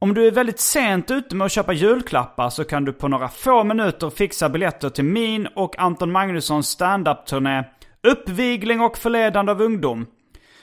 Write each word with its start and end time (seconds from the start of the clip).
Om 0.00 0.14
du 0.14 0.26
är 0.26 0.30
väldigt 0.30 0.60
sent 0.60 1.10
ute 1.10 1.36
med 1.36 1.44
att 1.44 1.52
köpa 1.52 1.72
julklappar 1.72 2.50
så 2.50 2.64
kan 2.64 2.84
du 2.84 2.92
på 2.92 3.08
några 3.08 3.28
få 3.28 3.64
minuter 3.64 4.10
fixa 4.10 4.48
biljetter 4.48 4.90
till 4.90 5.04
min 5.04 5.46
och 5.46 5.78
Anton 5.78 6.12
Magnussons 6.12 6.68
standup-turné 6.68 7.64
Uppvigling 8.02 8.80
och 8.80 8.98
förledande 8.98 9.52
av 9.52 9.62
ungdom. 9.62 10.06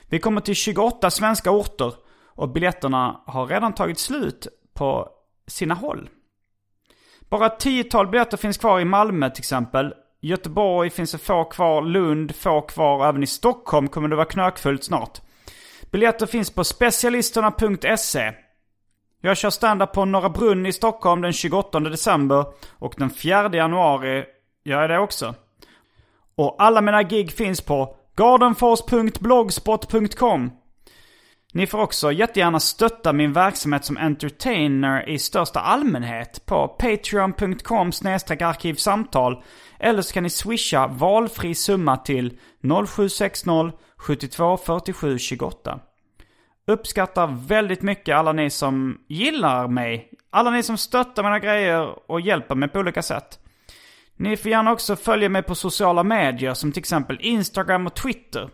Vi 0.10 0.20
kommer 0.20 0.42
till 0.42 0.56
28 0.56 1.12
svenska 1.12 1.52
orter 1.52 1.94
och 2.36 2.50
biljetterna 2.50 3.22
har 3.26 3.48
redan 3.48 3.74
tagit 3.74 4.00
slut 4.00 4.48
på 4.74 5.10
sina 5.48 5.74
håll. 5.74 6.10
Bara 7.30 7.46
ett 7.46 7.60
tiotal 7.60 8.08
biljetter 8.08 8.38
finns 8.38 8.58
kvar 8.58 8.80
i 8.80 8.86
Malmö 8.86 9.30
till 9.30 9.42
exempel. 9.42 9.94
Göteborg 10.22 10.90
finns 10.90 11.12
det 11.12 11.18
få 11.18 11.44
kvar, 11.44 11.82
Lund 11.82 12.36
få 12.36 12.62
kvar 12.62 12.98
och 12.98 13.06
även 13.06 13.24
i 13.24 13.28
Stockholm 13.28 13.88
kommer 13.88 14.10
det 14.10 14.16
vara 14.16 14.26
knökfullt 14.26 14.84
snart. 14.84 15.22
Biljetter 15.92 16.26
finns 16.26 16.50
på 16.50 16.64
specialisterna.se. 16.64 18.34
Jag 19.26 19.38
kör 19.38 19.50
standup 19.50 19.94
på 19.94 20.06
Norra 20.06 20.30
Brunn 20.30 20.66
i 20.66 20.74
Stockholm 20.74 21.22
den 21.22 21.34
28 21.34 21.80
december 21.80 22.46
och 22.70 22.94
den 22.98 23.10
4 23.10 23.50
januari 23.54 24.26
gör 24.66 24.82
jag 24.82 24.90
det 24.90 25.00
också. 25.00 25.36
Och 26.36 26.56
alla 26.60 26.82
mina 26.82 27.04
gig 27.04 27.32
finns 27.32 27.62
på 27.62 27.96
gardenfors.blogspot.com. 28.16 30.52
Ni 31.54 31.68
får 31.68 31.82
också 31.82 32.12
jättegärna 32.12 32.60
stötta 32.60 33.14
min 33.14 33.34
verksamhet 33.34 33.86
som 33.86 33.98
entertainer 33.98 35.10
i 35.10 35.20
största 35.20 35.60
allmänhet 35.60 36.46
på 36.46 36.68
patreon.com 36.68 37.88
arkivsamtal 37.88 39.44
eller 39.80 40.02
så 40.02 40.14
kan 40.14 40.24
ni 40.24 40.30
swisha 40.30 40.88
valfri 40.88 41.56
summa 41.56 41.98
till 41.98 42.40
0760 42.88 43.72
72 43.98 44.58
47 44.58 45.20
28. 45.20 45.80
Uppskattar 46.68 47.48
väldigt 47.48 47.82
mycket 47.82 48.16
alla 48.16 48.34
ni 48.34 48.50
som 48.50 48.98
gillar 49.08 49.68
mig. 49.68 50.10
Alla 50.30 50.52
ni 50.52 50.64
som 50.64 50.78
stöttar 50.78 51.24
mina 51.24 51.40
grejer 51.40 52.12
och 52.12 52.22
hjälper 52.22 52.56
mig 52.56 52.70
på 52.70 52.80
olika 52.80 53.02
sätt. 53.02 53.40
Ni 54.18 54.38
får 54.38 54.52
gärna 54.52 54.72
också 54.72 54.96
följa 54.96 55.30
mig 55.30 55.44
på 55.44 55.56
sociala 55.56 56.04
medier 56.04 56.54
som 56.54 56.72
till 56.72 56.80
exempel 56.80 57.18
Instagram 57.22 57.88
och 57.88 57.96
Twitter. 57.96 58.50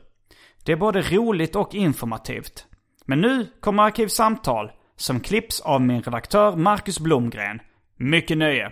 Det 0.66 0.72
är 0.72 0.76
både 0.76 1.02
roligt 1.02 1.56
och 1.56 1.76
informativt. 1.76 2.66
Men 3.06 3.22
nu 3.22 3.48
kommer 3.60 3.84
Arkivsamtal 3.84 4.72
som 4.96 5.20
klipps 5.20 5.62
av 5.62 5.82
min 5.82 6.02
redaktör 6.02 6.56
Marcus 6.56 7.00
Blomgren. 7.00 7.60
Mycket 7.98 8.38
nöje! 8.38 8.72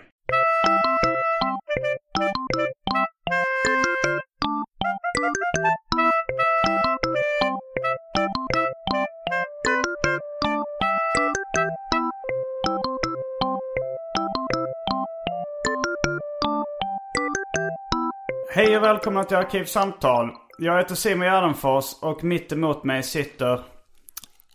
Hej 18.59 18.78
och 18.78 18.84
välkomna 18.84 19.24
till 19.24 19.38
Arkivsamtal. 19.38 20.31
Jag 20.58 20.78
heter 20.78 20.96
Simon 20.96 21.25
Gärdenfors 21.28 21.86
och 22.02 22.24
mitt 22.24 22.52
emot 22.52 22.84
mig 22.84 23.03
sitter... 23.03 23.62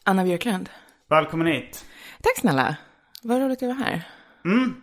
Anna 0.05 0.25
Björklund. 0.25 0.69
Välkommen 1.11 1.47
hit. 1.47 1.85
Tack 2.23 2.39
snälla. 2.39 2.77
Vad 3.23 3.41
roligt 3.43 3.63
att 3.63 3.69
vara 3.69 3.79
här. 3.87 4.03
Mm. 4.45 4.75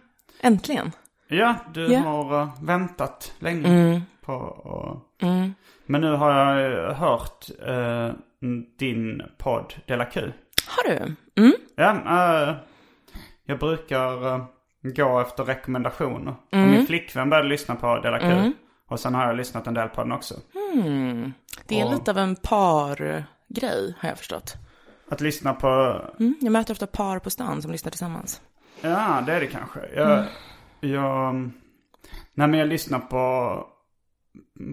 Äntligen. 0.42 0.92
Ja, 1.28 1.56
du 1.74 1.94
Ja. 1.94 2.00
har 2.00 2.42
uh, 2.42 2.64
väntat 2.64 3.34
länge 3.40 3.68
Mm. 3.68 4.02
på... 4.22 4.34
och- 4.34 5.08
Mm. 5.28 5.53
Men 5.86 6.02
nu 6.02 6.12
har 6.12 6.32
jag 6.32 6.72
uh, 6.72 6.94
hört 6.94 7.46
uh, 7.70 8.14
din 8.80 9.22
podd 9.38 9.74
Dela 9.88 10.06
Q. 10.06 10.32
Har 10.68 10.90
du? 10.90 11.16
Mm. 11.42 11.53
Ja, 11.76 11.92
uh, 11.92 12.56
jag 13.46 13.59
brukar 13.59 14.26
uh, 14.28 14.46
gå 14.84 15.20
efter 15.22 15.44
rekommendationer. 15.44 16.32
Och 16.32 16.53
Mm. 16.58 16.72
min 16.72 16.86
flickvän 16.86 17.30
började 17.30 17.50
lyssna 17.50 17.76
på 17.76 18.00
Dela 18.00 18.20
Q. 18.20 18.52
Och 18.91 19.00
sen 19.00 19.16
har 19.16 19.28
jag 19.28 19.35
lyssnat 19.35 19.68
en 19.68 19.74
del 19.74 19.90
på 19.90 20.03
den 20.03 20.12
också. 20.12 20.35
Mm. 20.74 21.34
Det 21.68 21.79
är 21.81 21.85
Och- 21.85 21.91
lite 21.91 22.12
av 22.12 22.18
en 22.18 22.35
pargrej, 22.35 23.96
har 24.00 24.09
jag 24.09 24.18
förstått. 24.18 24.56
Att 25.09 25.22
lyssna 25.22 25.53
på... 25.53 26.02
Mm. 26.19 26.35
Jag 26.41 26.52
möter 26.52 26.74
ofta 26.74 26.88
par 26.88 27.19
på 27.19 27.29
stan 27.29 27.62
som 27.62 27.72
lyssnar 27.72 27.90
tillsammans. 27.90 28.41
Ja, 28.81 29.24
det 29.25 29.34
är 29.34 29.40
det 29.40 29.47
kanske. 29.47 29.79
Jag... 29.96 30.12
Mm. 30.12 30.25
jag 30.79 31.35
nej, 32.34 32.47
men 32.47 32.53
jag 32.53 32.68
lyssnar 32.68 33.00
på... 33.00 33.66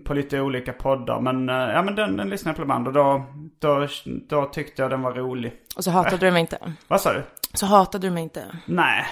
På 0.04 0.14
lite 0.14 0.40
olika 0.40 0.72
poddar. 0.72 1.20
Men, 1.20 1.50
uh, 1.50 1.56
ja, 1.56 1.82
men 1.82 1.94
den, 1.94 2.16
den 2.16 2.30
lyssnar 2.30 2.50
jag 2.50 2.56
på 2.56 2.62
ibland. 2.62 2.86
Och 2.86 2.92
då, 2.92 3.24
då, 3.58 3.86
då 4.28 4.46
tyckte 4.46 4.82
jag 4.82 4.90
den 4.90 5.02
var 5.02 5.12
rolig. 5.12 5.52
Och 5.76 5.84
så 5.84 5.90
hatade 5.90 6.26
du 6.26 6.30
mig 6.30 6.40
inte. 6.40 6.74
Vad 6.88 7.00
sa 7.00 7.12
du? 7.12 7.22
Så 7.54 7.66
hatade 7.66 8.06
du 8.06 8.10
mig 8.10 8.22
inte. 8.22 8.56
Nej. 8.66 9.06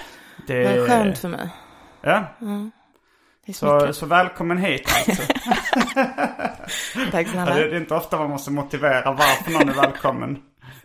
Det 0.47 0.65
är 0.65 0.87
skönt 0.87 1.17
för 1.17 1.29
mig. 1.29 1.49
Ja, 2.01 2.23
är 2.39 2.71
så 3.53 3.93
så, 3.93 4.05
välkommen 4.05 4.57
hit 4.57 4.91
alltså. 5.07 5.23
Tack 7.11 7.27
snälla. 7.27 7.53
det 7.55 7.61
är 7.61 7.77
inte 7.77 7.93
ofta 7.95 8.17
man 8.17 8.29
måste 8.29 8.51
motivera 8.51 9.11
varför 9.11 9.51
någon 9.51 9.69
är 9.69 9.73
välkommen 9.73 10.37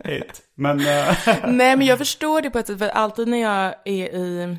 hit. 0.03 0.41
Men 0.55 0.79
eh, 0.79 1.17
Nej, 1.47 1.77
men 1.77 1.81
jag 1.81 1.97
förstår 1.97 2.41
det 2.41 2.49
på 2.49 2.59
ett 2.59 2.67
sätt. 2.67 2.79
För 2.79 2.89
alltid 2.89 3.27
när 3.27 3.37
jag 3.37 3.73
är 3.85 4.15
i, 4.15 4.57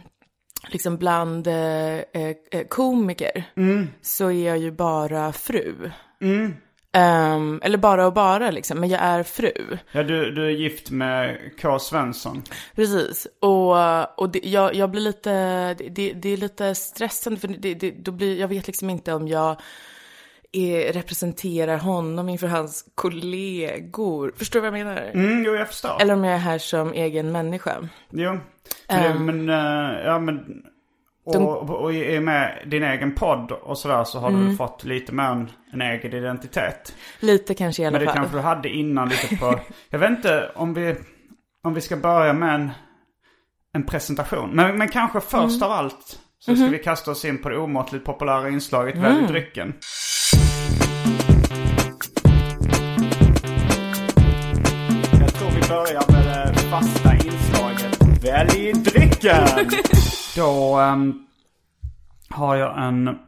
liksom 0.69 0.97
bland 0.97 1.47
eh, 1.47 1.99
eh, 1.99 2.37
komiker, 2.69 3.45
så 4.03 4.31
är 4.31 4.47
jag 4.47 4.59
ju 4.59 4.71
bara 4.71 5.33
fru. 5.33 5.91
Ehm, 6.95 7.61
eller 7.63 7.79
bara 7.79 8.07
och 8.07 8.13
bara 8.13 8.51
liksom, 8.51 8.81
men 8.81 8.89
jag 8.89 9.01
är 9.01 9.23
fru. 9.23 9.53
ja, 9.93 10.03
du, 10.03 10.31
du 10.31 10.47
är 10.47 10.51
gift 10.51 10.91
med 10.91 11.39
K. 11.63 11.79
Svensson. 11.79 12.43
Precis. 12.75 13.27
Och, 13.41 14.21
och 14.21 14.31
det, 14.31 14.41
jag, 14.45 14.75
jag 14.75 14.91
blir 14.91 15.01
lite, 15.01 15.31
det, 15.75 16.13
det, 16.13 16.29
är 16.29 16.37
lite 16.37 16.75
stressande 16.75 17.41
för 17.41 17.49
det, 17.49 17.75
det, 17.75 17.91
då 17.91 18.13
blir, 18.13 18.41
jag 18.41 18.49
vet 18.49 18.67
liksom 18.67 18.91
inte 18.91 19.13
om 19.13 19.29
jag 19.29 19.61
är, 20.53 20.93
representerar 20.93 21.77
honom 21.77 22.29
inför 22.29 22.47
hans 22.47 22.85
kollegor. 22.95 24.33
Förstår 24.37 24.61
du 24.61 24.71
vad 24.71 24.79
jag 24.79 24.87
menar? 24.87 25.11
Mm, 25.15 25.45
jo, 25.45 25.55
jag 25.55 25.69
förstår. 25.69 26.01
Eller 26.01 26.15
om 26.15 26.25
jag 26.25 26.35
är 26.35 26.39
här 26.39 26.59
som 26.59 26.93
egen 26.93 27.33
människa. 27.33 27.89
Jo. 28.11 28.39
Det, 28.89 29.15
men, 29.19 29.49
eh, 29.49 30.05
ja 30.05 30.19
men... 30.19 30.65
Och, 31.27 31.63
och, 31.63 31.71
och 31.71 31.95
i 31.95 32.19
och 32.19 32.23
med 32.23 32.63
din 32.67 32.83
egen 32.83 33.15
podd 33.15 33.53
och 33.53 33.79
sådär 33.79 34.05
så 34.05 34.19
har 34.19 34.31
du 34.31 34.37
väl 34.45 34.57
fått 34.57 34.85
lite 34.85 35.13
mer 35.13 35.25
en, 35.25 35.51
en 35.73 35.83
egen 35.83 36.13
identitet. 36.13 36.95
Lite 37.21 37.55
kanske 37.55 37.83
i 37.83 37.87
alla 37.87 37.93
Men 37.93 38.01
det 38.01 38.07
fall. 38.07 38.17
kanske 38.17 38.37
du 38.37 38.43
hade 38.43 38.69
innan 38.69 39.09
lite 39.09 39.37
på... 39.37 39.61
Jag 39.91 39.99
vet 39.99 40.11
inte 40.11 40.51
om 40.55 40.75
vi, 40.75 40.95
om 41.63 41.75
vi 41.75 41.81
ska 41.81 41.97
börja 41.97 42.33
med 42.33 42.55
en, 42.55 42.71
en 43.73 43.87
presentation. 43.87 44.51
Men, 44.51 44.79
men 44.79 44.89
kanske 44.89 45.21
först 45.21 45.63
av 45.63 45.73
allt 45.73 46.19
så 46.39 46.57
ska 46.57 46.67
vi 46.67 46.79
kasta 46.79 47.11
oss 47.11 47.25
in 47.25 47.43
på 47.43 47.49
det 47.49 47.59
omåttligt 47.59 48.05
populära 48.05 48.49
inslaget 48.49 48.97
Välj 48.97 49.27
drycken. 49.27 49.75
Jag 55.21 55.35
tror 55.35 55.51
vi 55.51 55.69
börjar 55.69 56.13
med 56.13 56.55
det 56.55 56.61
fasta 56.61 57.15
inslaget 57.15 58.25
Välj 58.25 58.73
drycken! 58.73 59.49
Då 60.37 60.77
ehm, 60.79 61.27
har 62.29 62.57
jag 62.57 62.87
en 62.89 63.19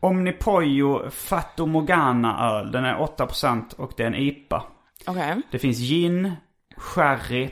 Omnipojo 0.00 1.10
Fatto 1.10 1.66
Morgana 1.66 2.50
öl. 2.50 2.72
Den 2.72 2.84
är 2.84 2.96
8% 2.96 3.74
och 3.74 3.92
det 3.96 4.02
är 4.02 4.06
en 4.06 4.14
IPA. 4.14 4.62
Okej. 5.06 5.42
Det 5.50 5.58
finns 5.58 5.78
gin, 5.78 6.32
sherry, 6.76 7.50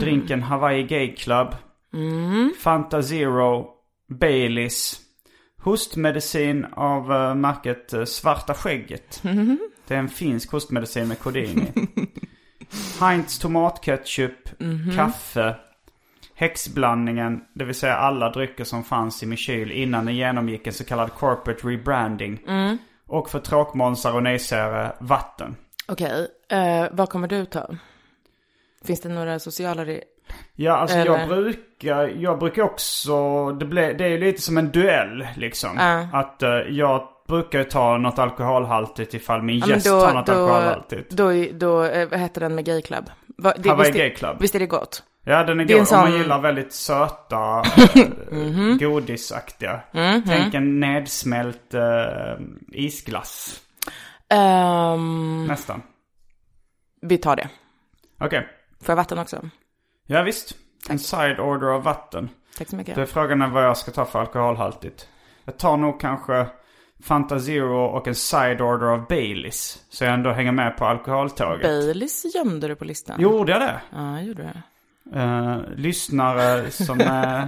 drinken 0.00 0.42
Hawaii 0.42 0.82
Gay 0.82 1.16
Club, 1.16 1.54
Fanta 2.60 3.02
Zero, 3.02 3.66
Baileys, 4.08 5.00
hostmedicin 5.58 6.64
av 6.64 7.12
uh, 7.12 7.34
märket 7.34 7.92
eh, 7.92 8.04
Svarta 8.04 8.54
Skägget. 8.54 9.22
Det 9.86 9.94
är 9.94 9.98
en 9.98 10.08
finsk 10.08 10.52
hostmedicin 10.52 11.08
med 11.08 11.18
kodein 11.18 11.58
i. 11.58 11.72
Heinz 13.00 13.38
tomatketchup, 13.38 14.48
kaffe, 14.96 15.56
häxblandningen, 16.34 17.40
det 17.54 17.64
vill 17.64 17.74
säga 17.74 17.96
alla 17.96 18.30
drycker 18.30 18.64
som 18.64 18.84
fanns 18.84 19.22
i 19.22 19.26
min 19.26 19.38
kyl 19.38 19.70
innan 19.72 20.04
den 20.04 20.14
genomgick 20.16 20.66
en 20.66 20.72
så 20.72 20.84
kallad 20.84 21.12
corporate 21.14 21.66
rebranding. 21.68 22.38
Och 23.06 23.30
för 23.30 23.38
tråkmånsar 23.38 24.14
och 24.14 24.22
nejsägare, 24.22 24.92
vatten. 25.00 25.56
Okej, 25.88 26.28
eh, 26.50 26.86
vad 26.92 27.08
kommer 27.08 27.28
du 27.28 27.44
ta? 27.44 27.70
Finns 28.84 29.00
det 29.00 29.08
några 29.08 29.38
sociala... 29.38 29.86
Ja, 30.54 30.72
alltså 30.76 30.96
Eller- 30.96 31.18
jag 31.18 31.28
brukar, 31.28 32.08
jag 32.08 32.38
brukar 32.38 32.62
också, 32.62 33.50
det, 33.52 33.64
ble, 33.64 33.92
det 33.92 34.04
är 34.04 34.08
ju 34.08 34.18
lite 34.18 34.42
som 34.42 34.58
en 34.58 34.70
duell 34.70 35.26
liksom. 35.36 35.70
Ja. 35.78 36.08
Att 36.12 36.42
eh, 36.42 36.50
jag 36.50 37.08
brukar 37.28 37.58
ju 37.58 37.64
ta 37.64 37.98
något 37.98 38.18
alkoholhaltigt 38.18 39.14
ifall 39.14 39.42
min 39.42 39.58
Ja, 39.58 39.66
gäst 39.66 39.86
tar 39.86 40.14
något 40.14 40.26
då, 40.26 40.32
alkoholhaltigt. 40.32 41.10
då, 41.10 41.32
då, 41.52 41.84
eh, 41.84 42.08
vad 42.08 42.20
heter 42.20 42.40
den 42.40 42.54
med 42.54 42.64
Gay 42.64 42.82
Club? 42.82 43.10
Va, 43.38 43.54
det, 43.58 43.68
Hawaii 43.68 43.88
visst, 43.90 43.98
Gay 43.98 44.10
Club. 44.14 44.36
Visst 44.40 44.54
är 44.54 44.58
det 44.58 44.66
gott? 44.66 45.02
Ja, 45.24 45.44
den 45.44 45.60
är 45.60 45.64
god 45.64 45.70
en 45.70 45.76
om 45.80 45.86
man 45.92 46.10
sån- 46.10 46.18
gillar 46.18 46.40
väldigt 46.40 46.72
söta, 46.72 47.62
Mhm. 48.30 48.70
eh, 48.70 48.76
godisaktiga. 48.88 49.80
Tänk 50.26 50.54
en 50.54 50.80
nedsmält 50.80 51.74
eh, 51.74 51.82
isglass, 52.72 53.60
Ehm, 54.28 55.46
nästan. 55.46 55.82
vi 57.02 57.18
tar 57.18 57.36
det. 57.36 57.48
Okej. 58.20 58.48
Får 58.80 58.92
jag 58.92 58.96
vatten 58.96 59.18
också? 59.18 59.48
Ja, 60.06 60.22
visst. 60.22 60.54
En 60.88 60.98
side 60.98 61.40
order 61.40 61.66
av 61.66 61.82
vatten. 61.82 62.28
Tack 62.58 62.68
så 62.68 62.76
mycket. 62.76 62.94
Det 62.94 63.02
är 63.02 63.06
frågan 63.06 63.42
är 63.42 63.48
vad 63.48 63.64
jag 63.64 63.76
ska 63.76 63.90
ta 63.90 64.04
för 64.04 64.20
alkoholhaltigt. 64.20 65.08
Jag 65.44 65.58
tar 65.58 65.76
nog 65.76 66.00
kanske 66.00 66.46
Fanta 67.02 67.38
Zero 67.40 67.84
och 67.84 68.08
en 68.08 68.14
side 68.14 68.60
order 68.60 68.86
av 68.86 69.06
Baileys. 69.06 69.82
Så 69.90 70.04
jag 70.04 70.14
ändå 70.14 70.30
hänger 70.30 70.52
med 70.52 70.76
på 70.76 70.84
alkoholtåget. 70.86 71.62
Baileys 71.62 72.24
gömde 72.34 72.68
du 72.68 72.74
på 72.74 72.84
listan. 72.84 73.20
Gjorde 73.20 73.52
jag 73.52 73.60
det? 73.60 73.80
Ja, 73.92 74.14
jag 74.16 74.24
gjorde 74.24 74.42
det. 74.42 74.62
Uh, 75.16 75.58
lyssnare 75.76 76.70
som 76.70 77.00
uh, 77.00 77.44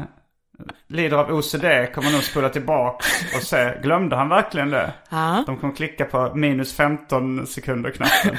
lider 0.88 1.16
av 1.16 1.30
OCD 1.30 1.94
kommer 1.94 2.12
nog 2.12 2.22
spola 2.22 2.48
tillbaka 2.48 3.04
och 3.36 3.42
se, 3.42 3.78
glömde 3.82 4.16
han 4.16 4.28
verkligen 4.28 4.70
det? 4.70 4.92
Ja, 5.10 5.44
De 5.46 5.56
kommer 5.56 5.74
klicka 5.74 6.04
på 6.04 6.32
minus 6.34 6.74
15 6.74 7.46
sekunder 7.46 7.90
knappen. 7.90 8.38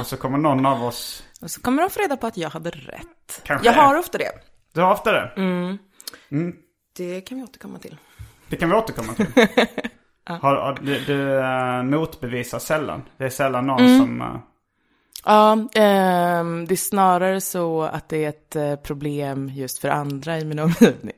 Och 0.00 0.06
så 0.06 0.16
kommer 0.16 0.38
någon 0.38 0.66
av 0.66 0.84
oss, 0.84 1.22
och 1.42 1.50
så 1.50 1.60
kommer 1.60 1.82
de 1.82 1.90
få 1.90 2.00
reda 2.00 2.16
på 2.16 2.26
att 2.26 2.36
jag 2.36 2.50
hade 2.50 2.70
rätt. 2.70 3.42
Kanske. 3.44 3.66
Jag 3.66 3.72
har 3.72 3.98
ofta 3.98 4.18
det. 4.18 4.30
du 4.74 4.80
har 4.80 4.92
ofta 4.92 5.12
det? 5.12 5.32
Det 6.96 7.20
kan 7.20 7.38
vi 7.38 7.44
återkomma 7.44 7.78
till. 7.78 7.96
Det 8.48 8.56
kan 8.56 8.70
vi 8.70 8.76
återkomma 8.76 9.14
till. 9.14 9.26
har, 10.24 10.56
har, 10.56 10.78
du 10.82 10.98
du 10.98 11.38
eh, 11.38 11.82
motbevisar 11.82 12.58
sällan. 12.58 13.02
Det 13.16 13.24
är 13.24 13.28
sällan 13.28 13.66
någon 13.66 13.98
som... 13.98 14.42
eh, 15.26 15.32
Ja, 15.32 15.68
ehm, 15.74 16.66
det 16.66 16.74
är 16.74 16.76
snarare 16.76 17.40
så 17.40 17.82
att 17.82 18.08
det 18.08 18.24
är 18.24 18.28
ett 18.28 18.56
eh, 18.56 18.76
problem 18.76 19.48
just 19.54 19.78
för 19.78 19.88
andra 19.88 20.38
i 20.38 20.44
min 20.44 20.58
omgivning. 20.58 21.14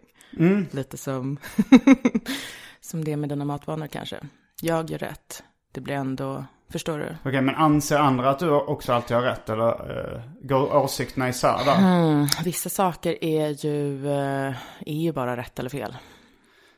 Lite 0.71 0.97
som, 0.97 1.37
som 2.81 3.05
det 3.05 3.17
med 3.17 3.29
dina 3.29 3.45
matvanor 3.45 3.87
kanske. 3.87 4.17
Jag 4.63 4.91
gör 4.91 4.99
rätt. 4.99 5.43
Det 5.73 5.81
blir 5.81 5.95
ändå, 5.95 6.45
förstår 6.73 6.99
du? 6.99 7.17
Okej, 7.25 7.41
men 7.41 7.55
anser 7.55 7.99
andra 7.99 8.31
att 8.31 8.39
du 8.39 8.51
också 8.51 8.93
alltid 8.93 9.17
har 9.17 9.25
rätt? 9.25 9.49
Eller 9.49 9.99
uh, 10.15 10.21
går 10.43 10.77
åsikterna 10.77 11.29
isär 11.29 11.59
där? 11.65 11.79
Mm, 11.79 12.27
vissa 12.45 12.69
saker 12.69 13.25
är 13.25 13.67
ju, 13.67 14.07
eh, 14.09 14.55
är 14.87 14.95
ju 15.03 15.13
bara 15.13 15.37
rätt 15.37 15.59
eller 15.59 15.71
fel. 15.71 15.97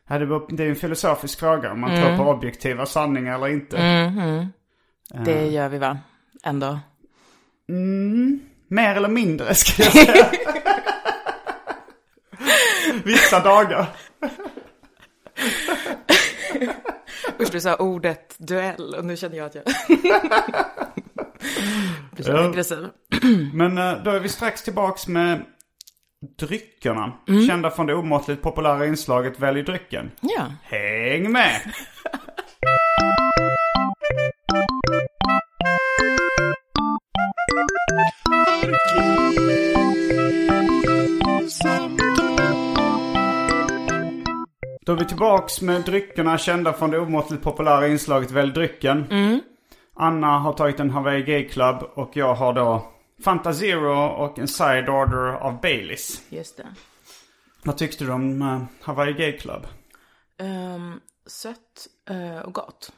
Ja, 0.09 0.19
det 0.49 0.65
är 0.65 0.69
en 0.69 0.77
filosofisk 0.77 1.39
fråga 1.41 1.73
om 1.73 1.81
man 1.81 1.91
Mm. 1.91 2.03
tror 2.17 2.25
på 2.25 2.31
objektiva 2.31 2.87
sanningar 2.87 3.35
eller 3.35 3.49
inte. 3.49 3.77
Det 5.25 5.47
gör 5.47 5.69
vi 5.69 5.79
va? 5.79 5.99
Ändå. 6.45 6.79
Mer 8.69 8.95
eller 8.97 9.09
mindre 9.09 9.55
ska 9.55 9.83
jag 9.83 9.93
säga. 10.07 10.31
Vissa 13.05 13.41
dagar. 13.41 13.87
Usch, 17.41 17.51
du 17.53 17.61
sa 17.61 17.75
ordet 17.77 18.35
duell 18.39 18.95
och 18.99 19.05
nu 19.05 19.17
känner 19.17 19.37
jag 19.37 19.47
att 19.47 19.55
jag 19.55 19.65
blir 22.13 22.25
så 22.25 22.31
Ja. 22.31 22.49
aggressiv. 22.49 22.87
Men 23.53 23.79
eh, 23.79 24.03
då 24.05 24.11
är 24.11 24.21
vi 24.21 24.29
strax 24.29 24.63
tillbaks 24.63 25.07
med 25.09 25.43
dryckerna. 26.39 27.13
Mm. 27.29 27.47
Kända 27.47 27.71
från 27.71 27.87
det 27.87 27.95
omåttligt 27.95 28.43
populära 28.43 28.87
inslaget 28.87 29.41
Välj 29.41 29.63
drycken. 29.63 30.11
Ja. 30.21 30.53
Häng 30.63 31.33
med! 31.33 31.61
Då 37.87 37.93
är 44.93 44.97
vi 44.97 45.05
tillbaks 45.05 45.61
med 45.61 45.83
dryckerna 45.83 46.39
kända 46.39 46.73
från 46.73 46.91
det 46.91 46.99
omåttligt 46.99 47.43
populära 47.43 47.89
inslaget 47.89 48.31
Välj 48.31 48.53
drycken. 48.53 49.07
Anna 49.95 50.39
har 50.39 50.53
tagit 50.53 50.81
en 50.81 50.91
Hawaii 50.91 51.23
Gay 51.23 51.49
Club 51.49 51.77
och 51.95 52.11
jag 52.17 52.35
har 52.35 52.53
då 52.53 52.93
Fanta 53.25 53.53
Zero 53.55 54.07
och 54.25 54.39
en 54.39 54.49
side 54.49 54.89
order 54.89 55.33
av 55.33 55.61
Baileys. 55.61 56.23
Just 56.29 56.57
det. 56.57 56.67
Vad 57.65 57.77
tyckte 57.77 58.05
du 58.05 58.13
om 58.13 58.43
uh, 58.43 58.63
Hawaii 58.81 59.13
Gay 59.13 59.39
Club? 59.39 59.67
Um, 60.39 61.01
sött 61.27 61.87
eh, 62.11 62.39
och 62.39 62.55
gott. 62.55 62.93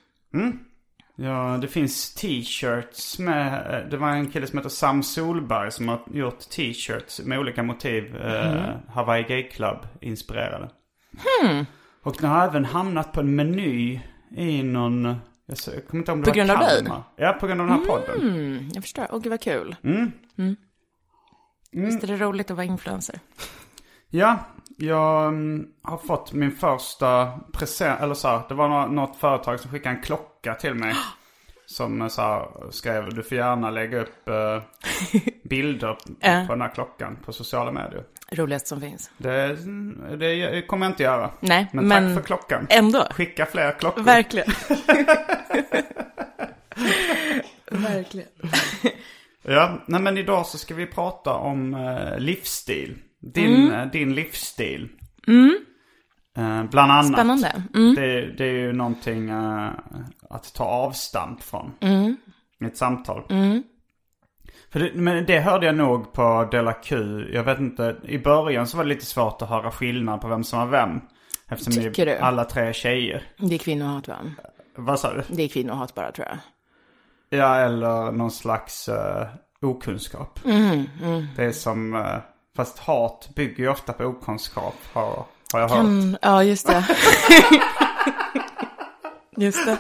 Ja, 1.21 1.59
det 1.61 1.69
finns 1.69 2.15
t-shirts 2.15 3.19
med, 3.19 3.75
eh, 3.83 3.91
det 3.91 3.97
var 3.97 4.09
en 4.09 4.31
kille 4.31 4.47
som 4.47 4.59
heter 4.59 4.69
Sam 4.71 5.03
Solberg 5.03 5.73
som 5.73 5.89
har 5.89 6.01
gjort 6.13 6.39
t-shirts 6.51 7.21
med 7.25 7.39
olika 7.39 7.63
motiv. 7.63 8.17
eh, 8.17 8.71
Hawaii 8.89 9.23
Gay 9.23 9.43
Club 9.51 9.79
inspirerade. 10.01 10.71
Och 12.03 12.17
den 12.21 12.31
har 12.31 12.45
även 12.45 12.65
hamnat 12.65 13.13
på 13.13 13.21
en 13.21 13.37
meny 13.37 14.01
i 14.37 14.63
någon, 14.63 15.05
jag 15.47 15.59
kommer 15.89 16.01
inte 16.01 16.11
ihåg 16.13 16.19
om 16.19 16.21
det 16.21 16.25
På 16.25 16.31
var 16.31 16.35
grund 16.37 16.51
av 16.51 16.59
dig? 16.59 16.77
Kalmar. 16.77 17.03
Ja, 17.17 17.33
på 17.41 17.47
grund 17.47 17.61
av 17.61 17.67
den 17.67 17.79
här 17.79 17.87
podden. 17.87 18.21
Mm, 18.31 18.69
jag 18.75 18.85
förstår. 18.85 19.07
Åh, 19.11 19.21
gud 19.21 19.31
vad 19.31 19.41
kul. 19.41 19.77
Mm. 19.85 20.13
Visst 21.73 22.03
är 22.03 22.07
det 22.07 22.17
roligt 22.17 22.51
att 22.51 22.57
vara 22.57 22.67
influencer? 22.67 23.21
Ja, 24.11 24.39
jag 24.81 25.29
mm, 25.29 25.67
har 25.83 25.99
fått 25.99 26.33
min 26.33 26.53
första 26.53 27.39
present, 27.53 28.01
eller 28.01 28.15
så 28.15 28.29
här, 28.29 28.43
det 28.49 28.55
var 28.55 28.69
nå- 28.69 28.87
något 28.87 29.17
företag 29.17 29.61
som 29.61 29.71
skickade 29.71 29.97
en 29.97 30.03
klocka 30.03 30.55
till 30.55 30.75
mig. 30.75 30.95
Som 31.67 32.03
eh, 32.03 32.09
så 32.09 32.23
här, 32.23 32.49
skrev, 32.71 33.15
du 33.15 33.23
får 33.23 33.37
gärna 33.39 33.71
lägga 33.71 34.01
upp 34.01 34.29
eh, 34.29 34.63
bilder 35.45 35.93
på 36.47 36.53
den 36.53 36.61
här 36.61 36.75
klockan 36.75 37.17
på 37.25 37.33
sociala 37.33 37.73
medier. 37.73 38.05
Roligast 38.33 38.67
som 38.67 38.81
finns. 38.81 39.11
Det, 39.19 39.57
det 40.17 40.63
kommer 40.67 40.87
jag 40.87 40.93
inte 40.93 41.03
göra. 41.03 41.31
Nej, 41.41 41.67
Men, 41.73 41.89
men, 41.89 42.07
tack 42.07 42.15
för 42.23 42.27
klockan. 42.27 42.67
ändå. 42.71 43.07
Skicka 43.11 43.47
fler 43.47 43.73
klockor. 43.79 44.03
Verkligen. 44.03 44.47
Verkligen. 47.71 48.29
Ja, 49.43 49.79
nej 49.87 50.01
men 50.03 50.19
idag 50.19 50.47
så 50.47 50.59
ska 50.59 50.75
vi 50.75 50.87
prata 50.87 51.35
om 51.35 51.75
eh, 51.75 52.19
livsstil. 52.19 52.99
Din, 53.21 53.73
eh, 53.73 53.87
din 53.91 54.15
livsstil. 54.15 54.89
Eh, 56.37 56.65
bland 56.65 56.93
annat. 56.93 57.13
Spännande. 57.13 57.63
Mm. 57.75 57.95
Det, 57.95 58.27
det 58.37 58.45
är 58.45 58.53
ju 58.53 58.73
någonting 58.73 59.31
eh, 59.31 59.71
att 60.31 60.55
ta 60.55 60.65
avstamp 60.65 61.43
från. 61.43 61.73
I 62.61 62.65
ett 62.65 62.77
samtal. 62.77 63.23
För 64.73 64.81
det, 64.81 64.91
men 64.95 65.27
det 65.27 65.41
hörde 65.41 65.67
jag 65.67 65.75
nog 65.77 66.13
på 66.13 66.49
Della 66.51 66.73
Q. 66.73 66.97
Jag 67.33 67.45
vet 67.45 67.59
inte, 67.59 67.97
i 68.05 68.19
början 68.19 68.67
så 68.67 68.77
var 68.77 68.85
det 68.85 68.89
lite 68.89 69.07
svårt 69.07 69.43
att 69.43 69.49
höra 69.49 69.71
skillnad 69.71 70.21
på 70.21 70.29
vem 70.29 70.45
som 70.45 70.59
var 70.59 70.67
vem. 70.67 71.01
Eftersom 71.49 71.73
Tycker 71.73 72.07
vi 72.07 72.13
du? 72.13 72.19
alla 72.19 72.45
tre 72.45 72.63
är 72.63 72.73
tjejer. 72.73 73.23
Det 73.39 73.55
är 73.55 73.59
kvinnohat 73.59 74.09
va? 74.09 74.17
Vad 74.77 75.01
sa 75.01 75.15
du? 75.15 75.23
Det 75.29 75.43
är 75.43 75.49
kvinnohat 75.49 75.95
bara 75.95 76.13
tror 76.13 76.27
jag. 76.29 76.39
Ja, 77.41 77.57
eller 77.57 78.13
någon 78.13 78.31
slags 78.31 78.89
uh, 78.89 79.27
okunskap. 79.71 80.41
Mm, 80.45 80.85
Det 81.37 81.45
är 81.45 81.53
som, 81.53 81.95
Fast 82.59 82.79
hat 82.79 83.31
bygger 83.35 83.63
ju 83.63 83.69
ofta 83.69 83.93
på 83.93 84.05
okunskap 84.05 84.75
har, 84.93 85.25
har 85.53 85.61
jag 85.61 85.69
hört. 85.69 85.79
Mm, 85.79 86.17
ja, 86.23 86.45
just 86.45 86.67
det. 86.67 86.85
just 89.37 89.67
det. 89.67 89.79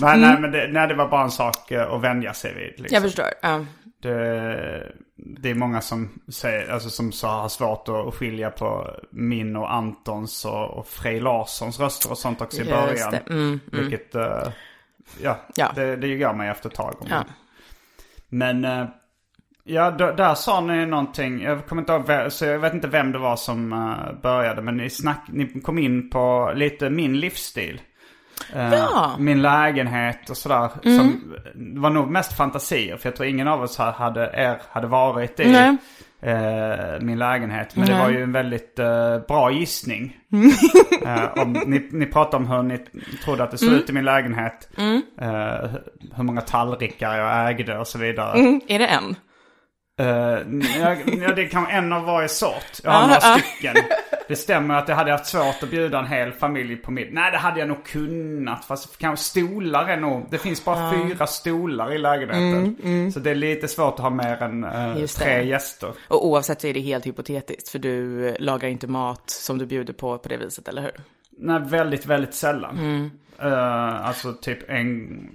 Nej, 0.00 0.18
nej 0.18 0.40
men 0.40 0.50
det, 0.52 0.68
nej, 0.72 0.88
det 0.88 0.94
var 0.94 1.08
bara 1.08 1.22
en 1.22 1.30
sak 1.30 1.70
eh, 1.70 1.92
att 1.92 2.02
vänja 2.02 2.34
sig 2.34 2.54
vid. 2.54 2.80
Liksom. 2.80 2.94
Jag 2.94 3.02
förstår. 3.02 3.26
Ja. 3.42 3.64
Det, 4.02 4.92
det 5.16 5.50
är 5.50 5.54
många 5.54 5.80
som, 5.80 6.20
säger, 6.28 6.72
alltså, 6.72 6.90
som 6.90 7.12
så 7.12 7.26
har 7.26 7.48
svårt 7.48 7.88
att 7.88 8.14
skilja 8.14 8.50
på 8.50 8.90
min 9.10 9.56
och 9.56 9.74
Antons 9.74 10.44
och, 10.44 10.70
och 10.70 10.86
Frej 10.86 11.20
Larssons 11.20 11.80
röster 11.80 12.10
och 12.10 12.18
sånt 12.18 12.40
också 12.40 12.62
i 12.62 12.64
början. 12.64 13.10
det. 13.10 13.22
Mm, 13.30 13.42
mm. 13.42 13.60
Vilket, 13.72 14.14
eh, 14.14 14.48
ja, 15.22 15.38
Ja. 15.54 15.72
Det, 15.74 15.96
det 15.96 16.06
gör 16.06 16.32
mig 16.32 16.48
efter 16.48 16.68
ett 16.68 16.74
tag. 16.74 16.94
Ja. 17.10 17.24
Men, 18.28 18.64
eh, 18.64 18.86
ja, 19.66 19.90
där 19.90 20.34
sa 20.34 20.60
ni 20.60 20.86
någonting. 20.86 21.42
Jag 21.42 21.66
kommer 21.66 21.82
inte 21.82 21.92
ihåg, 22.12 22.32
så 22.32 22.44
jag 22.44 22.58
vet 22.58 22.74
inte 22.74 22.88
vem 22.88 23.12
det 23.12 23.18
var 23.18 23.36
som 23.36 23.72
eh, 23.72 24.20
började. 24.22 24.62
Men 24.62 24.76
ni, 24.76 24.90
snack, 24.90 25.20
ni 25.28 25.60
kom 25.60 25.78
in 25.78 26.10
på 26.10 26.52
lite 26.54 26.90
min 26.90 27.20
livsstil. 27.20 27.80
Eh, 28.54 28.72
Ja. 28.74 29.16
Min 29.18 29.42
lägenhet 29.42 30.30
och 30.30 30.36
sådär. 30.36 30.68
Mm. 30.84 30.98
Som 30.98 31.34
det 31.54 31.80
var 31.80 31.90
nog 31.90 32.10
mest 32.10 32.36
fantasier. 32.36 32.96
För 32.96 33.08
jag 33.08 33.16
tror 33.16 33.28
ingen 33.28 33.48
av 33.48 33.62
oss 33.62 33.78
hade, 33.78 34.30
er 34.34 34.60
hade 34.70 34.86
varit 34.86 35.40
i 35.40 35.52
Nej. 35.52 35.76
eh, 36.22 37.00
min 37.00 37.18
lägenhet. 37.18 37.76
Men 37.76 37.86
det 37.86 37.92
Nej. 37.94 38.02
var 38.02 38.10
ju 38.10 38.22
en 38.22 38.32
väldigt 38.32 38.74
bra 39.28 39.50
gissning. 39.50 40.16
Eh, 41.06 41.42
om, 41.42 41.52
ni, 41.66 41.88
ni 41.92 42.06
pratade 42.06 42.36
om 42.36 42.50
hur 42.50 42.62
ni 42.62 42.78
trodde 43.24 43.42
att 43.44 43.50
det 43.50 43.58
såg 43.58 43.68
Mm. 43.68 43.80
ut 43.80 43.90
i 43.90 43.92
min 43.92 44.04
lägenhet. 44.04 44.68
Eh, 45.20 45.70
hur 46.16 46.22
många 46.22 46.40
tallrikar 46.40 47.16
jag 47.18 47.50
ägde 47.50 47.78
och 47.78 47.86
så 47.86 47.98
vidare. 47.98 48.38
Mm, 48.38 48.60
är 48.68 48.78
det 48.78 48.86
en? 48.86 49.16
Eh, 49.98 50.06
ja, 51.20 51.32
det 51.36 51.44
kan 51.44 51.62
vara 51.62 51.72
en 51.72 51.92
av 51.92 52.04
varje 52.04 52.28
sort. 52.28 52.80
Jag 52.82 52.90
har 52.90 53.06
några 53.06 53.20
stycken. 53.20 53.74
Det 54.28 54.36
stämmer 54.36 54.74
att 54.74 54.88
jag 54.88 54.96
hade 54.96 55.10
haft 55.10 55.26
svårt 55.26 55.62
att 55.62 55.70
bjuda 55.70 55.98
en 55.98 56.06
hel 56.06 56.32
familj 56.32 56.76
på 56.76 56.90
middag. 56.90 57.10
Nej, 57.12 57.30
det 57.30 57.38
hade 57.38 57.58
jag 57.60 57.68
nog 57.68 57.84
kunnat. 57.84 58.64
Fast 58.64 58.98
kanske 58.98 59.24
stolar 59.24 59.88
är 59.88 59.96
nog... 59.96 60.26
Det 60.30 60.38
finns 60.38 60.64
bara 60.64 60.92
fyra 60.92 61.26
stolar 61.26 61.92
i 61.92 61.98
lägenheten. 61.98 63.12
Så 63.12 63.20
det 63.20 63.30
är 63.30 63.34
lite 63.34 63.68
svårt 63.68 63.94
att 63.94 64.00
ha 64.00 64.10
mer 64.10 64.42
än 64.42 64.60
det. 64.60 65.06
tre 65.06 65.44
gäster. 65.46 65.92
Och 66.08 66.26
oavsett 66.26 66.60
så 66.60 66.66
är 66.66 66.74
det 66.74 66.80
helt 66.80 67.06
hypotetiskt, 67.06 67.68
för 67.68 67.78
du 67.78 68.28
eh, 68.28 68.34
lagar 68.38 68.68
inte 68.68 68.86
mat 68.86 69.30
som 69.30 69.58
du 69.58 69.66
bjuder 69.66 69.92
på 69.92 70.18
på 70.18 70.28
det 70.28 70.36
viset, 70.36 70.68
eller 70.68 70.82
hur? 70.82 70.92
Nej, 71.38 71.60
väldigt, 71.64 72.06
väldigt 72.06 72.34
sällan. 72.34 73.10
Eh, 73.38 74.06
alltså 74.06 74.32
typ 74.32 74.70
en... 74.70 75.28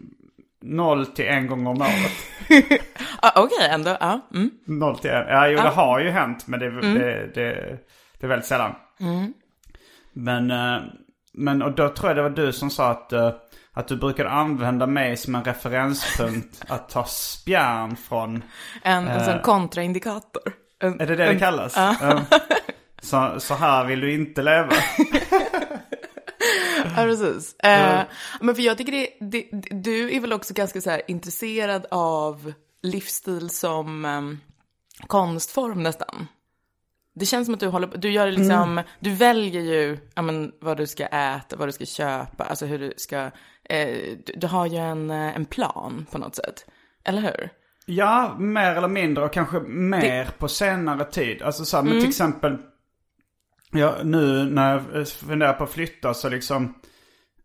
Noll 0.61 1.05
till 1.05 1.25
en 1.27 1.47
gång 1.47 1.67
om 1.67 1.81
året. 1.81 2.11
Ah, 3.21 3.41
Okej, 3.43 3.67
ändå. 3.69 3.97
Ja. 3.99 4.19
Mm. 4.33 4.49
Noll 4.65 4.97
till 4.99 5.09
en. 5.09 5.27
Ja, 5.27 5.47
jo, 5.47 5.57
det 5.57 5.69
har 5.69 5.99
ju 5.99 6.09
hänt. 6.09 6.47
Men 6.47 6.59
det, 6.59 6.81
det, 6.81 7.31
det, 7.35 7.77
det 8.19 8.25
är 8.25 8.27
väldigt 8.27 8.45
sällan. 8.47 8.75
Men, 10.13 10.51
eh, 10.51 10.81
men 11.33 11.61
och 11.61 11.71
då 11.71 11.89
tror 11.89 12.09
jag 12.09 12.17
det 12.17 12.21
var 12.21 12.29
du 12.29 12.53
som 12.53 12.69
sa 12.69 12.89
att, 12.91 13.13
eh, 13.13 13.31
att 13.73 13.87
du 13.87 13.95
brukade 13.95 14.29
använda 14.29 14.87
mig 14.87 15.17
som 15.17 15.35
en 15.35 15.43
referenspunkt 15.43 16.63
att 16.67 16.89
ta 16.89 17.03
spjärn 17.05 17.95
från. 17.95 18.43
En, 18.83 19.07
en 19.07 19.25
sån 19.25 19.39
kontraindikator. 19.39 20.43
En, 20.79 21.01
Är 21.01 21.07
det 21.07 21.15
det 21.15 21.25
det 21.25 21.39
kallas? 21.39 21.77
Så, 23.01 23.39
så 23.39 23.53
här 23.55 23.85
vill 23.85 23.99
du 23.99 24.13
inte 24.13 24.41
leva. 24.41 24.69
Ja, 26.85 27.03
precis. 27.03 27.55
Eh, 27.59 28.01
men 28.41 28.55
för 28.55 28.61
jag 28.61 28.77
tycker 28.77 28.91
det, 28.91 29.07
det, 29.19 29.47
du 29.83 30.15
är 30.15 30.19
väl 30.19 30.33
också 30.33 30.53
ganska 30.53 30.81
så 30.81 30.89
här 30.89 31.01
intresserad 31.07 31.85
av 31.91 32.53
livsstil 32.83 33.49
som 33.49 34.05
em, 34.05 34.39
konstform 35.07 35.83
nästan. 35.83 36.27
Det 37.15 37.25
känns 37.25 37.45
som 37.47 37.53
att 37.53 37.59
du 37.59 37.67
håller 37.67 37.87
på- 37.87 37.97
du 37.97 38.11
gör 38.11 38.25
det 38.25 38.31
liksom, 38.31 38.81
du 38.99 39.13
väljer 39.13 39.61
ju 39.61 39.97
ja, 40.15 40.21
men, 40.21 40.51
vad 40.61 40.77
du 40.77 40.87
ska 40.87 41.05
äta, 41.05 41.55
vad 41.57 41.67
du 41.67 41.71
ska 41.71 41.85
köpa, 41.85 42.43
alltså 42.43 42.65
hur 42.65 42.79
du 42.79 42.93
ska, 42.97 43.17
eh, 43.69 43.87
du, 44.25 44.33
du 44.35 44.47
har 44.47 44.65
ju 44.65 44.77
en, 44.77 45.11
eh, 45.11 45.35
en 45.35 45.45
plan 45.45 46.05
på 46.11 46.17
något 46.17 46.35
sätt. 46.35 46.65
Eller 47.03 47.21
hur? 47.21 47.49
Ja, 47.85 48.35
mer 48.39 48.75
eller 48.75 48.87
mindre 48.87 49.25
och 49.25 49.33
kanske 49.33 49.59
mer 49.59 50.29
på 50.37 50.47
senare 50.47 51.05
tid. 51.05 51.41
Alltså 51.41 51.65
så 51.65 51.77
här, 51.77 51.83
men 51.83 51.93
till 51.99 52.09
exempel. 52.09 52.57
Ja, 53.71 53.95
nu 54.03 54.43
när 54.45 54.71
jag 54.95 55.07
funderar 55.07 55.53
på 55.53 55.63
att 55.63 55.71
flytta 55.71 56.13
så 56.13 56.29
liksom. 56.29 56.73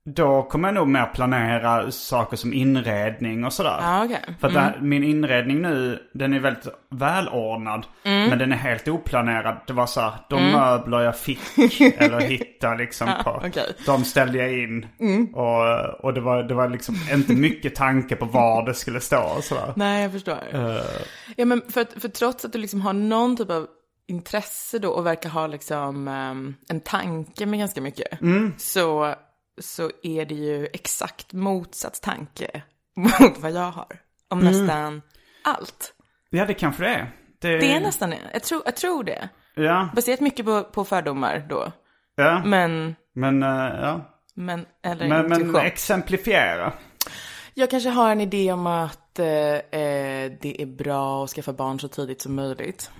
Då 0.08 0.42
kommer 0.42 0.68
jag 0.68 0.74
nog 0.74 0.88
mer 0.88 1.06
planera 1.06 1.90
saker 1.90 2.36
som 2.36 2.52
inredning 2.52 3.44
och 3.44 3.52
sådär. 3.52 3.78
Ja, 3.80 4.04
okej. 4.04 4.24
För 4.40 4.48
att 4.48 4.54
här, 4.54 4.78
min 4.82 5.04
inredning 5.04 5.62
nu, 5.62 5.98
den 6.14 6.32
är 6.32 6.40
väldigt 6.40 6.66
välordnad. 6.90 7.86
Men 8.02 8.38
den 8.38 8.52
är 8.52 8.56
helt 8.56 8.88
oplanerad. 8.88 9.56
Det 9.66 9.72
var 9.72 9.86
så 9.86 10.00
här, 10.00 10.12
de 10.30 10.42
möbler 10.52 11.00
jag 11.00 11.18
fick 11.18 11.40
eller 11.80 12.20
hittade 12.28 12.76
liksom 12.76 13.08
på. 13.24 13.42
okej. 13.46 13.74
De 13.86 14.04
ställde 14.04 14.38
jag 14.38 14.52
in. 14.52 14.86
Och, 15.34 16.04
och 16.04 16.14
det, 16.14 16.20
var, 16.20 16.42
det 16.42 16.54
var 16.54 16.68
liksom 16.68 16.94
inte 17.12 17.32
mycket 17.32 17.74
tanke 17.74 18.16
på 18.16 18.24
var 18.24 18.66
det 18.66 18.74
skulle 18.74 19.00
stå 19.00 19.22
och 19.36 19.44
sådär. 19.44 19.72
Nej, 19.76 20.02
jag 20.02 20.12
förstår. 20.12 20.38
Ja, 21.36 21.44
men 21.44 21.62
för, 21.68 22.00
för 22.00 22.08
trots 22.08 22.44
att 22.44 22.52
du 22.52 22.58
liksom 22.58 22.80
har 22.80 22.92
någon 22.92 23.36
typ 23.36 23.50
av 23.50 23.66
intresse 24.08 24.78
då 24.78 24.90
och 24.90 25.06
verkar 25.06 25.30
ha 25.30 25.46
liksom 25.46 26.08
ehm, 26.08 26.54
en 26.68 26.80
tanke 26.80 27.46
med 27.46 27.58
ganska 27.58 27.80
mycket. 27.80 28.18
Så, 28.58 29.14
så 29.60 29.90
är 30.02 30.26
det 30.26 30.34
ju 30.34 30.66
exakt 30.72 31.32
motsatt 31.32 32.02
tanke 32.02 32.62
mot 32.96 33.38
vad 33.38 33.50
jag 33.52 33.70
har. 33.70 34.00
Om 34.28 34.38
nästan 34.38 35.02
allt. 35.44 35.92
Ja, 36.30 36.46
det 36.46 36.54
kanske 36.54 36.82
det 36.84 36.90
är. 36.90 37.12
Det 37.58 37.72
är 37.72 37.80
nästan 37.80 38.10
det. 38.10 38.18
Jag 38.32 38.42
tror, 38.42 38.62
jag 38.64 38.76
tror 38.76 39.04
det. 39.04 39.28
Ja, 39.54 39.88
Baserat 39.94 40.20
mycket 40.20 40.46
på, 40.46 40.64
på 40.64 40.84
fördomar 40.84 41.46
då. 41.48 41.72
ja. 42.16 42.42
Men, 42.44 42.96
Men, 43.14 43.42
eh, 43.42 43.48
ja. 43.80 44.20
men, 44.34 44.66
eller 44.82 45.08
Men, 45.08 45.28
men 45.28 45.56
exemplifiera. 45.56 46.72
Jag 47.54 47.70
kanske 47.70 47.88
har 47.90 48.12
en 48.12 48.20
idé 48.20 48.52
om 48.52 48.66
att 48.66 49.00
eh, 49.18 49.26
eh, 49.26 50.32
det 50.40 50.62
är 50.62 50.66
bra 50.66 51.24
att 51.24 51.30
skaffa 51.30 51.52
barn 51.52 51.80
så 51.80 51.88
tidigt 51.88 52.22
som 52.22 52.34
möjligt. 52.34 52.90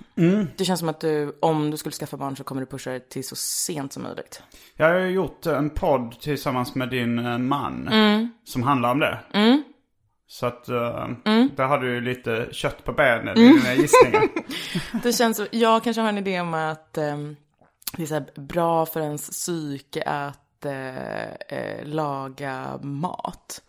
Det 0.57 0.65
känns 0.65 0.79
som 0.79 0.89
att 0.89 0.99
du, 0.99 1.37
om 1.41 1.71
du 1.71 1.77
skulle 1.77 1.93
skaffa 1.93 2.17
barn 2.17 2.35
så 2.35 2.43
kommer 2.43 2.61
du 2.61 2.65
pusha 2.65 2.91
det 2.91 3.09
till 3.09 3.27
så 3.27 3.35
sent 3.35 3.93
som 3.93 4.03
möjligt. 4.03 4.41
Jag 4.75 4.85
har 4.85 4.99
ju 4.99 5.09
gjort 5.09 5.45
en 5.45 5.69
podd 5.69 6.19
tillsammans 6.19 6.75
med 6.75 6.89
din 6.89 7.19
eh, 7.19 7.37
man. 7.37 7.89
Som 8.43 8.63
handlar 8.63 8.91
om 8.91 8.99
det. 8.99 9.19
Så 10.27 10.45
att 10.45 10.69
uh, 10.69 11.09
där 11.55 11.65
har 11.65 11.77
du 11.77 11.93
ju 11.93 12.01
lite 12.01 12.47
kött 12.51 12.83
på 12.83 12.93
benen 12.93 13.37
i 13.37 13.53
dina 13.53 13.73
gissningar. 13.73 14.23
Det 15.03 15.13
känns, 15.13 15.41
jag 15.51 15.83
kanske 15.83 16.01
har 16.01 16.09
en 16.09 16.17
idé 16.17 16.41
om 16.41 16.53
att 16.53 16.97
eh, 16.97 17.17
det 17.97 18.11
är 18.11 18.41
bra 18.41 18.85
för 18.85 19.01
ens 19.01 19.29
psyke 19.29 20.03
att 20.03 20.46
eh, 20.65 21.31
eh, 21.33 21.85
laga 21.85 22.79
mat. 22.81 23.63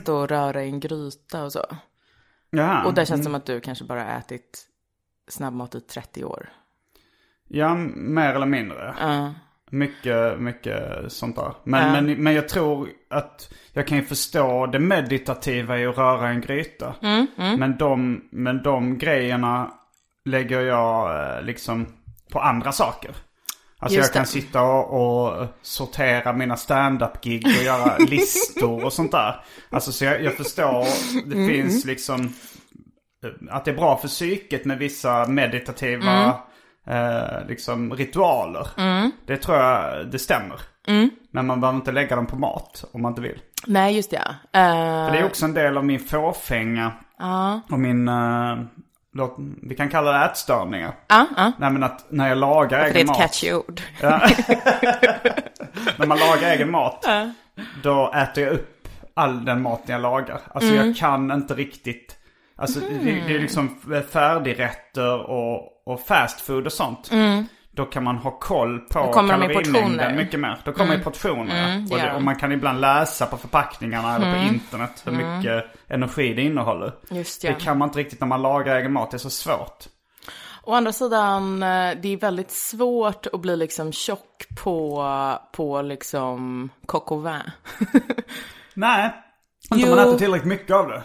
Stå 0.00 0.16
och 0.16 0.28
röra 0.28 0.64
i 0.64 0.68
en 0.68 0.80
gryta 0.80 1.44
och 1.44 1.52
så. 1.52 1.64
Jaha. 2.50 2.84
Och 2.84 2.94
där 2.94 3.04
känns 3.04 3.20
det 3.20 3.24
som 3.24 3.34
att 3.34 3.46
du 3.46 3.60
kanske 3.60 3.84
bara 3.84 4.16
ätit 4.18 4.66
snabbmat 5.28 5.74
i 5.74 5.80
30 5.80 6.24
år. 6.24 6.48
Ja, 7.48 7.74
mer 7.94 8.34
eller 8.34 8.46
mindre. 8.46 8.94
Ja. 9.00 9.34
Mycket, 9.70 10.40
mycket 10.40 11.12
sånt 11.12 11.36
där. 11.36 11.54
Men, 11.64 11.92
men, 11.92 12.22
men 12.22 12.34
jag 12.34 12.48
tror 12.48 12.88
att 13.10 13.52
jag 13.72 13.86
kan 13.86 13.98
ju 13.98 14.04
förstå 14.04 14.66
det 14.66 14.78
meditativa 14.78 15.78
i 15.78 15.86
att 15.86 15.98
röra 15.98 16.28
en 16.28 16.40
gryta. 16.40 16.94
Mm, 17.02 17.26
Men, 17.58 17.76
de, 17.76 18.24
men 18.32 18.62
de 18.62 18.98
grejerna 18.98 19.70
lägger 20.24 20.60
jag 20.60 21.20
eh, 21.36 21.42
liksom 21.42 21.86
på 22.30 22.40
andra 22.40 22.72
saker. 22.72 23.16
Alltså 23.82 23.96
Just 23.98 24.08
jag 24.08 24.12
kan 24.12 24.22
det. 24.22 24.28
sitta 24.28 24.62
och, 24.62 25.30
och 25.32 25.46
sortera 25.62 26.32
mina 26.32 26.56
stand-up-gig 26.56 27.46
och 27.46 27.64
göra 27.64 27.96
listor 27.98 28.84
och 28.84 28.92
sånt 28.92 29.12
där. 29.12 29.44
Alltså 29.70 29.92
så 29.92 30.04
jag, 30.04 30.22
jag 30.22 30.34
förstår, 30.34 30.84
det 31.28 31.34
Mm. 31.36 31.48
finns 31.48 31.84
liksom 31.84 32.20
eh, 33.24 33.54
att 33.56 33.64
det 33.64 33.70
är 33.70 33.74
bra 33.76 33.96
för 33.96 34.08
psyket 34.08 34.64
med 34.64 34.78
vissa 34.78 35.26
meditativa 35.28 36.34
eh, 36.86 37.46
liksom 37.48 37.92
ritualer. 37.94 38.66
Det 39.26 39.36
tror 39.36 39.56
jag, 39.58 40.06
det 40.10 40.18
stämmer. 40.18 40.60
Men 41.32 41.46
man 41.46 41.60
behöver 41.60 41.76
inte 41.78 41.92
lägga 41.92 42.16
dem 42.16 42.26
på 42.26 42.36
mat 42.36 42.84
om 42.92 43.02
man 43.02 43.12
inte 43.12 43.20
vill. 43.22 43.38
Nej, 43.66 43.96
just 43.96 44.10
det. 44.10 44.16
Eh, 44.52 45.06
För 45.06 45.12
det 45.12 45.18
är 45.18 45.24
också 45.24 45.44
en 45.44 45.54
del 45.54 45.76
av 45.76 45.84
min 45.84 46.00
fåfänga. 46.00 46.92
Och 47.70 47.78
min, 47.80 48.08
eh, 48.08 48.56
låt, 49.14 49.36
vi 49.62 49.74
kan 49.74 49.88
kalla 49.88 50.12
det 50.12 50.24
ätstörningar. 50.24 50.92
Ja, 51.08 51.26
ja. 51.36 51.52
Nej 51.58 51.70
men 51.70 51.82
att 51.82 52.04
när 52.08 52.28
jag 52.28 52.38
lagar 52.38 52.68
För 52.68 52.76
det 52.84 52.90
är 52.90 52.94
egen 52.94 53.00
ett 53.00 53.06
mat. 53.06 53.16
catchy 53.16 53.52
ord. 53.52 53.80
När 55.96 56.06
man 56.06 56.18
lagar 56.18 56.50
egen 56.50 56.70
mat. 56.70 57.04
Då 57.82 58.12
äter 58.14 58.44
jag 58.44 58.52
upp 58.52 58.88
all 59.14 59.44
den 59.44 59.62
maten 59.62 59.92
jag 59.92 60.00
lagar. 60.02 60.40
Alltså 60.54 60.74
jag 60.74 60.96
kan 60.96 61.30
inte 61.30 61.54
riktigt. 61.54 62.16
Alltså 62.56 62.80
det, 62.80 63.22
det 63.26 63.34
är 63.34 63.38
liksom 63.38 63.78
färdigrätter 64.10 65.30
och, 65.30 65.82
och 65.86 66.00
fast 66.00 66.40
food 66.40 66.66
och 66.66 66.72
sånt. 66.72 67.10
Då 67.74 67.84
kan 67.84 68.04
man 68.04 68.16
ha 68.16 68.30
koll 68.30 68.78
på 68.78 69.12
kalorimängden 69.12 70.16
mycket 70.16 70.40
mer. 70.40 70.58
Då 70.64 70.72
kommer 70.72 70.98
i 70.98 71.02
portioner. 71.02 71.70
Mm, 71.70 71.84
och, 71.84 71.98
det, 71.98 72.06
de. 72.06 72.10
och 72.10 72.22
man 72.22 72.36
kan 72.36 72.52
ibland 72.52 72.80
läsa 72.80 73.26
på 73.26 73.36
förpackningarna 73.36 74.16
eller 74.16 74.32
på 74.32 74.54
internet 74.54 75.02
hur 75.06 75.12
mycket 75.12 75.64
energi 75.88 76.34
det 76.34 76.42
innehåller. 76.42 76.92
Just 77.10 77.44
ja. 77.44 77.50
Det 77.50 77.64
kan 77.64 77.78
man 77.78 77.88
inte 77.88 77.98
riktigt 77.98 78.20
när 78.20 78.26
man 78.26 78.42
lagar 78.42 78.76
egen 78.76 78.92
mat, 78.92 79.10
det 79.10 79.16
är 79.16 79.18
så 79.18 79.30
svårt. 79.30 79.86
Å 80.64 80.74
andra 80.74 80.92
sidan, 80.92 81.62
eh, 81.62 81.90
det 82.02 82.08
är 82.08 82.16
väldigt 82.16 82.50
svårt 82.50 83.26
att 83.26 83.40
bli 83.40 83.56
liksom 83.56 83.92
tjock 83.92 84.46
på, 84.62 85.04
på 85.52 85.82
liksom 85.82 86.68
coq 86.86 87.12
au 87.12 87.20
vin. 87.20 87.50
Nej, 88.74 89.14
inte 89.74 89.90
om 89.90 89.96
man 89.96 90.08
äter 90.08 90.18
tillräckligt 90.18 90.48
mycket 90.48 90.76
av 90.76 90.88
det. 90.88 91.02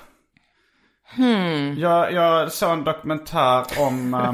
Hmm. 1.15 1.77
Jag, 1.77 2.13
jag 2.13 2.51
såg 2.51 2.71
en 2.71 2.83
dokumentär 2.83 3.65
om 3.79 4.13
äh, 4.13 4.33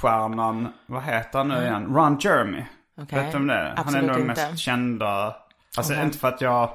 porrstjärnan, 0.00 0.72
vad 0.86 1.02
heter 1.02 1.38
han 1.38 1.48
nu 1.48 1.62
igen? 1.62 1.94
Ron 1.94 2.18
Jeremy. 2.20 2.64
Okej. 3.00 3.18
Vet 3.18 3.32
du 3.32 3.38
om 3.38 3.46
det 3.46 3.54
är? 3.54 3.74
Han 3.76 3.94
är 3.94 4.02
nog 4.02 4.16
den 4.16 4.26
mest 4.26 4.58
kända. 4.58 5.36
Alltså 5.76 5.94
inte 5.94 6.18
för 6.18 6.28
att 6.28 6.40
jag, 6.40 6.70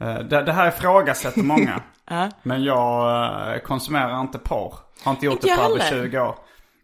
eh, 0.00 0.18
det, 0.18 0.42
det 0.42 0.52
här 0.52 0.68
ifrågasätter 0.68 1.42
många. 1.42 1.82
Men 2.42 2.64
jag 2.64 3.54
eh, 3.54 3.60
konsumerar 3.60 4.20
inte 4.20 4.38
porr. 4.38 4.74
Har 5.04 5.12
inte 5.12 5.26
gjort 5.26 5.34
Inte 5.34 5.46
det 5.46 5.56
på 5.56 5.62
över 5.62 5.80
heller. 5.80 6.04
20 6.04 6.20
år. 6.20 6.34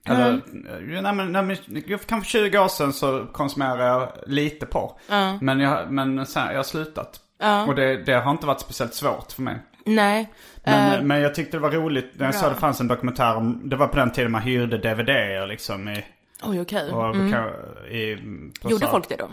Eller, 0.06 0.32
eh, 0.32 1.02
nej, 1.02 1.12
men, 1.12 1.32
nej, 1.32 1.42
men, 1.42 1.98
kanske 2.06 2.30
20 2.30 2.58
år 2.58 2.68
sedan 2.68 2.92
så 2.92 3.26
konsumerade 3.32 3.84
jag 3.84 4.08
lite 4.26 4.66
porr. 4.66 4.92
Men, 5.40 5.60
jag, 5.60 5.90
men 5.90 6.26
sen, 6.26 6.46
jag 6.46 6.56
har 6.56 6.62
slutat. 6.62 7.20
Och 7.68 7.74
det, 7.74 7.96
det 7.96 8.12
har 8.12 8.30
inte 8.30 8.46
varit 8.46 8.60
speciellt 8.60 8.94
svårt 8.94 9.32
för 9.32 9.42
mig. 9.42 9.58
Nej. 9.84 10.28
Men, 10.64 10.92
Eh, 10.98 11.02
men 11.02 11.20
jag 11.20 11.34
tyckte 11.34 11.56
det 11.56 11.60
var 11.60 11.70
roligt 11.70 12.10
när 12.14 12.26
jag 12.26 12.32
bra. 12.34 12.40
såg 12.40 12.50
det 12.52 12.56
fanns 12.56 12.80
en 12.80 12.88
dokumentär 12.88 13.36
om, 13.36 13.60
det 13.68 13.76
var 13.76 13.86
på 13.86 13.96
den 13.96 14.10
tiden 14.12 14.30
man 14.32 14.42
hyrde 14.42 14.78
DVD-er 14.78 15.46
liksom 15.46 15.88
i, 15.88 16.04
Oj, 16.42 16.60
okej. 16.60 16.88
i 16.88 16.90
på 16.90 17.02
Mm. 17.02 18.52
Gjorde 18.64 18.86
folk 18.86 19.08
det 19.08 19.16
då? 19.16 19.30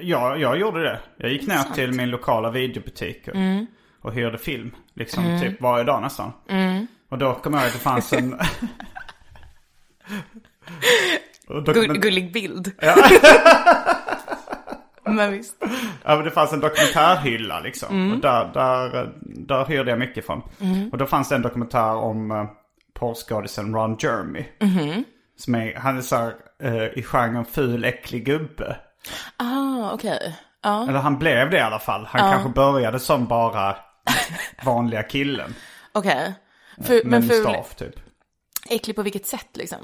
Ja, 0.00 0.36
jag 0.36 0.58
gjorde 0.60 0.82
det. 0.82 1.00
Jag 1.16 1.30
gick 1.30 1.46
ner 1.46 1.74
till 1.74 1.92
min 1.92 2.10
lokala 2.10 2.50
videobutik 2.50 3.28
och, 3.28 3.34
Mm. 3.34 3.66
och 4.00 4.12
hyrde 4.14 4.38
film. 4.38 4.70
Liksom 4.94 5.40
typ 5.40 5.60
varje 5.60 5.84
dag 5.84 6.02
nästan. 6.02 6.32
Mm. 6.48 6.86
Och 7.08 7.18
då 7.18 7.34
kom 7.34 7.54
jag 7.54 7.60
ihåg 7.62 7.66
att 7.68 7.72
det 7.72 7.78
fanns 7.78 8.12
en... 8.12 8.38
dokument... 11.64 12.00
gullig 12.00 12.32
bild. 12.32 12.72
Men 15.16 15.32
visst. 15.32 15.56
ja, 16.04 16.16
men 16.16 16.24
det 16.24 16.30
fanns 16.30 16.52
en 16.52 16.60
dokumentärhylla 16.60 17.60
liksom. 17.60 17.88
Mm. 17.96 18.12
Och 18.12 18.18
där, 18.20 18.50
där, 18.54 19.12
där 19.22 19.64
hyrde 19.64 19.90
jag 19.90 19.98
mycket 19.98 20.26
från. 20.26 20.42
Och 20.92 20.98
då 20.98 21.06
fanns 21.06 21.28
det 21.28 21.34
en 21.34 21.42
dokumentär 21.42 21.94
om 21.94 22.30
uh, 22.30 22.44
porrskådisen 22.94 23.74
Ron 23.74 23.96
Jeremy. 24.00 24.44
Mm-hmm. 24.60 25.04
Som 25.36 25.54
är, 25.54 25.74
han 25.74 25.96
är 25.98 26.02
så 26.02 26.16
här, 26.16 26.34
eh, 26.62 26.84
i 26.98 27.02
genren 27.02 27.44
ful, 27.44 27.84
äcklig 27.84 28.24
gubbe. 28.24 28.76
Ah, 29.36 29.90
okej. 29.92 30.36
Ja. 30.62 30.88
Eller 30.88 30.98
han 30.98 31.18
blev 31.18 31.50
det 31.50 31.56
i 31.56 31.60
alla 31.60 31.78
fall. 31.78 32.06
Han 32.10 32.32
kanske 32.32 32.48
började 32.48 32.98
som 32.98 33.26
bara 33.26 33.76
vanliga 34.64 35.02
killen. 35.02 35.54
Okej. 35.92 36.34
Fu- 36.78 36.92
Med 37.04 37.06
Men 37.06 37.22
ful, 37.22 37.36
mustasch 37.44 37.76
typ. 37.76 37.94
äcklig 38.70 38.96
på 38.96 39.02
vilket 39.02 39.26
sätt 39.26 39.48
liksom? 39.56 39.78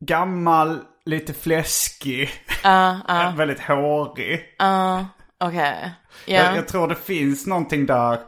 Gammal, 0.00 0.78
lite 1.04 1.34
fläskig, 1.34 2.30
väldigt 3.36 3.60
hårig. 3.60 4.40
Okej. 5.44 5.92
Ja. 6.26 6.34
Jag, 6.34 6.56
jag 6.56 6.68
tror 6.68 6.88
det 6.88 6.94
finns 6.94 7.46
någonting 7.46 7.86
där 7.86 8.18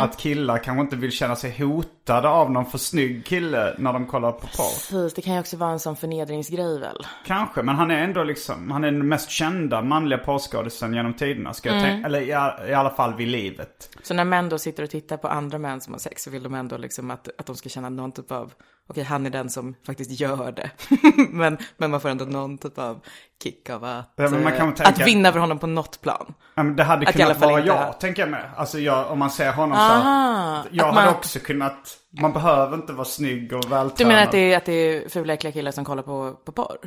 att 0.00 0.16
killar 0.16 0.58
kanske 0.58 0.80
inte 0.80 0.96
vill 0.96 1.12
känna 1.12 1.36
sig 1.36 1.58
hotade 1.58 2.28
av 2.28 2.50
någon 2.50 2.66
för 2.66 2.78
snygg 2.78 3.26
kille 3.26 3.74
när 3.78 3.92
de 3.92 4.06
kollar 4.06 4.32
på 4.32 4.38
porr. 4.40 4.90
Precis, 4.90 5.14
det 5.14 5.22
kan 5.22 5.34
ju 5.34 5.40
också 5.40 5.56
vara 5.56 5.70
en 5.70 5.80
sån 5.80 5.96
förnedringsgrej 5.96 6.80
väl? 6.80 7.06
Kanske, 7.26 7.62
men 7.62 7.74
han 7.74 7.90
är 7.90 7.98
ändå 7.98 8.24
liksom, 8.24 8.70
han 8.70 8.84
är 8.84 8.90
den 8.90 9.08
mest 9.08 9.30
kända 9.30 9.82
manliga 9.82 10.18
porrskådisen 10.18 10.94
genom 10.94 11.14
tiderna. 11.14 11.52
Ska 11.52 11.74
jag 11.74 11.82
tänka, 11.82 12.06
eller 12.06 12.20
i, 12.20 12.28
i 12.70 12.74
alla 12.74 12.90
fall 12.90 13.14
vid 13.14 13.28
livet. 13.28 13.96
Så 14.02 14.14
när 14.14 14.24
män 14.24 14.48
då 14.48 14.58
sitter 14.58 14.82
och 14.82 14.90
tittar 14.90 15.16
på 15.16 15.28
andra 15.28 15.58
män 15.58 15.80
som 15.80 15.94
har 15.94 16.00
sex 16.00 16.22
så 16.22 16.30
vill 16.30 16.42
de 16.42 16.54
ändå 16.54 16.76
liksom 16.76 17.10
att, 17.10 17.28
att 17.38 17.46
de 17.46 17.56
ska 17.56 17.68
känna 17.68 17.88
någon 17.88 18.12
typ 18.12 18.32
av, 18.32 18.52
okej 18.88 19.04
han 19.04 19.26
är 19.26 19.30
den 19.30 19.50
som 19.50 19.74
faktiskt 19.86 20.20
gör 20.20 20.52
det. 20.52 20.70
men, 21.30 21.58
men 21.76 21.90
man 21.90 22.00
får 22.00 22.08
ändå 22.08 22.24
någon 22.24 22.58
typ 22.58 22.78
av 22.78 23.00
kick 23.42 23.70
av 23.70 23.84
att, 23.84 24.12
Ja, 24.16 24.24
eh, 24.24 24.30
tänka- 24.30 24.84
att 24.84 25.06
vinna 25.06 25.28
över 25.28 25.40
honom 25.40 25.58
på 25.58 25.66
något 25.66 26.00
plan. 26.00 26.34
Ja, 26.54 26.62
det 26.62 26.84
hade 26.84 27.06
Att 27.08 27.16
kunnat 27.16 27.40
vara 27.40 27.60
jag, 27.60 27.74
ha- 27.76 27.92
tänker 27.92 28.22
jag 28.22 28.30
med. 28.30 28.50
Alltså 28.56 28.78
jag, 28.78 29.10
om 29.10 29.18
man 29.18 29.30
ser 29.30 29.52
honom 29.52 29.76
så 29.78 29.82
Aha, 29.84 30.02
här, 30.02 30.64
Jag 30.70 30.84
hade 30.84 30.94
man- 31.06 31.14
också 31.14 31.38
kunnat, 31.38 31.96
man 32.20 32.32
behöver 32.32 32.76
inte 32.76 32.92
vara 32.92 33.04
snygg 33.04 33.52
och 33.52 33.64
vältränad. 33.72 33.92
Du 33.98 34.04
menar 34.04 34.22
att 34.22 34.32
det 34.32 34.52
är, 34.52 34.56
att 34.56 34.64
det 34.64 34.72
är 34.72 35.08
fula 35.08 35.32
äckliga 35.32 35.52
killar 35.52 35.70
som 35.72 35.84
kollar 35.84 36.02
på, 36.02 36.32
på 36.44 36.52
porr? 36.52 36.78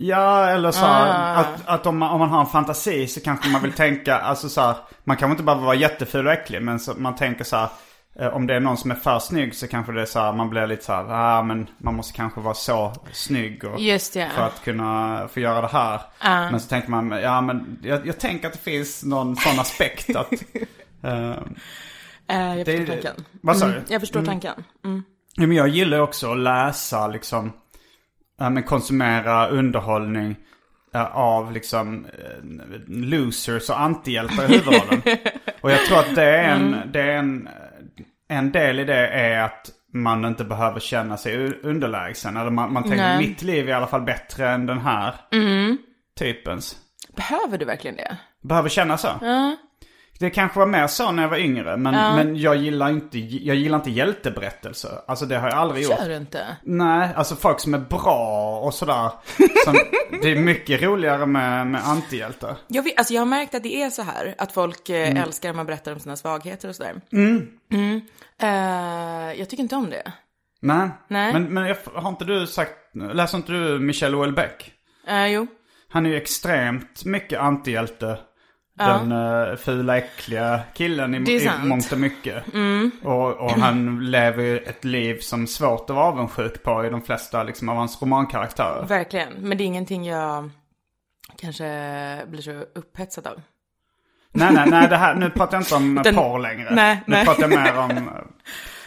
Ja, 0.00 0.46
eller 0.48 0.70
så 0.70 0.84
här, 0.84 1.34
Ah. 1.36 1.40
att, 1.40 1.68
att 1.68 1.86
om, 1.86 1.98
man, 1.98 2.10
om 2.10 2.18
man 2.20 2.28
har 2.28 2.40
en 2.40 2.46
fantasi 2.46 3.06
så 3.06 3.20
kanske 3.20 3.48
man 3.48 3.62
vill 3.62 3.72
tänka, 3.72 4.18
alltså 4.18 4.48
så 4.48 4.60
här, 4.60 4.76
man 5.04 5.16
kanske 5.16 5.32
inte 5.32 5.42
bara 5.42 5.56
vara 5.56 5.74
jätteful 5.74 6.26
och 6.26 6.32
äcklig, 6.32 6.62
men 6.62 6.80
så, 6.80 6.92
man 6.96 7.16
tänker 7.16 7.44
så 7.44 7.56
här, 7.56 7.68
om 8.32 8.46
det 8.46 8.54
är 8.54 8.60
någon 8.60 8.76
som 8.76 8.90
är 8.90 8.94
för 8.94 9.18
snygg 9.18 9.54
så 9.54 9.68
kanske 9.68 9.92
det 9.92 10.00
är 10.02 10.06
så 10.06 10.20
här, 10.20 10.32
man 10.32 10.50
blir 10.50 10.66
lite 10.66 10.84
så 10.84 10.92
här, 10.92 11.04
ah, 11.08 11.42
men 11.42 11.66
man 11.78 11.94
måste 11.94 12.12
kanske 12.16 12.40
vara 12.40 12.54
så 12.54 12.92
snygg 13.12 13.64
och, 13.64 13.80
Just 13.80 14.14
det. 14.14 14.28
för 14.34 14.42
att 14.42 14.62
kunna 14.64 15.28
få 15.28 15.40
göra 15.40 15.60
det 15.60 15.68
här. 15.68 16.00
Men 16.50 16.60
så 16.60 16.68
tänker 16.68 16.90
man, 16.90 17.10
ja 17.10 17.40
men 17.40 17.78
jag, 17.82 18.06
jag 18.06 18.18
tänker 18.18 18.46
att 18.46 18.52
det 18.52 18.58
finns 18.70 19.04
någon 19.04 19.36
sån 19.36 19.60
aspekt 19.60 20.16
att, 20.16 20.32
eh, 21.02 21.34
Eh, 22.30 22.56
jag 22.58 22.66
förstår 22.66 22.72
det- 22.84 22.86
tanken. 23.02 23.24
vad 23.40 23.56
sa 23.56 23.66
Mm, 23.66 23.78
du? 23.86 23.92
Jag 23.92 24.00
förstår 24.00 24.24
tanken. 24.24 24.52
Mm. 24.84 25.02
Ja, 25.34 25.46
men 25.46 25.56
jag 25.56 25.68
gillar 25.68 25.98
också 26.00 26.32
att 26.32 26.38
läsa 26.38 27.06
liksom, 27.08 27.52
ja, 28.38 28.50
men 28.50 28.62
konsumera 28.62 29.48
underhållning 29.48 30.36
eh, 30.94 31.16
av 31.16 31.52
liksom 31.52 32.04
eh, 32.06 32.44
losers 32.88 33.70
och 33.70 33.80
antihjältar 33.80 34.44
i 34.44 34.46
huvudrollen. 34.46 35.02
och 35.60 35.70
jag 35.70 35.84
tror 35.86 35.98
att 35.98 36.14
det 36.14 36.24
är 36.24 36.48
en, 36.54 36.76
det 36.92 37.00
är 37.02 37.16
en, 37.16 37.48
en 38.28 38.52
del 38.52 38.80
i 38.80 38.84
det 38.84 39.08
är 39.08 39.42
att 39.42 39.70
man 39.92 40.24
inte 40.24 40.44
behöver 40.44 40.80
känna 40.80 41.16
sig 41.16 41.54
underlägsen. 41.62 42.36
Eller 42.36 42.50
man, 42.50 42.72
man 42.72 42.82
tänker 42.82 42.96
Nej. 42.96 43.18
mitt 43.18 43.42
liv 43.42 43.68
är 43.68 43.72
i 43.72 43.74
alla 43.74 43.86
fall 43.86 44.02
bättre 44.02 44.50
än 44.50 44.66
den 44.66 44.78
här 44.78 45.14
typens. 46.18 46.76
Behöver 47.16 47.58
du 47.58 47.64
verkligen 47.64 47.96
det? 47.96 48.16
Behöver 48.42 48.68
känna 48.68 48.98
så. 48.98 49.08
Det 50.18 50.30
kanske 50.30 50.58
var 50.58 50.66
mer 50.66 50.86
så 50.86 51.12
när 51.12 51.22
jag 51.22 51.30
var 51.30 51.36
yngre. 51.36 51.76
Men, 51.76 51.94
men 52.16 52.36
jag, 52.36 52.56
gillar 52.56 52.90
inte, 52.90 53.18
jag 53.18 53.56
gillar 53.56 53.78
inte 53.78 53.90
hjälteberättelser. 53.90 54.90
Alltså 55.06 55.26
det 55.26 55.38
har 55.38 55.48
jag 55.48 55.58
aldrig 55.58 55.84
gjort. 55.84 55.98
Gör 55.98 56.08
du 56.08 56.16
inte? 56.16 56.56
Nej, 56.62 57.08
alltså 57.16 57.36
folk 57.36 57.60
som 57.60 57.74
är 57.74 57.78
bra 57.78 58.58
och 58.60 58.74
sådär. 58.74 59.10
Som, 59.64 59.74
det 60.22 60.32
är 60.32 60.36
mycket 60.36 60.82
roligare 60.82 61.26
med, 61.26 61.66
med 61.66 61.88
antihjältar. 61.88 62.56
Jag, 62.68 62.82
vet, 62.82 62.98
alltså 62.98 63.14
jag 63.14 63.20
har 63.20 63.26
märkt 63.26 63.54
att 63.54 63.62
det 63.62 63.82
är 63.82 63.90
så 63.90 64.02
här, 64.02 64.34
att 64.38 64.52
folk 64.52 64.88
eh, 64.88 65.08
Mm. 65.08 65.22
älskar 65.22 65.48
när 65.48 65.56
man 65.56 65.66
berättar 65.66 65.92
om 65.92 66.00
sina 66.00 66.16
svagheter 66.16 66.68
och 66.68 66.76
sådär. 66.76 66.94
Mm. 67.12 68.00
Eh, 68.42 69.38
jag 69.38 69.48
tycker 69.50 69.62
inte 69.62 69.76
om 69.76 69.90
det. 69.90 70.12
Nej. 70.60 70.88
Nej. 71.08 71.32
Men, 71.32 71.44
men 71.54 71.66
jag, 71.66 71.76
har 71.94 72.08
inte 72.08 72.24
du 72.24 72.46
sagt, 72.46 72.72
läser 73.12 73.38
inte 73.38 73.52
du 73.52 73.78
Michel 73.78 74.14
Houellebecq? 74.14 74.70
Eh, 75.08 75.26
jo. 75.26 75.46
Han 75.90 76.06
är 76.06 76.10
ju 76.10 76.16
extremt 76.16 77.04
mycket 77.04 77.40
antihjälte. 77.40 78.18
Den 78.78 79.12
uh, 79.12 79.56
fula 79.56 79.98
äckliga 79.98 80.60
killen 80.74 81.14
i, 81.14 81.30
i. 81.30 81.46
Mm. 81.46 81.68
mångt 81.68 81.92
och 81.92 81.98
mycket. 81.98 82.44
Och, 83.02 83.32
och 83.32 83.50
han 83.50 84.10
lever 84.10 84.42
ju 84.42 84.58
ett 84.58 84.84
liv 84.84 85.18
som 85.20 85.46
svårt 85.46 85.90
att 85.90 85.96
vara 85.96 86.06
avundsjuk 86.06 86.62
på 86.62 86.86
i 86.86 86.90
de 86.90 87.02
flesta 87.02 87.42
liksom, 87.42 87.68
av 87.68 87.76
hans 87.76 88.02
romankaraktärer. 88.02 88.86
Verkligen. 88.86 89.32
Men 89.38 89.58
det 89.58 89.64
är 89.64 89.66
ingenting 89.66 90.06
jag 90.06 90.50
kanske 91.40 91.64
blir 92.26 92.42
så 92.42 92.64
upphetsad 92.74 93.26
av. 93.26 93.40
Nej, 94.32 94.52
nej, 94.52 94.70
nej, 94.70 94.88
det 94.88 94.96
här, 94.96 95.14
nu 95.14 95.30
pratar 95.30 95.56
jag 95.56 95.62
inte 95.62 95.74
om 95.74 96.00
Den- 96.04 96.14
porr 96.14 96.38
längre. 96.38 96.74
Nej, 96.74 97.02
nu 97.06 97.14
nej. 97.14 97.24
pratar 97.24 97.42
jag 97.42 97.50
mer 97.50 97.78
om... 97.78 98.10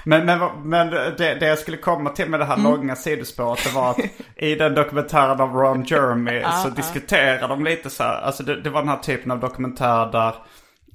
Men, 0.03 0.25
men, 0.25 0.39
men 0.63 0.89
det, 0.89 1.35
det 1.39 1.45
jag 1.47 1.57
skulle 1.59 1.77
komma 1.77 2.09
till 2.09 2.29
med 2.29 2.39
det 2.39 2.45
här 2.45 2.53
Mm. 2.57 2.71
långa 2.71 2.95
sidospåret, 2.95 3.63
det 3.63 3.75
var 3.75 3.89
att 3.89 3.97
i 4.35 4.55
den 4.55 4.73
dokumentären 4.75 5.41
av 5.41 5.53
Ron 5.53 5.83
Jeremy 5.83 6.43
så 6.63 6.69
diskuterar 6.69 7.47
de 7.47 7.63
lite 7.63 7.89
så 7.89 8.03
här, 8.03 8.21
alltså 8.21 8.43
det, 8.43 8.61
det 8.61 8.69
var 8.69 8.79
den 8.81 8.89
här 8.89 8.97
typen 8.97 9.31
av 9.31 9.39
dokumentär 9.39 10.11
där 10.11 10.35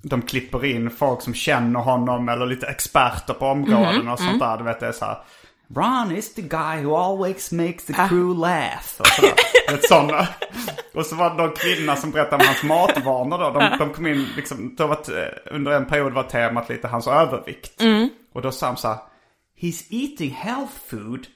de 0.03 0.23
klipper 0.23 0.65
in 0.65 0.91
folk 0.91 1.23
som 1.23 1.35
känner 1.35 1.81
honom 1.81 2.29
eller 2.29 2.47
lite 2.47 2.67
experter 2.67 3.35
på 3.35 3.47
områden 3.47 3.77
Mm-hmm. 4.03 4.13
och 4.13 4.19
sånt 4.19 4.41
där. 4.41 4.57
Du 4.59 4.65
vet 4.65 4.81
det 4.81 4.87
är 4.87 4.93
så 4.93 5.05
här. 5.05 5.19
Ron 5.77 6.13
is 6.17 6.35
the 6.35 6.43
guy 6.43 6.83
who 6.85 6.97
always 6.97 7.53
makes 7.53 7.85
the 7.85 7.93
Ah. 7.99 8.09
crew 8.09 8.41
laugh. 8.41 9.01
Och 9.01 9.07
sådär. 9.07 9.33
Vet, 9.71 9.85
sådana. 9.89 10.29
Och 10.95 11.07
så 11.07 11.17
var 11.17 11.31
det 11.31 11.37
någon 11.37 11.53
kvinna 11.57 11.97
som 11.97 12.11
berättade 12.11 12.37
om 12.37 12.47
hans 12.47 12.63
matvanor 12.63 13.39
då. 13.39 13.51
De, 13.61 13.79
de 13.79 13.91
kom 13.95 14.07
in 14.07 14.27
liksom, 14.37 14.75
då 14.79 14.87
var 14.87 14.95
t- 14.97 15.13
under 15.51 15.73
en 15.73 15.85
period 15.87 16.13
var 16.13 16.23
temat 16.23 16.69
lite 16.69 16.89
hans 16.89 17.07
övervikt. 17.07 17.83
Och 18.37 18.43
då 18.43 18.53
sa 18.53 18.77
så 18.77 18.89
här. 18.89 18.99
He's 19.61 19.87
eating 19.91 20.31
health 20.31 20.73
food, 20.87 21.27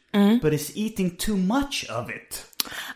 but 0.43 0.53
he's 0.53 0.73
eating 0.75 1.11
too 1.17 1.37
much 1.37 1.87
of 2.03 2.11
it. 2.11 2.47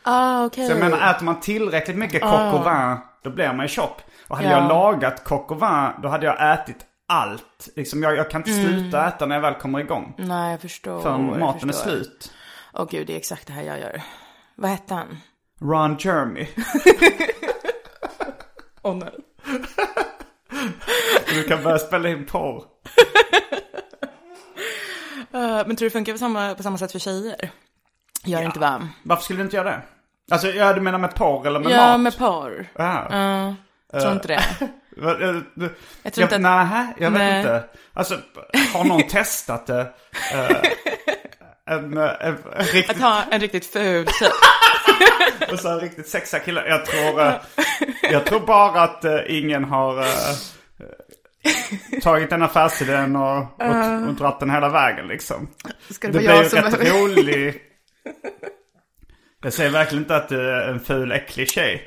Ah, 0.03 0.45
okej. 0.45 0.67
Så 0.67 0.73
jag 0.73 0.79
menar, 0.81 1.11
äter 1.11 1.25
man 1.25 1.41
tillräckligt 1.41 1.97
mycket 1.97 2.23
coq 2.23 2.33
au 2.33 2.59
vin, 2.65 2.97
då 3.23 3.31
blir 3.31 3.53
man 3.53 3.65
ju 3.65 3.69
tjock. 3.69 4.01
Och 4.29 4.37
hade 4.37 4.49
Ja. 4.49 4.59
jag 4.61 4.69
lagat 4.69 5.25
coq 5.25 5.51
au 5.51 5.55
vin, 5.59 6.03
då 6.03 6.09
hade 6.09 6.27
jag 6.27 6.53
ätit 6.55 6.77
allt. 7.09 7.69
Liksom 7.77 8.03
jag, 8.03 8.17
jag 8.17 8.31
kan 8.31 8.41
inte 8.41 8.53
sluta 8.53 9.09
äta 9.09 9.27
när 9.27 9.35
jag 9.37 9.43
väl 9.43 9.55
kommer 9.55 9.81
igång. 9.81 10.15
Nej, 10.19 10.51
jag 10.51 10.61
förstår. 10.61 11.03
Förrän 11.03 11.29
jag 11.29 11.39
maten 11.39 11.69
är 11.69 11.73
förstår. 11.73 11.91
slut. 11.91 12.33
Åh 12.73 12.87
gud, 12.91 13.07
det 13.07 13.13
är 13.13 13.17
exakt 13.17 13.47
det 13.47 13.53
här 13.53 13.63
jag 13.63 13.81
gör. 13.81 14.03
Vad 14.57 14.71
hette 14.71 14.95
han? 14.95 15.17
Ron 15.61 15.97
Jeremy. 16.01 16.47
Åh 18.83 18.97
nej. 18.97 19.15
Du 21.35 21.43
kan 21.43 21.63
börja 21.63 21.79
spela 21.79 22.09
in 22.09 22.27
porr. 22.27 22.65
Eh, 25.35 25.41
men 25.41 25.65
tror 25.67 25.77
du 25.77 25.85
det 25.85 25.91
funkar 25.91 26.13
på 26.13 26.19
samma, 26.19 26.55
på 26.55 26.63
samma 26.63 26.79
sätt 26.79 26.93
för 26.93 26.99
tjejer? 26.99 27.51
Gör 28.25 28.43
inte 28.43 28.59
va? 28.59 28.89
Varför 29.03 29.23
skulle 29.23 29.39
du 29.39 29.45
inte 29.45 29.57
göra 29.57 29.71
det? 29.71 29.81
Alltså, 30.31 30.49
ja, 30.49 30.73
du 30.73 30.81
menar 30.81 30.99
med 30.99 31.15
porr 31.15 31.47
eller 31.47 31.61
med 31.61 31.73
Ja, 31.73 31.87
mat? 31.93 32.01
med 32.01 32.19
porr. 32.19 32.67
Ja. 32.77 33.07
Ja, 33.93 34.01
tror 34.01 34.13
inte 34.13 34.29
det. 34.29 34.35
Eh, 34.35 35.37
du- 35.55 35.75
Jag 36.03 36.13
tror 36.13 36.23
inte 36.23 36.35
att- 36.37 36.41
Nej, 36.43 36.87
jag 36.99 37.11
vet 37.11 37.19
Nej. 37.19 37.39
inte. 37.39 37.65
Alltså, 37.93 38.19
har 38.75 38.85
någon 38.85 39.03
testat 39.03 39.67
det? 39.67 39.81
Eh, 40.35 40.57
en, 41.75 41.97
eh, 41.99 42.11
en, 42.21 42.37
en 42.57 42.65
riktigt, 42.65 42.91
Att 42.91 43.03
ha 43.03 43.23
en 43.31 43.41
riktigt 43.41 43.67
ful 43.67 44.07
tjej. 44.21 44.31
och 45.53 45.59
så 45.61 45.69
en 45.69 45.81
riktigt 45.81 46.09
sexiga 46.09 46.41
killar. 46.41 46.65
Jag 46.67 46.87
tror, 46.87 47.21
eh, 47.27 47.35
jag 48.13 48.25
tror 48.27 48.41
bara 48.41 48.83
att 48.83 49.05
eh, 49.05 49.19
ingen 49.29 49.65
har 49.65 49.99
eh, 50.01 50.07
tagit 52.03 52.31
den 52.31 52.43
affärsidén 52.43 53.17
och, 53.17 53.39
och, 53.39 54.09
och 54.09 54.15
dratt 54.15 54.41
den 54.41 54.51
hela 54.51 54.69
vägen 54.69 55.07
liksom. 55.07 55.49
Ska 55.91 56.09
Det 56.09 56.19
blir 56.19 56.43
ju 56.43 56.49
rätt 56.49 56.93
rolig. 56.93 57.55
Jag 59.43 59.53
säger 59.53 59.71
verkligen 59.71 60.05
inte 60.05 60.17
att 60.17 60.29
du 60.29 60.51
är 60.51 60.69
en 60.69 60.81
ful 60.81 61.13
äcklig 61.13 61.51
tjej. 61.51 61.85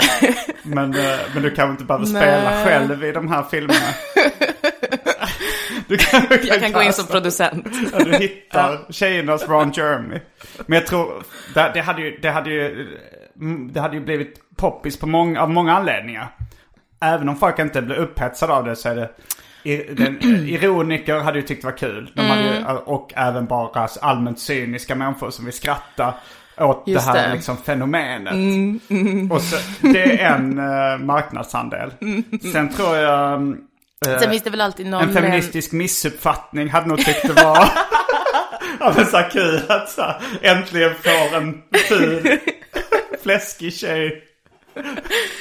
Men, 0.64 0.96
eh, 0.96 1.18
men 1.34 1.44
du 1.44 1.50
kanske 1.50 1.72
inte 1.72 1.84
behöver 1.84 2.06
spela 2.06 2.50
Nej. 2.50 2.66
själv 2.66 3.04
i 3.04 3.12
de 3.12 3.28
här 3.28 3.44
filmerna. 3.44 3.88
Du 5.88 5.98
kan, 5.98 6.22
du 6.30 6.48
Jag 6.48 6.60
kan 6.60 6.72
gå 6.72 6.82
in 6.82 6.94
som 6.94 7.08
producent. 7.08 7.68
Ja, 7.94 8.00
du 8.00 8.18
hittar 8.18 8.92
tjejernas 8.92 9.48
Ron 9.48 9.72
Jeremy. 9.72 10.20
Men 10.66 10.80
jag 10.80 10.88
tror, 10.88 11.24
det, 11.54 11.72
det, 11.74 11.82
hade 11.82 12.02
ju, 12.02 12.18
det, 12.22 12.30
hade 12.30 12.50
ju, 12.50 12.88
mm, 13.36 13.74
det 13.74 13.82
hade 13.82 13.96
ju 13.96 14.04
blivit 14.04 14.42
poppis 14.56 15.00
på 15.00 15.08
många, 15.08 15.42
av 15.42 15.50
många 15.50 15.74
anledningar. 15.74 16.28
Även 17.02 17.30
om 17.30 17.36
folk 17.36 17.60
inte 17.60 17.82
blir 17.82 17.96
upphetsade 17.96 18.54
av 18.54 18.66
det 18.66 18.76
så 18.76 18.90
är 18.90 18.96
det 18.96 19.10
den, 19.76 20.18
ironiker 20.48 21.20
hade 21.20 21.40
ju 21.40 21.46
tyckt 21.46 21.62
det 21.62 21.68
var 21.68 21.78
kul. 21.78 22.12
De 22.16 22.22
hade 22.26 22.42
Mm. 22.42 22.54
ju, 22.60 22.66
och 22.76 23.14
även 23.16 23.46
bara 23.46 23.88
allmänt 24.02 24.40
cyniska 24.40 24.96
människor 24.96 25.30
som 25.30 25.46
vill 25.46 25.54
skratta 25.54 26.14
åt 26.58 26.84
Just 26.86 27.06
det 27.06 27.12
här 27.12 27.18
det. 27.18 27.24
Mm, 27.26 27.36
liksom 27.36 27.58
fenomenet. 27.58 28.34
Och 29.32 29.42
så, 29.42 29.58
det 29.82 30.22
är 30.22 30.34
en 30.36 30.60
uh, 30.60 30.98
marknadsandel. 31.06 31.92
Sen 32.54 32.70
tror 32.70 32.96
jag... 32.96 33.42
eh, 34.08 34.20
Sen 34.20 34.30
finns 34.30 34.44
det 34.44 34.50
väl 34.50 34.62
alltid 34.62 34.86
någon... 34.88 35.04
en 35.04 35.14
feministisk 35.14 35.72
missuppfattning 35.72 36.70
hade 36.70 36.88
nog 36.88 37.06
tyckt 37.06 37.22
det 37.28 37.44
var... 37.44 37.58
ja 38.80 38.94
men 38.96 39.06
så 39.06 39.22
kul 39.32 39.62
att 39.68 39.90
så 39.90 40.02
här, 40.02 40.22
äntligen 40.42 40.94
får 40.96 41.38
en 41.38 41.62
ful, 41.88 42.38
fläskig 43.24 43.74
tjej 43.74 44.24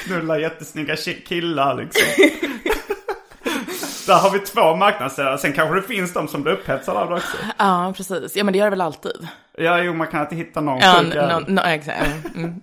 knulla 0.04 0.38
jättesnygga 0.38 0.96
killar 1.28 1.74
liksom. 1.74 2.02
Där 4.06 4.18
har 4.18 4.30
vi 4.30 4.38
två 4.38 4.76
marknadsdelar. 4.76 5.36
Sen 5.36 5.52
kanske 5.52 5.74
det 5.74 5.82
finns 5.82 6.12
de 6.12 6.28
som 6.28 6.42
blir 6.42 6.52
upphetsade 6.52 6.98
av 6.98 7.08
det 7.08 7.14
också. 7.14 7.36
Ja, 7.58 7.92
precis. 7.96 8.36
Ja, 8.36 8.44
men 8.44 8.52
det 8.52 8.58
gör 8.58 8.66
det 8.66 8.70
väl 8.70 8.80
alltid. 8.80 9.28
Ja, 9.58 9.82
jo, 9.82 9.94
man 9.94 10.06
kan 10.06 10.20
inte 10.20 10.36
hitta 10.36 10.60
någon 10.60 10.78
Ja, 10.78 10.94
sjuk 11.02 11.14
no, 11.14 11.44
no, 11.48 11.60
exakt. 11.60 12.34
Mm. 12.34 12.60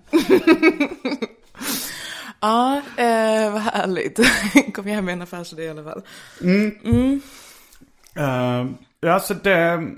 ja, 2.40 2.76
eh, 2.96 3.52
vad 3.52 3.62
härligt. 3.62 4.20
Kom 4.74 4.86
hem 4.86 5.04
med 5.04 5.12
en 5.12 5.22
affärsidé 5.22 5.62
i 5.62 5.70
alla 5.70 5.84
fall. 5.84 6.02
Eh, 8.16 8.66
ja, 9.00 9.20
så 9.20 9.34
det... 9.34 9.88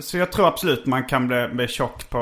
Så 0.00 0.18
jag 0.18 0.32
tror 0.32 0.48
absolut 0.48 0.86
man 0.86 1.04
kan 1.04 1.28
bli, 1.28 1.48
bli 1.52 1.68
tjock 1.68 2.10
på 2.10 2.18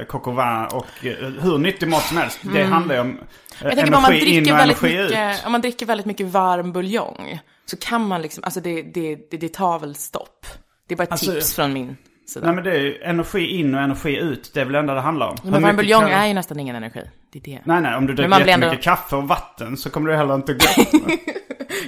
uh, 0.00 0.06
coq 0.06 0.26
au 0.26 0.32
vin 0.32 0.66
och 0.72 1.06
eh, 1.06 1.42
hur 1.42 1.58
nyttig 1.58 1.88
mat 1.88 2.02
som 2.02 2.16
helst. 2.16 2.40
Det 2.54 2.64
handlar 2.64 2.94
ju 2.94 3.00
om 3.00 3.10
uh, 3.10 3.16
Jag 3.62 3.74
tänker 3.74 3.94
om 3.94 4.02
man 4.02 4.12
energi 4.12 4.36
in 4.36 4.44
dricker 4.44 4.52
och 4.52 4.58
väldigt 4.58 4.82
energi 4.82 5.02
mycket, 5.02 5.38
ut. 5.38 5.46
om 5.46 5.52
man 5.52 5.60
dricker 5.60 5.86
väldigt 5.86 6.06
mycket 6.06 6.26
varm 6.26 6.72
buljong 6.72 7.40
så 7.70 7.76
kan 7.76 8.08
man 8.08 8.22
liksom, 8.22 8.44
alltså 8.44 8.60
det, 8.60 8.82
det, 8.82 9.18
det, 9.30 9.36
det 9.36 9.48
tar 9.52 9.78
väl 9.78 9.94
stopp. 9.94 10.46
Det 10.88 10.94
är 10.94 10.96
bara 10.96 11.02
ett 11.02 11.12
Alltså- 11.12 11.32
tips 11.32 11.54
från 11.54 11.72
min 11.72 11.96
sida. 12.26 12.46
Nej 12.46 12.54
men 12.54 12.64
det 12.64 12.70
är 12.70 12.80
ju 12.80 13.02
energi 13.02 13.46
in 13.46 13.74
och 13.74 13.80
energi 13.80 14.16
ut. 14.16 14.50
Det 14.54 14.60
är 14.60 14.64
väl 14.64 14.72
det 14.72 14.78
enda 14.78 14.94
det 14.94 15.00
handlar 15.00 15.28
om. 15.28 15.36
Hur 15.44 15.50
men 15.50 15.62
mycket 15.62 15.76
buljong 15.76 16.02
är 16.10 16.26
ju 16.26 16.34
nästan 16.34 16.60
ingen 16.60 16.76
energi. 16.76 17.00
Det 17.32 17.38
är 17.38 17.42
det. 17.42 17.60
Nej 17.64 17.80
nej, 17.80 17.96
om 17.96 18.06
du 18.06 18.14
dricker 18.14 18.30
jättemycket 18.38 18.64
ändå- 18.70 18.82
kaffe 18.82 19.16
och 19.16 19.28
vatten 19.28 19.76
så 19.76 19.90
kommer 19.90 20.10
det 20.10 20.16
heller 20.16 20.34
inte 20.34 20.52
gå. 20.54 20.60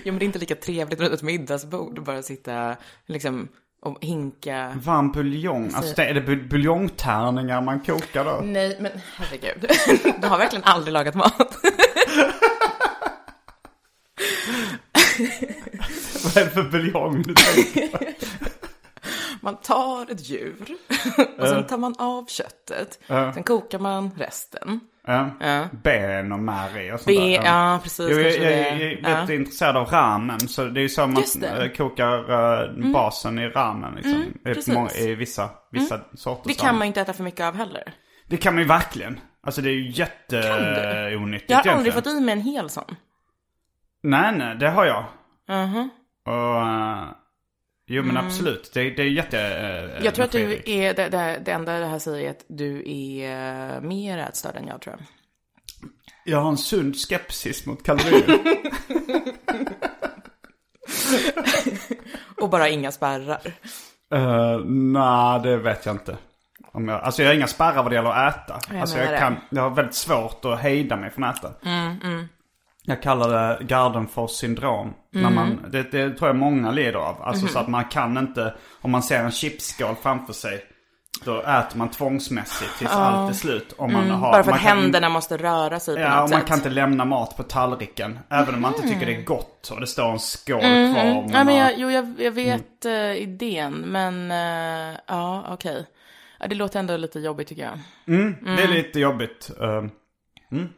Jo, 0.05 0.13
men 0.13 0.19
det 0.19 0.25
är 0.25 0.27
inte 0.27 0.39
lika 0.39 0.55
trevligt 0.55 1.01
runt 1.01 1.13
ett 1.13 1.23
middagsbord 1.23 1.99
att 1.99 2.05
bara 2.05 2.23
sitta 2.23 2.77
liksom 3.07 3.49
och 3.83 3.99
hinka. 4.05 4.73
Varm 4.83 5.13
buljong, 5.13 5.71
alltså 5.75 5.95
det, 5.97 6.05
är 6.05 6.15
det 6.15 6.21
bul- 6.21 6.49
buljongtärningar 6.49 7.61
man 7.61 7.81
kokar 7.81 8.25
då? 8.25 8.41
Nej, 8.45 8.77
men 8.81 8.93
herregud. 9.17 9.71
Du 10.21 10.27
har 10.29 10.39
verkligen 10.39 10.65
aldrig 10.65 10.93
lagat 10.93 11.15
mat. 11.15 11.57
Vad 16.25 16.37
är 16.37 16.45
det 16.45 16.51
för 16.51 16.63
buljong 16.63 17.23
du 17.23 17.35
tänker? 17.35 18.15
Man 19.41 19.57
tar 19.57 20.11
ett 20.13 20.29
djur 20.29 20.77
och 21.39 21.49
sen 21.49 21.67
tar 21.67 21.79
man 21.79 21.95
av 21.99 22.27
köttet. 22.27 22.99
Sen 23.35 23.43
kokar 23.43 23.79
man 23.79 24.11
resten. 24.17 24.81
Ja. 25.07 25.31
Ben 25.83 26.33
och 26.33 26.39
märg 26.39 26.93
och 26.93 27.01
sånt 27.01 27.07
Be, 27.17 27.23
där. 27.37 27.45
ja, 27.45 27.81
precis. 27.83 28.07
Jo, 28.11 28.17
jag, 28.19 28.33
jag, 28.33 28.37
jag 28.43 28.53
är 28.53 29.01
ja. 29.03 29.21
jätteintresserad 29.21 29.77
av 29.77 29.87
ramen. 29.89 30.41
Så 30.41 30.65
det 30.65 30.81
är 30.81 30.83
ju 30.83 30.89
så 30.89 31.07
man. 31.07 31.23
Mm. 31.37 31.61
eh, 31.61 31.69
kokar 31.73 32.31
eh, 32.63 32.93
basen 32.93 33.39
i 33.39 33.49
ramen. 33.49 33.95
Liksom, 34.45 34.75
många- 34.75 34.91
I 34.93 35.15
vissa, 35.15 35.51
vissa 35.73 36.01
sorters 36.15 36.47
Det 36.47 36.55
kan 36.55 36.67
ramen. 36.67 36.79
man 36.79 36.87
ju 36.87 36.89
inte 36.89 37.01
äta 37.01 37.13
för 37.13 37.25
mycket 37.25 37.45
av 37.47 37.55
heller. 37.55 37.93
Det 38.29 38.37
kan 38.37 38.55
man 38.55 38.63
ju 38.63 38.69
verkligen. 38.69 39.21
Alltså 39.47 39.61
det 39.63 39.71
är 39.71 39.75
ju 39.75 39.91
jätteonyttigt 39.91 41.51
Jag 41.51 41.57
har 41.65 41.73
aldrig 41.73 41.95
fått 41.95 42.07
i 42.07 42.21
mig 42.21 42.33
en 42.33 42.41
hel 42.41 42.71
sån. 42.71 42.97
Nej, 44.03 44.33
nej, 44.37 44.57
det 44.57 44.71
har 44.71 44.85
jag. 44.87 45.05
Mhm. 45.49 45.91
Och, 46.27 46.63
eh, 46.69 47.05
jo 47.87 48.03
men 48.03 48.17
absolut, 48.17 48.71
det, 48.75 48.91
det 48.91 49.03
är 49.03 49.07
jätte... 49.07 49.41
eh, 49.41 50.05
Jag 50.05 50.15
tror 50.15 50.25
att 50.25 50.33
du 50.33 50.63
är, 50.67 50.95
det, 50.95 51.09
det, 51.09 51.43
det 51.45 51.53
enda 51.53 51.79
det 51.79 51.87
här 51.87 51.99
säger 51.99 52.27
är 52.27 52.31
att 52.31 52.45
du 52.49 52.83
är 52.91 53.75
eh, 53.77 53.81
mer 53.81 54.19
ätstörd 54.19 54.57
än 54.57 54.67
jag 54.67 54.81
tror 54.81 54.97
jag. 54.99 55.07
Jag 56.25 56.41
har 56.41 56.49
en 56.51 56.57
sund 56.59 56.97
skepsis 56.97 57.67
mot 57.67 57.83
kalorier. 57.83 58.39
Och 62.41 62.51
bara 62.51 62.69
inga 62.69 62.93
spärrar. 62.93 63.41
uh, 64.15 64.65
Nej, 64.67 65.41
det 65.43 65.57
vet 65.57 65.87
jag 65.87 65.95
inte. 65.95 66.17
Om 66.73 66.89
jag, 66.89 67.01
alltså 67.01 67.23
jag 67.23 67.29
har 67.31 67.35
inga 67.35 67.47
spärrar 67.47 67.83
vad 67.83 67.93
det 67.93 67.95
gäller 67.95 68.11
att 68.11 68.37
äta. 68.37 68.55
Alltså 68.81 68.97
menar 68.97 69.13
jag, 69.13 69.15
det. 69.15 69.19
kan, 69.25 69.37
jag 69.51 69.63
har 69.63 69.71
väldigt 69.71 69.95
svårt 69.95 70.45
att 70.45 70.61
hejda 70.61 70.97
mig 70.97 71.11
från 71.11 71.25
att 71.25 71.39
äta. 71.39 71.49
Mm, 72.91 72.97
Jag 72.97 73.03
kallar 73.03 73.29
det 73.59 73.65
Gardenfors 73.65 74.31
syndrom. 74.31 74.95
När 75.13 75.21
Mm. 75.21 75.35
man, 75.35 75.67
det, 75.71 75.83
det 75.93 76.11
tror 76.11 76.29
jag 76.29 76.37
många 76.37 76.71
lider 76.71 76.95
av. 76.95 77.23
Alltså 77.23 77.47
så 77.47 77.59
att 77.59 77.69
man 77.69 77.85
kan 77.85 78.19
inte, 78.19 78.55
om 78.81 78.91
man 78.91 79.03
ser 79.03 79.25
en 79.25 79.31
chipsskål 79.31 79.95
framför 80.03 80.33
sig. 80.33 80.65
Då 81.25 81.41
äter 81.43 81.79
man 81.79 81.91
tvångsmässigt 81.91 82.79
tills 82.79 82.91
allt 82.91 83.31
är 83.31 83.35
slut. 83.35 83.75
Om 83.79 83.93
man 83.93 84.11
har, 84.11 84.17
Mm. 84.17 84.21
Bara 84.21 84.43
för 84.45 84.53
att 84.53 84.61
kan 84.61 84.79
händerna 84.79 85.09
måste 85.09 85.37
röra 85.37 85.81
sig 85.81 85.95
på 85.97 86.01
Ja, 86.03 86.09
något 86.09 86.25
och 86.25 86.31
man 86.31 86.39
sätt. 86.41 86.49
kan 86.49 86.57
inte 86.59 86.71
lämna 86.71 87.05
mat 87.05 87.37
på 87.37 87.43
tallriken. 87.43 88.19
Även 88.31 88.55
om 88.55 88.61
man 88.61 88.75
inte 88.75 88.89
tycker 88.89 89.07
det 89.07 89.15
är 89.17 89.23
gott 89.23 89.69
och 89.75 89.81
det 89.81 89.87
står 89.87 90.11
en 90.13 90.19
skål 90.19 90.61
kvar. 90.61 90.69
Mm. 90.71 91.17
och 91.17 91.25
Ja, 91.31 91.45
men 91.45 91.47
har- 91.49 91.55
jag, 91.55 91.73
jo, 91.79 91.91
jag, 91.91 92.15
jag 92.19 92.31
vet 92.33 92.85
eh, 92.85 93.13
idén, 93.13 93.73
men 93.75 94.31
eh, 94.31 94.99
ja, 95.07 95.45
okej. 95.49 95.87
Ja, 96.41 96.47
det 96.47 96.55
låter 96.55 96.79
ändå 96.81 96.97
lite 96.97 97.19
jobbigt 97.21 97.49
tycker 97.49 97.63
jag. 97.63 97.79
Det 98.57 98.63
är 98.63 98.69
lite 98.69 99.01
jobbigt. 99.01 99.51
Mm. 99.61 99.91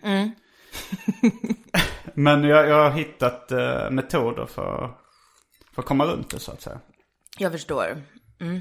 Men 2.14 2.44
jag, 2.44 2.68
jag 2.68 2.90
har 2.90 2.90
hittat 2.90 3.52
eh, 3.52 3.90
metoder 3.90 4.46
för, 4.46 4.94
för 5.74 5.82
att 5.82 5.88
komma 5.88 6.04
runt 6.06 6.30
det 6.30 6.38
så 6.38 6.52
att 6.52 6.62
säga. 6.62 6.80
Jag 7.38 7.52
förstår. 7.52 8.02
Mm. 8.40 8.60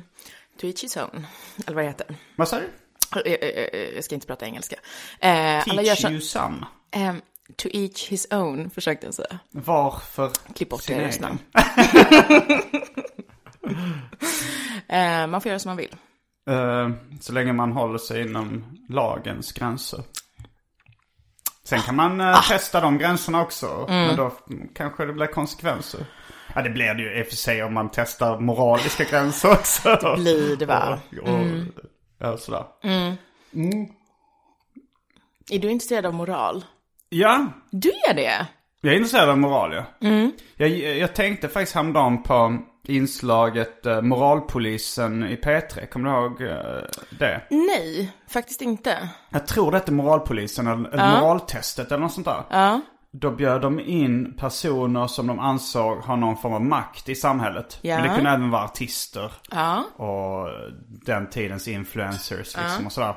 To 0.59 0.65
each 0.67 0.83
his 0.83 0.97
own, 0.97 1.27
eller 1.67 1.75
vad 1.75 1.83
det 1.83 1.87
heter. 1.87 2.15
Vad 2.35 2.47
säger 2.47 2.63
du? 2.63 2.69
Jag, 3.29 3.41
jag, 3.41 3.93
jag 3.95 4.03
ska 4.03 4.15
inte 4.15 4.27
prata 4.27 4.45
engelska. 4.45 4.75
Eh, 5.19 5.63
Teach 5.63 5.99
så, 6.01 6.09
you 6.09 6.21
some. 6.21 6.65
eh, 6.91 7.13
to 7.55 7.67
each 7.71 8.09
his 8.09 8.27
own, 8.31 8.69
försökte 8.69 9.07
jag 9.07 9.13
säga. 9.13 9.39
Varför 9.51 10.31
Klipp 10.55 10.69
bort 10.69 10.87
det, 10.87 11.05
lyssna. 11.05 11.29
eh, 14.87 15.27
man 15.27 15.41
får 15.41 15.49
göra 15.49 15.59
som 15.59 15.69
man 15.69 15.77
vill. 15.77 15.95
Eh, 16.49 16.89
så 17.21 17.33
länge 17.33 17.53
man 17.53 17.71
håller 17.71 17.97
sig 17.97 18.21
inom 18.21 18.65
lagens 18.89 19.51
gränser. 19.51 20.03
Sen 21.71 21.81
kan 21.81 21.95
man 21.95 22.21
eh, 22.21 22.41
testa 22.47 22.81
de 22.81 22.97
gränserna 22.97 23.41
också. 23.41 23.85
Men 23.87 24.15
då 24.15 24.31
kanske 24.75 25.05
det 25.05 25.13
blir 25.13 25.27
konsekvenser. 25.27 26.05
Ja 26.55 26.61
det 26.61 26.69
blir 26.69 26.93
det 26.93 27.03
ju 27.03 27.19
i 27.19 27.23
och 27.23 27.27
för 27.27 27.35
sig 27.35 27.63
om 27.63 27.73
man 27.73 27.89
testar 27.93 28.39
moraliska 28.39 29.03
gränser 29.03 29.49
också. 29.51 29.89
Det 30.01 30.15
blir 30.21 30.55
det, 30.55 30.65
va? 30.65 30.99
Och, 31.21 31.27
och, 31.29 31.45
ja, 32.17 32.37
sådär. 32.37 32.63
Är 35.51 35.59
du 35.59 35.69
intresserad 35.71 36.05
av 36.05 36.13
moral? 36.13 36.65
Ja, 37.09 37.45
Du 37.71 37.91
är 38.09 38.13
det? 38.13 38.47
jag 38.81 38.93
är 38.93 38.97
intresserad 38.97 39.29
av 39.29 39.37
moral 39.37 39.73
ja. 39.73 39.85
Jag, 40.55 40.69
jag 40.97 41.15
tänkte 41.15 41.49
faktiskt 41.49 41.75
häromdagen 41.75 42.23
på 42.23 42.57
inslaget 42.87 43.85
eh, 43.85 44.01
Moralpolisen 44.01 45.23
i 45.23 45.35
P3. 45.35 45.85
Kommer 45.85 46.09
du 46.09 46.15
ihåg 46.15 46.41
eh, 46.41 46.81
det? 47.19 47.41
Nej, 47.49 48.11
faktiskt 48.27 48.61
inte. 48.61 49.09
Jag 49.29 49.47
tror 49.47 49.71
det 49.71 49.77
hette 49.77 49.91
Moralpolisen 49.91 50.67
eller, 50.67 50.89
eller 50.89 51.19
Moraltestet 51.21 51.87
eller 51.91 52.01
något 52.01 52.13
sånt 52.13 52.27
där. 52.27 52.43
Ja, 52.49 52.81
Då 53.11 53.31
bjöd 53.31 53.61
de 53.61 53.79
in 53.79 54.37
personer 54.37 55.07
som 55.07 55.27
de 55.27 55.39
ansåg 55.39 55.97
ha 55.97 56.15
någon 56.15 56.37
form 56.37 56.53
av 56.53 56.61
makt 56.65 57.09
i 57.09 57.15
samhället. 57.15 57.79
Ja. 57.81 57.95
Men 57.99 58.09
det 58.09 58.15
kunde 58.15 58.29
även 58.29 58.51
vara 58.51 58.63
artister. 58.63 59.31
ja, 59.51 59.83
Och 59.95 60.47
den 61.05 61.29
tidens 61.29 61.67
influencers 61.67 62.57
liksom 62.57 62.85
och 62.85 62.91
sådär. 62.91 63.15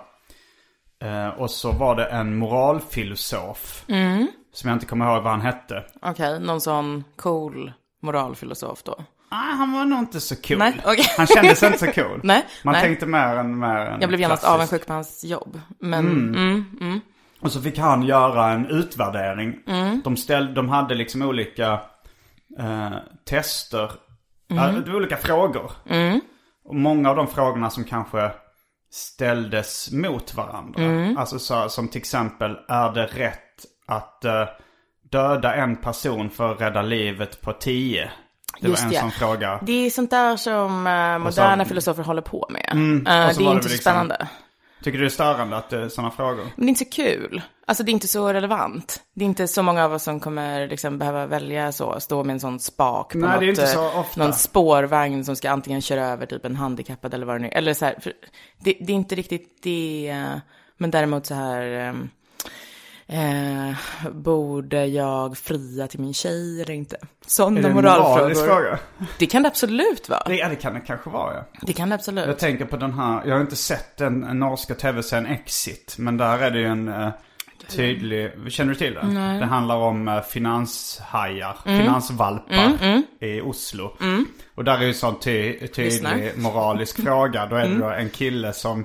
Eh, 1.02 1.28
och 1.28 1.50
så 1.50 1.72
var 1.72 1.96
det 1.96 2.04
en 2.04 2.36
moralfilosof. 2.36 3.84
Mm. 3.88 4.26
Som 4.52 4.68
jag 4.70 4.76
inte 4.76 4.86
kommer 4.86 5.06
ihåg 5.14 5.22
vad 5.22 5.32
han 5.32 5.40
hette. 5.40 5.84
okej. 6.02 6.40
Någon 6.40 6.60
sån 6.60 7.04
cool 7.16 7.72
moralfilosof 8.02 8.82
då. 8.82 9.04
Nej, 9.34 9.56
han 9.56 9.72
var 9.72 9.84
nog 9.84 9.98
inte 9.98 10.20
så 10.20 10.36
cool. 10.36 10.58
Nej, 10.58 10.80
okej. 10.84 11.04
Han 11.16 11.26
kändes 11.26 11.62
inte 11.62 11.78
så 11.78 11.86
cool. 11.86 12.20
Nej, 12.24 12.46
Man 12.62 12.72
nej. 12.72 12.82
tänkte 12.82 13.06
mer 13.06 13.36
än, 13.36 13.58
mer 13.58 13.76
än 13.76 14.00
Jag 14.00 14.08
blev 14.08 14.20
genast 14.20 14.44
avundsjuk 14.44 14.86
på 14.86 14.92
hans 14.92 15.24
jobb. 15.24 15.60
Men, 15.80 16.06
mm. 16.06 16.64
Mm, 16.80 17.00
Och 17.40 17.52
så 17.52 17.62
fick 17.62 17.78
han 17.78 18.02
göra 18.02 18.50
en 18.50 18.66
utvärdering. 18.66 19.58
Mm. 19.66 20.00
De, 20.04 20.16
ställ, 20.16 20.54
de 20.54 20.68
hade 20.68 20.94
liksom 20.94 21.22
olika 21.22 21.80
eh, 22.58 22.92
tester. 23.24 23.92
Mm. 24.50 24.74
Var 24.84 24.94
olika 24.94 25.16
frågor. 25.16 25.72
Och 26.64 26.74
många 26.74 27.10
av 27.10 27.16
de 27.16 27.28
frågorna 27.28 27.70
som 27.70 27.84
kanske 27.84 28.30
ställdes 28.90 29.92
mot 29.92 30.34
varandra. 30.34 30.82
Mm. 30.82 31.18
Alltså 31.18 31.38
så, 31.38 31.68
som 31.68 31.88
till 31.88 32.00
exempel, 32.00 32.56
är 32.68 32.92
det 32.92 33.06
rätt 33.06 33.64
att 33.86 34.24
eh, 34.24 34.48
döda 35.10 35.54
en 35.54 35.76
person 35.76 36.30
för 36.30 36.52
att 36.52 36.60
rädda 36.60 36.82
livet 36.82 37.40
på 37.40 37.52
tio? 37.52 38.10
Det 38.64 38.70
Just 38.70 38.82
var 38.82 38.86
en 38.88 38.92
det. 38.94 39.00
sån 39.00 39.10
fråga. 39.10 39.58
Det 39.62 39.86
är 39.86 39.90
sånt 39.90 40.10
där 40.10 40.36
som 40.36 40.86
eh, 40.86 41.26
Och 41.26 41.34
så- 41.34 41.40
moderna 41.40 41.64
filosofer 41.64 42.02
håller 42.02 42.22
på 42.22 42.46
med. 42.50 42.68
Mm, 42.72 43.06
Eh, 43.06 43.30
så 43.32 43.40
det 43.40 43.46
är 43.46 43.52
inte 43.52 43.68
det 43.68 43.72
liksom- 43.72 43.78
spännande. 43.92 44.28
Tycker 44.82 44.98
du 44.98 45.04
det 45.04 45.08
är 45.08 45.10
störande 45.10 45.56
att 45.56 45.70
det 45.70 45.78
är 45.82 45.88
sådana 45.88 46.10
frågor? 46.10 46.42
Men 46.44 46.50
det 46.56 46.64
är 46.66 46.68
inte 46.68 46.84
så 46.84 46.90
kul. 46.90 47.42
Alltså 47.66 47.84
det 47.84 47.90
är 47.90 47.92
inte 47.92 48.08
så 48.08 48.32
relevant. 48.32 49.00
Det 49.14 49.24
är 49.24 49.26
inte 49.26 49.48
så 49.48 49.62
många 49.62 49.84
av 49.84 49.92
oss 49.92 50.02
som 50.02 50.20
kommer 50.20 50.68
liksom 50.68 50.98
behöva 50.98 51.26
välja 51.26 51.72
så, 51.72 52.00
stå 52.00 52.24
med 52.24 52.34
en 52.34 52.40
sån 52.40 52.60
spak 52.60 53.12
på 53.12 53.18
Nej, 53.18 53.30
något, 53.30 53.40
det 53.40 53.46
är 53.46 53.48
inte 53.48 53.66
så 53.66 53.84
eh, 53.84 53.98
ofta. 53.98 54.20
någon 54.22 54.32
spårvagn 54.32 55.24
som 55.24 55.36
ska 55.36 55.50
antingen 55.50 55.80
köra 55.82 56.06
över 56.06 56.26
typ 56.26 56.44
en 56.44 56.56
handikappad 56.56 57.14
eller 57.14 57.26
vad 57.26 57.34
det 57.34 57.38
nu 57.38 57.48
är. 57.48 57.52
Eller 57.56 57.74
så 57.74 57.84
här, 57.84 57.94
det, 58.64 58.76
det 58.80 58.92
är 58.92 58.96
inte 58.96 59.14
riktigt 59.14 59.62
det, 59.62 60.08
eh, 60.10 60.38
men 60.78 60.90
däremot 60.90 61.26
så 61.26 61.34
här, 61.34 61.62
ehm, 61.62 62.08
eh, 63.06 63.76
borde 64.12 64.86
jag 64.86 65.38
fria 65.38 65.86
till 65.86 66.00
min 66.00 66.14
tjej 66.14 66.62
eller 66.62 66.74
inte? 66.74 66.96
Är 66.96 67.08
Sådana 67.26 67.60
det 67.60 67.68
en 67.68 67.74
moralfrågor. 67.74 68.46
fråga? 68.46 68.78
Det 69.18 69.26
kan 69.26 69.42
det 69.42 69.48
absolut 69.48 70.08
vara. 70.08 70.22
Det, 70.26 70.34
ja, 70.36 70.48
det 70.48 70.56
kan 70.56 70.74
det 70.74 70.80
kanske 70.80 71.10
vara 71.10 71.34
ja. 71.34 71.44
Det 71.62 71.72
kan 71.72 71.88
det 71.88 71.94
absolut. 71.94 72.26
Jag 72.26 72.38
tänker 72.38 72.64
på 72.64 72.76
den 72.76 72.92
här, 72.92 73.22
jag 73.26 73.34
har 73.34 73.40
inte 73.40 73.56
sett 73.56 73.96
den, 73.96 74.20
norska 74.20 74.74
tv-serien 74.74 75.26
Exit. 75.26 75.94
Men 75.98 76.16
där 76.16 76.38
är 76.38 76.50
det 76.50 76.58
ju 76.58 76.66
en 76.66 76.88
eh, 76.88 77.08
tydlig, 77.68 78.30
känner 78.48 78.72
du 78.72 78.78
till 78.78 78.94
den? 78.94 79.14
Det 79.14 79.46
handlar 79.46 79.76
om 79.76 80.08
uh, 80.08 80.22
finanshajar, 80.22 81.56
Mm. 81.66 81.80
finansvalpar 81.84 82.72
i 83.20 83.40
Oslo. 83.40 83.96
Och 84.54 84.64
där 84.64 84.78
är 84.78 84.82
ju 84.82 84.88
en 84.88 84.94
sån 84.94 85.20
ty. 85.20 85.56
Mm. 85.56 85.68
tydlig 85.68 86.32
moralisk 86.38 87.02
fråga. 87.02 87.46
Då 87.46 87.56
är 87.56 87.68
det 87.68 87.78
då 87.78 87.90
en 87.90 88.10
kille 88.10 88.52
som 88.52 88.80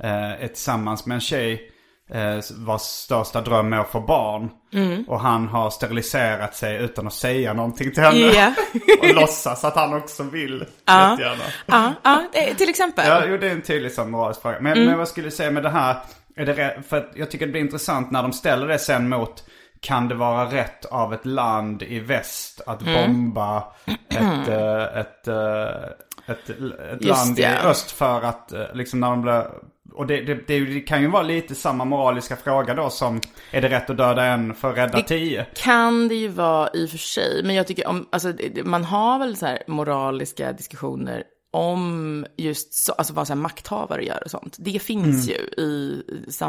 eh, 0.00 0.10
är 0.42 0.46
tillsammans 0.48 1.06
med 1.06 1.14
en 1.14 1.20
tjej 1.20 1.71
eh, 2.14 2.38
vars 2.56 2.80
största 2.82 3.40
dröm 3.40 3.72
är 3.72 3.78
att 3.78 3.88
få 3.90 4.00
barn. 4.00 4.50
Mm. 4.72 5.04
Och 5.08 5.20
han 5.20 5.48
har 5.48 5.70
steriliserat 5.70 6.56
sig 6.56 6.76
utan 6.76 7.06
att 7.06 7.12
säga 7.12 7.52
någonting 7.52 7.92
till 7.92 8.02
henne. 8.02 8.18
Ja. 8.18 8.52
och 9.00 9.14
låtsas 9.14 9.64
att 9.64 9.76
han 9.76 9.94
också 9.94 10.22
vill 10.22 10.64
Ja. 10.84 11.18
Ja, 11.66 11.92
ja, 12.02 12.22
eh, 12.32 12.56
till 12.56 12.68
exempel. 12.68 13.04
Ja, 13.08 13.22
jo, 13.26 13.36
det 13.36 13.46
är 13.46 13.52
en 13.52 13.62
tydlig 13.62 13.92
sån 13.92 14.10
moralisk 14.10 14.42
fråga. 14.42 14.56
Men, 14.60 14.72
Mm. 14.72 14.84
men 14.86 14.98
vad 14.98 15.08
skulle 15.08 15.26
du 15.26 15.30
säga 15.30 15.50
med 15.50 15.62
det 15.62 15.70
här? 15.70 15.96
Är 16.36 16.46
det 16.46 16.82
för 16.88 17.08
jag 17.14 17.30
tycker 17.30 17.46
det 17.46 17.52
blir 17.52 17.62
intressant 17.62 18.10
när 18.10 18.22
de 18.22 18.32
ställer 18.32 18.66
det 18.68 18.78
sen 18.78 19.08
mot 19.08 19.44
kan 19.80 20.08
det 20.08 20.14
vara 20.14 20.44
rätt 20.44 20.84
av 20.84 21.14
ett 21.14 21.26
land 21.26 21.82
i 21.82 21.98
väst 22.00 22.60
att 22.66 22.82
Mm. 22.82 22.94
bomba 23.12 23.64
ett, 24.08 24.48
eh, 24.48 24.82
ett, 25.00 25.28
eh, 25.28 25.82
ett, 26.26 26.50
ett 26.50 27.04
Just 27.04 27.26
land 27.26 27.38
i 27.38 27.42
det. 27.42 27.60
öst 27.64 27.90
för 27.90 28.22
att 28.22 28.52
eh, 28.52 28.64
liksom 28.74 29.00
när 29.00 29.10
de 29.10 29.22
blir... 29.22 29.46
Och 29.94 30.06
det, 30.06 30.20
det, 30.20 30.34
det, 30.46 30.80
kan 30.80 31.02
ju 31.02 31.08
vara 31.08 31.22
lite 31.22 31.54
samma 31.54 31.84
moraliska 31.84 32.36
fråga 32.36 32.74
då 32.74 32.90
som 32.90 33.20
är 33.50 33.62
det 33.62 33.68
rätt 33.68 33.90
att 33.90 33.96
döda 33.96 34.24
en 34.24 34.54
för 34.54 34.70
att 34.70 34.76
rädda 34.76 34.96
Det- 34.98 35.02
tio? 35.02 35.46
Kan 35.54 36.08
det 36.08 36.14
ju 36.14 36.28
vara 36.28 36.70
i 36.74 36.86
och 36.86 36.90
för 36.90 36.98
sig, 36.98 37.40
men 37.44 37.54
jag 37.56 37.66
tycker 37.66 37.86
om, 37.86 38.08
alltså 38.12 38.32
man 38.64 38.84
har 38.84 39.18
väl 39.18 39.36
så 39.36 39.46
här 39.46 39.62
moraliska 39.66 40.52
diskussioner 40.52 41.24
om 41.54 42.26
just 42.36 42.74
så, 42.74 42.92
alltså 42.92 43.14
vad 43.14 43.26
så 43.26 43.32
här 43.32 43.40
makthavare 43.40 44.04
gör 44.04 44.22
och 44.24 44.30
sånt. 44.30 44.56
Det 44.58 44.82
finns 44.82 45.28
ju 45.28 45.34
i, 45.64 46.02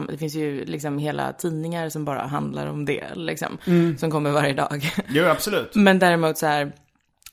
det 0.10 0.18
finns 0.18 0.36
ju 0.36 0.66
liksom 0.66 0.98
hela 0.98 1.34
tidningar 1.34 1.90
som 1.90 2.06
bara 2.06 2.22
handlar 2.22 2.68
om 2.68 2.86
det, 2.86 3.04
liksom. 3.16 3.58
Som 3.98 4.12
kommer 4.12 4.32
varje 4.32 4.54
dag. 4.54 4.92
Jo, 5.10 5.26
absolut. 5.26 5.72
Men 5.76 6.00
däremot 6.00 6.38
så 6.38 6.46
här, 6.46 6.72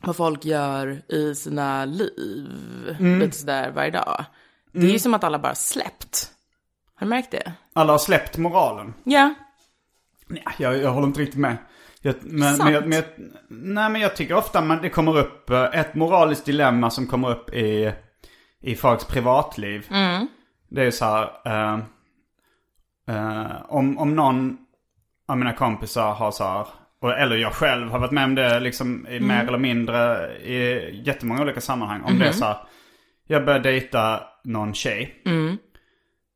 vad 0.00 0.16
folk 0.16 0.44
gör 0.44 1.02
i 1.08 1.34
sina 1.34 1.84
liv, 1.84 2.48
lite 3.20 3.36
sådär 3.36 3.70
varje 3.74 3.90
dag. 3.90 4.24
Det 4.72 4.86
är 4.86 4.92
ju 4.92 4.98
som 4.98 5.14
att 5.14 5.24
alla 5.24 5.38
bara 5.38 5.54
släppt. 5.54 6.30
Har 6.94 7.06
du 7.06 7.10
märkt 7.10 7.30
det? 7.30 7.52
Alla 7.72 7.92
har 7.92 7.98
släppt 7.98 8.36
moralen. 8.36 8.94
Ja. 9.04 9.34
Nej, 10.28 10.44
jag, 10.58 10.76
jag 10.76 10.90
håller 10.90 11.06
inte 11.06 11.20
riktigt 11.20 11.40
med. 11.40 11.56
Jag, 12.02 12.14
men, 12.20 12.56
Sant. 12.56 12.64
men, 12.64 12.72
jag, 12.72 12.82
men 12.88 12.92
jag, 12.92 13.04
nej, 13.48 13.90
men 13.90 14.00
jag 14.00 14.16
tycker 14.16 14.34
ofta 14.34 14.60
man, 14.60 14.82
det 14.82 14.88
kommer 14.90 15.18
upp 15.18 15.50
eh, 15.50 15.64
ett 15.64 15.94
moraliskt 15.94 16.44
dilemma 16.44 16.90
som 16.90 17.06
kommer 17.06 17.30
upp 17.30 17.50
i, 17.54 17.92
i 18.60 18.74
folks 18.76 19.04
privatliv. 19.04 19.86
Det 20.68 20.82
är 20.82 20.90
så 20.90 21.04
här. 21.04 21.30
eh, 21.44 21.78
eh, 23.08 23.52
om, 23.68 23.98
om 23.98 24.16
någon 24.16 24.58
av 25.28 25.38
mina 25.38 25.52
kompisar 25.52 26.12
har 26.12 26.30
så 26.30 26.44
här, 26.44 26.66
eller 27.18 27.36
jag 27.36 27.52
själv 27.52 27.90
har 27.90 27.98
varit 27.98 28.10
med 28.10 28.24
om 28.24 28.34
det 28.34 28.60
liksom 28.60 29.06
i 29.06 29.20
mer 29.20 29.44
eller 29.46 29.58
mindre 29.58 30.28
i 30.38 30.90
jättemånga 31.06 31.42
olika 31.42 31.60
sammanhang. 31.60 32.02
Om 32.02 32.18
det 32.18 32.26
är 32.26 32.32
så 32.32 32.44
här, 32.44 32.56
jag 33.26 33.44
börjar 33.44 33.60
dejta 33.60 34.22
någon 34.44 34.74
tjej. 34.74 35.22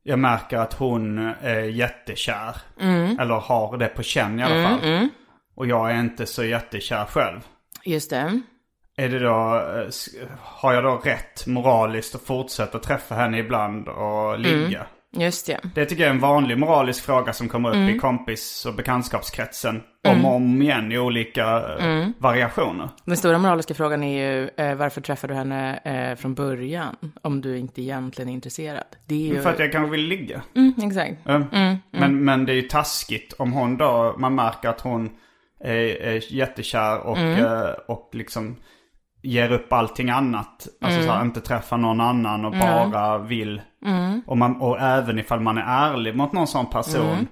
Jag 0.03 0.19
märker 0.19 0.57
att 0.59 0.75
hon 0.75 1.19
är 1.41 1.61
jättekär. 1.61 2.57
Eller 3.21 3.35
har 3.35 3.77
det 3.77 3.87
på 3.89 4.03
känn 4.03 4.41
i 4.41 4.43
alla 4.43 4.69
fall. 4.69 5.09
Och 5.57 5.67
jag 5.67 5.91
är 5.91 6.01
inte 6.01 6.27
så 6.27 6.45
jättekär 6.45 7.05
själv. 7.05 7.41
Just 7.85 8.11
det. 8.11 8.41
Är 8.97 9.09
det 9.09 9.19
då, 9.19 9.57
eh, 10.21 10.29
har 10.41 10.73
jag 10.73 10.85
då 10.85 10.97
rätt 10.97 11.47
moraliskt 11.47 12.15
att 12.15 12.23
fortsätta 12.23 12.79
träffa 12.79 13.15
henne 13.15 13.39
ibland 13.39 13.89
och 13.89 14.39
ligga? 14.39 14.87
Just 15.17 15.47
det. 15.47 15.61
Det 15.75 15.87
tycker 15.87 16.03
jag 16.03 16.11
är 16.11 16.15
en 16.15 16.21
vanlig 16.21 16.59
moralisk 16.59 17.05
fråga 17.05 17.33
som 17.33 17.49
kommer 17.49 17.69
upp 17.69 17.97
i 17.97 17.99
kompis 17.99 18.67
och 18.67 18.75
bekantskapskretsen. 18.75 19.83
Om 20.09 20.25
och 20.25 20.35
om 20.35 20.63
igen 20.63 20.93
i 20.93 20.99
olika 20.99 21.77
eh, 21.79 22.09
variationer. 22.19 22.89
Den 23.05 23.17
stora 23.17 23.39
moraliska 23.39 23.75
frågan 23.75 24.03
är 24.03 24.19
ju 24.19 24.51
eh, 24.57 24.75
varför 24.75 25.01
träffar 25.01 25.29
du 25.29 25.35
henne 25.35 25.81
eh, 25.85 26.17
från 26.17 26.35
början 26.35 26.97
om 27.23 27.41
du 27.41 27.59
inte 27.59 27.83
egentligen 27.83 28.29
är 28.29 28.33
intresserad? 28.33 28.85
Det 29.07 29.15
är 29.15 29.35
ju... 29.35 29.43
För 29.43 29.51
att 29.51 29.59
jag 29.59 29.73
kanske 29.73 29.91
vill 29.91 30.07
ligga. 30.07 30.43
mm, 30.55 30.75
exakt. 30.83 31.15
Ja. 31.25 31.43
Men, 31.91 32.25
men 32.25 32.47
det 32.47 32.53
är 32.53 32.57
ju 32.57 32.63
taskigt 32.63 33.33
om 33.33 33.53
hon 33.53 33.77
då, 33.77 34.15
man 34.19 34.35
märker 34.35 34.69
att 34.69 34.81
hon 34.81 35.11
är, 35.61 36.03
är 36.03 36.33
jättekär 36.33 36.99
och, 36.99 37.19
och 37.87 38.11
liksom 38.13 38.57
ger 39.25 39.53
upp 39.53 39.73
allting 39.73 40.11
annat. 40.11 40.69
Alltså 40.81 41.03
så 41.03 41.11
här, 41.13 41.23
inte 41.23 41.41
träffar 41.41 41.77
någon 41.77 42.01
annan 42.01 42.45
och 42.45 42.53
bara 42.53 43.19
vill. 43.19 43.63
Och, 44.27 44.39
man, 44.39 44.61
och 44.61 44.81
även 44.81 45.19
ifall 45.19 45.41
man 45.41 45.59
är 45.59 45.93
ärlig 45.93 46.17
mot 46.17 46.33
någon 46.33 46.47
sån 46.47 46.71
person. 46.71 47.29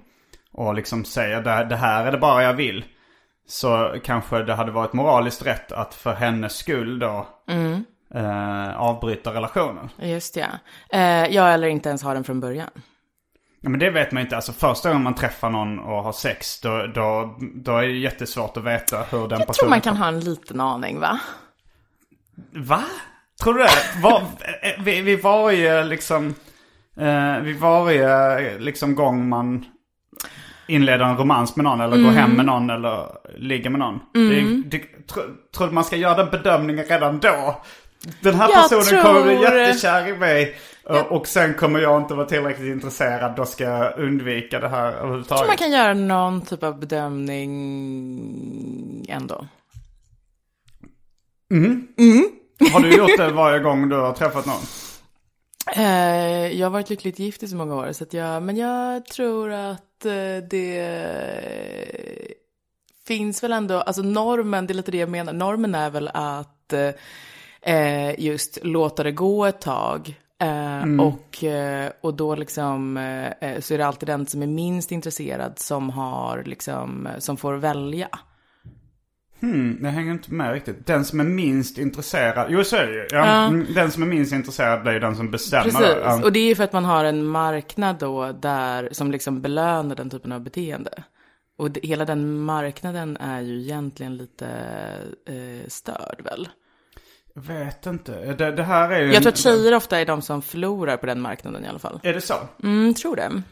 Och 0.53 0.75
liksom 0.75 1.05
säger 1.05 1.43
det, 1.43 1.65
det 1.65 1.77
här 1.77 2.07
är 2.07 2.13
det 2.13 2.19
bara 2.19 2.43
jag 2.43 2.55
vill. 2.55 2.85
Så 3.49 3.95
kanske 4.05 4.43
det 4.43 4.55
hade 4.55 4.73
varit 4.73 4.93
moraliskt 4.93 5.47
rätt 5.47 5.73
att 5.73 5.95
för 5.95 6.15
hennes 6.15 6.57
skull 6.57 6.99
då 6.99 7.27
eh, 8.15 8.77
avbryta 8.81 9.35
relationen. 9.35 9.89
Just 9.99 10.37
ja. 10.37 10.47
Eh, 10.93 11.27
ja, 11.27 11.49
eller 11.49 11.69
inte 11.69 11.89
ens 11.89 12.03
ha 12.03 12.15
den 12.15 12.25
från 12.25 12.41
början. 12.41 12.71
Ja, 13.61 13.69
men 13.69 13.81
det 13.81 13.91
vet 13.91 14.13
man 14.13 14.23
inte. 14.23 14.37
Alltså 14.37 14.53
första 14.53 14.89
gången 14.89 15.03
man 15.03 15.15
träffar 15.15 15.51
någon 15.51 15.79
och 15.79 16.03
har 16.03 16.13
sex 16.13 16.61
då, 16.61 16.87
då, 16.95 17.39
då 17.55 17.77
är 17.77 17.83
det 17.83 17.93
jättesvårt 17.93 18.57
att 18.57 18.65
veta 18.65 19.03
hur 19.11 19.29
den 19.29 19.39
Jag 19.39 19.47
personen... 19.47 19.55
tror 19.55 19.69
man 19.69 19.81
kan 19.81 19.97
ha 19.97 20.09
en 20.09 20.21
liten 20.21 20.61
aning, 20.61 21.01
va? 21.01 21.21
Va? 22.53 22.83
Tror 23.43 23.55
du 23.55 23.61
det? 23.63 23.71
Var, 24.03 24.21
eh, 24.21 24.83
vid, 24.85 25.05
vid 25.05 25.23
varje 25.23 25.85
liksom... 25.85 26.35
Eh, 26.97 27.39
vid 27.41 27.57
varje 27.59 28.59
liksom 28.59 28.95
gång 28.95 29.29
man 29.29 29.65
inleder 30.69 31.05
en 31.05 31.17
romans 31.17 31.57
med 31.57 31.65
någon 31.65 31.81
eller 31.81 31.97
går 31.97 32.11
hem 32.11 32.31
med 32.31 32.47
någon 32.47 32.71
eller 32.71 33.07
ligger 33.39 33.71
med 33.71 33.79
någon. 33.79 34.01
Det, 34.13 34.63
det, 34.79 35.07
tro, 35.07 35.23
tror 35.57 35.67
du 35.67 35.73
man 35.73 35.85
ska 35.85 35.97
göra 35.97 36.15
den 36.17 36.31
bedömningen 36.31 36.85
redan 36.85 37.19
då? 37.19 37.63
Den 38.21 38.35
här 38.35 38.51
Jag 38.51 38.71
personen 38.71 39.03
kommer 39.05 39.23
bli 39.23 39.37
tror- 39.37 39.59
jättekär 39.59 40.09
i 40.09 40.17
mig. 40.17 40.57
Och 41.09 41.27
sen 41.27 41.55
kommer 41.55 41.81
jag 41.81 42.03
inte 42.03 42.15
vara 42.15 42.27
tillräckligt 42.27 42.67
intresserad. 42.73 43.37
Då 43.37 43.45
ska 43.45 43.65
jag 43.65 43.99
undvika 43.99 44.61
det 44.61 44.69
här 44.69 44.85
Jag 44.85 44.93
tror 44.93 45.03
överhuvudtaget. 45.05 45.47
man 45.49 45.57
kan 45.57 45.73
göra 45.73 45.95
någon 45.95 46.41
typ 46.43 46.63
av 46.63 46.81
bedömning 46.81 47.51
ändå. 49.09 49.47
Har 52.73 52.81
du 52.81 52.97
gjort 52.97 53.17
det 53.17 53.31
varje 53.31 53.59
gång 53.59 53.89
du 53.89 53.97
har 53.97 54.13
träffat 54.13 54.47
någon? 54.47 54.63
Eh, 55.77 56.59
jag 56.59 56.67
har 56.67 56.71
varit 56.71 56.91
lyckligt 56.91 57.19
gift 57.19 57.43
i 57.43 57.49
så 57.49 57.57
många 57.57 57.75
år, 57.75 57.93
så 57.93 58.05
att 58.05 58.13
jag, 58.13 58.43
men 58.43 58.57
jag 58.57 59.07
tror 59.07 59.51
att 59.53 60.05
eh, 60.05 60.49
det 60.51 60.97
finns 63.07 63.43
väl 63.43 63.53
ändå, 63.53 63.81
alltså 63.81 64.03
normen, 64.03 64.67
det 64.67 64.73
är 64.73 64.75
lite 64.75 64.91
det 64.91 64.99
jag 64.99 65.09
menar, 65.09 65.33
normen 65.33 65.75
är 65.75 65.91
väl 65.91 66.11
att 66.15 66.73
eh, 67.63 68.21
just 68.21 68.59
låta 68.63 69.03
det 69.03 69.13
gå 69.13 69.45
ett 69.47 69.61
tag. 69.61 70.15
Eh, 70.39 71.01
och, 71.01 71.45
och 72.01 72.15
då 72.15 72.35
liksom 72.35 72.95
så 73.61 73.75
är 73.75 73.79
det 73.79 73.87
alltid 73.87 74.09
den 74.09 74.27
som 74.27 74.43
är 74.43 74.47
minst 74.47 74.93
intresserad 74.93 75.59
som 75.59 75.91
har 75.91 76.43
liksom, 76.47 77.09
som 77.19 77.37
får 77.37 77.55
välja. 77.55 78.09
Hmm, 79.43 79.79
jag 79.83 79.91
hänger 79.91 80.13
inte 80.13 80.35
med 80.35 80.53
riktigt. 80.53 80.87
Den 80.87 81.05
som 81.05 81.21
är 81.21 81.25
minst 81.25 81.79
intresserad, 81.79 82.47
jo 82.51 82.65
så 82.65 82.77
är 82.77 82.87
det 82.87 82.93
ju. 82.93 83.07
Ja, 83.11 83.47
mm, 83.47 83.67
Den 83.75 83.91
som 83.91 84.03
är 84.03 84.07
minst 84.07 84.33
intresserad 84.33 84.83
blir 84.83 85.01
den 85.01 85.17
som 85.17 85.31
bestämmer. 85.31 85.65
Precis. 85.65 85.97
Ja. 86.03 86.25
och 86.25 86.33
det 86.33 86.51
är 86.51 86.55
för 86.55 86.65
att 86.65 86.73
man 86.73 86.85
har 86.85 87.05
en 87.05 87.25
marknad 87.25 87.99
då 87.99 88.33
där, 88.33 88.89
som 88.93 89.11
liksom 89.11 89.41
belönar 89.43 89.97
den 89.97 90.11
typen 90.11 90.33
av 90.33 90.41
beteende. 90.41 91.03
Och 91.59 91.71
det, 91.71 91.81
hela 91.83 92.05
den 92.05 92.41
marknaden 92.41 93.17
är 93.17 93.41
ju 93.41 93.61
egentligen 93.61 94.17
lite 94.17 94.47
eh, 95.29 95.69
störd 95.69 96.21
väl? 96.25 96.49
Jag 97.35 97.43
vet 97.43 97.87
inte. 97.87 98.35
Det, 98.35 98.53
det 98.53 98.63
här 98.63 98.91
är 98.91 99.03
ju... 99.03 99.13
Jag 99.13 99.23
tror 99.23 99.33
att 99.33 99.39
tjejer 99.39 99.75
ofta 99.75 100.01
är 100.01 100.07
de 100.07 100.23
som 100.23 100.43
förlorar 100.43 100.97
på 100.97 101.07
den 101.07 101.21
marknaden 101.21 101.65
i 101.65 101.69
alla 101.69 101.79
fall. 101.79 102.01
Är 102.03 102.15
det 102.15 102.21
så? 102.21 102.35
Mm, 102.63 102.95
tror 102.95 103.17
det. 103.17 103.43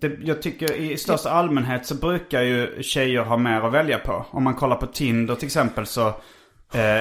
Det, 0.00 0.18
jag 0.24 0.42
tycker 0.42 0.72
i 0.72 0.96
största 0.96 1.30
allmänhet 1.30 1.86
så 1.86 1.94
brukar 1.94 2.42
ju 2.42 2.82
tjejer 2.82 3.22
ha 3.22 3.36
mer 3.36 3.60
att 3.60 3.72
välja 3.72 3.98
på. 3.98 4.26
Om 4.30 4.44
man 4.44 4.54
kollar 4.54 4.76
på 4.76 4.86
Tinder 4.86 5.34
till 5.34 5.46
exempel 5.46 5.86
så 5.86 6.08
eh, 6.08 6.14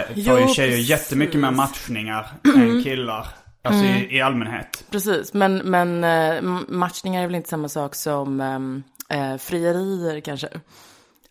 får 0.05 0.15
Jo, 0.15 0.39
ju 0.39 0.47
tjejer 0.47 0.71
precis. 0.71 0.89
jättemycket 0.89 1.39
mer 1.41 1.51
matchningar 1.51 2.27
än 2.55 2.83
killar. 2.83 3.27
Alltså 3.65 3.85
i, 3.85 4.17
i 4.17 4.21
allmänhet. 4.21 4.85
Precis, 4.91 5.33
men, 5.33 5.57
men 5.57 6.03
eh, 6.03 6.41
matchningar 6.67 7.23
är 7.23 7.27
väl 7.27 7.35
inte 7.35 7.49
samma 7.49 7.69
sak 7.69 7.95
som 7.95 8.41
ehm, 8.41 8.83
eh, 9.09 9.37
frierier 9.37 10.19
kanske. 10.19 10.47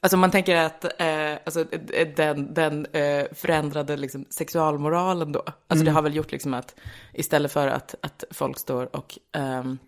Alltså 0.01 0.17
man 0.17 0.31
tänker 0.31 0.57
att 0.57 0.85
eh, 0.85 1.33
alltså, 1.47 1.61
eh, 1.93 2.09
den, 2.17 2.55
den 2.55 2.87
eh, 2.87 3.25
förändrade 3.35 3.97
liksom, 3.97 4.25
sexualmoralen 4.31 5.33
då, 5.33 5.43
alltså 5.69 5.85
det 5.85 5.91
har 5.91 6.03
väl 6.03 6.17
gjort 6.17 6.33
liksom 6.33 6.55
att 6.55 6.75
istället 7.15 7.53
för 7.53 7.69
att, 7.69 7.95
att 8.03 8.25
folk 8.31 8.59
står 8.59 8.97
och 8.97 9.19
ehm, 9.37 9.79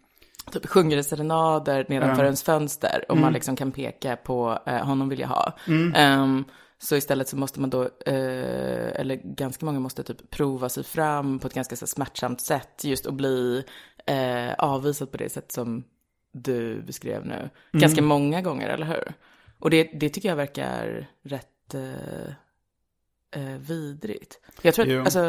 typ 0.51 0.67
sjunger 0.67 1.03
serenader 1.03 1.87
nedanför 1.89 2.25
ens 2.25 2.43
fönster 2.43 3.05
och 3.09 3.17
man 3.17 3.33
liksom 3.33 3.57
kan 3.57 3.73
peka 3.73 4.17
på 4.17 4.59
eh, 4.67 4.85
honom 4.87 5.09
vill 5.09 5.21
jag 5.21 5.29
ha. 5.29 5.53
Ehm, 5.95 6.45
så 6.79 6.97
istället 6.97 7.29
så 7.29 7.37
måste 7.37 7.61
man 7.61 7.71
då, 7.71 7.83
eh, 7.83 9.01
eller 9.01 9.15
ganska 9.25 9.67
många 9.67 9.81
måste 9.81 10.03
typ 10.03 10.31
prova 10.31 10.69
sig 10.69 10.85
fram 10.85 11.39
på 11.39 11.47
ett 11.47 11.55
ganska 11.55 11.77
så 11.77 11.87
smärtsamt 11.87 12.41
sätt 12.41 12.85
just 12.85 13.07
att 13.07 13.15
bli 13.15 13.65
eh, 14.07 14.55
avvisad 14.59 15.11
på 15.11 15.17
det 15.17 15.29
sätt 15.33 15.53
som 15.53 15.85
du 16.33 16.83
beskrev 16.83 17.27
nu. 17.27 17.51
Ganska 17.73 18.03
många 18.03 18.43
gånger, 18.43 18.69
eller 18.69 18.87
hur? 18.87 19.13
Och 19.59 19.71
det, 19.71 19.91
det 20.01 20.09
tycker 20.09 20.29
jag 20.29 20.37
verkar 20.37 21.07
rätt 21.25 21.75
eh, 21.75 22.27
eh, 23.43 23.59
vidrigt. 23.59 24.39
Jag 24.63 24.75
tror 24.75 24.85
att, 24.87 24.93
Jo. 24.93 25.01
alltså, 25.01 25.21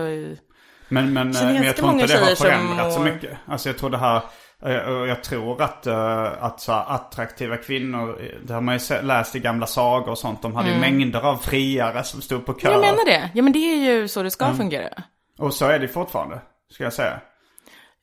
Men, 0.89 1.13
men, 1.13 1.35
eh, 1.35 1.43
men 1.43 1.63
jag 1.63 1.75
tror 1.77 1.91
inte 1.91 2.07
det 2.07 2.17
har 2.19 2.35
förändrats 2.35 2.95
så 2.95 3.01
mycket. 3.01 3.37
Alltså 3.45 3.69
jag 3.69 3.77
tror 3.77 3.89
det 3.89 3.97
här, 3.97 4.21
eh, 4.65 4.77
och 4.77 5.07
jag 5.07 5.23
tror 5.23 5.61
att, 5.61 5.87
eh, 5.87 6.43
att 6.43 6.59
så 6.59 6.71
attraktiva 6.71 7.57
kvinnor, 7.57 8.17
eh, 8.21 8.39
det 8.47 8.53
har 8.53 8.61
man 8.61 8.77
ju 8.77 9.01
läst 9.01 9.35
i 9.35 9.39
gamla 9.39 9.67
sagor 9.67 10.09
och 10.09 10.17
sånt. 10.17 10.41
De 10.41 10.55
hade 10.55 10.69
ju 10.69 10.79
mängder 10.79 11.21
av 11.25 11.37
friare 11.37 12.03
som 12.03 12.21
stod 12.21 12.45
på 12.45 12.53
kö. 12.53 12.67
Mm. 12.67 12.81
jag 12.81 12.91
menar 12.91 13.05
det. 13.05 13.29
Ja 13.33 13.43
men 13.43 13.53
det 13.53 13.59
är 13.59 13.93
ju 13.93 14.07
så 14.07 14.23
det 14.23 14.31
ska 14.31 14.53
fungera. 14.53 15.03
Och 15.39 15.53
så 15.53 15.65
är 15.65 15.79
det 15.79 15.87
fortfarande, 15.87 16.39
ska 16.71 16.83
jag 16.83 16.93
säga. 16.93 17.19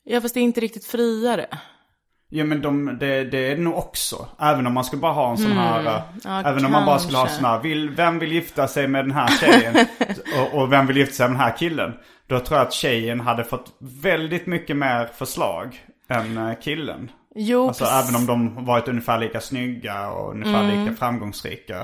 Ja 0.03 0.21
fast 0.21 0.33
det 0.33 0.39
är 0.39 0.41
inte 0.41 0.61
riktigt 0.61 0.85
friare. 0.85 1.47
Ja 2.29 2.43
men 2.43 2.61
de, 2.61 2.97
det, 2.99 3.23
det 3.23 3.37
är 3.37 3.55
det 3.55 3.61
nog 3.61 3.77
också. 3.77 4.27
Även 4.39 4.67
om 4.67 4.73
man 4.73 4.83
skulle 4.83 5.01
bara 5.01 5.13
ha 5.13 5.31
en 5.31 5.37
sån 5.37 5.51
här, 5.51 5.79
eh, 5.85 5.93
Mm. 5.93 6.19
Ja, 6.23 6.49
även 6.49 6.65
om 6.65 6.71
man 6.71 6.85
bara 6.85 6.99
skulle 6.99 7.17
ha 7.17 7.25
kanske. 7.25 7.41
sån 7.41 7.49
här, 7.49 7.59
vill, 7.59 7.89
vem 7.89 8.19
vill 8.19 8.31
gifta 8.31 8.67
sig 8.67 8.87
med 8.87 9.05
den 9.05 9.11
här 9.11 9.27
tjejen? 9.27 9.75
och, 10.51 10.61
och 10.61 10.71
vem 10.71 10.87
vill 10.87 10.97
gifta 10.97 11.13
sig 11.13 11.27
med 11.27 11.35
den 11.35 11.41
här 11.41 11.57
killen? 11.57 11.93
Då 12.27 12.39
tror 12.39 12.57
jag 12.59 12.67
att 12.67 12.73
tjejen 12.73 13.19
hade 13.19 13.43
fått 13.43 13.65
väldigt 13.79 14.45
mycket 14.45 14.77
mer 14.77 15.05
förslag 15.05 15.85
än 16.07 16.37
eh, 16.37 16.53
killen. 16.61 17.11
Jo, 17.35 17.67
Alltså 17.67 17.83
precis. 17.85 18.09
även 18.09 18.21
om 18.21 18.25
de 18.55 18.65
varit 18.65 18.87
ungefär 18.87 19.19
lika 19.19 19.41
snygga 19.41 20.09
och 20.11 20.31
ungefär 20.31 20.63
Mm. 20.63 20.83
lika 20.85 20.95
framgångsrika. 20.95 21.83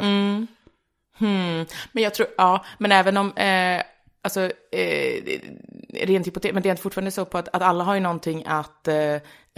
Men 1.91 2.03
jag 2.03 2.13
tror, 2.13 2.27
ja, 2.37 2.65
men 2.77 2.91
även 2.91 3.17
om, 3.17 3.33
eh, 3.37 3.81
alltså, 4.21 4.41
eh, 4.71 5.39
rent 5.93 6.27
hypotet, 6.27 6.53
men 6.53 6.63
det 6.63 6.69
är 6.69 6.75
fortfarande 6.75 7.11
så 7.11 7.25
på 7.25 7.37
att, 7.37 7.47
att 7.55 7.61
alla 7.61 7.83
har 7.83 7.93
ju 7.93 7.99
någonting 7.99 8.43
att 8.47 8.87
eh, 8.87 8.95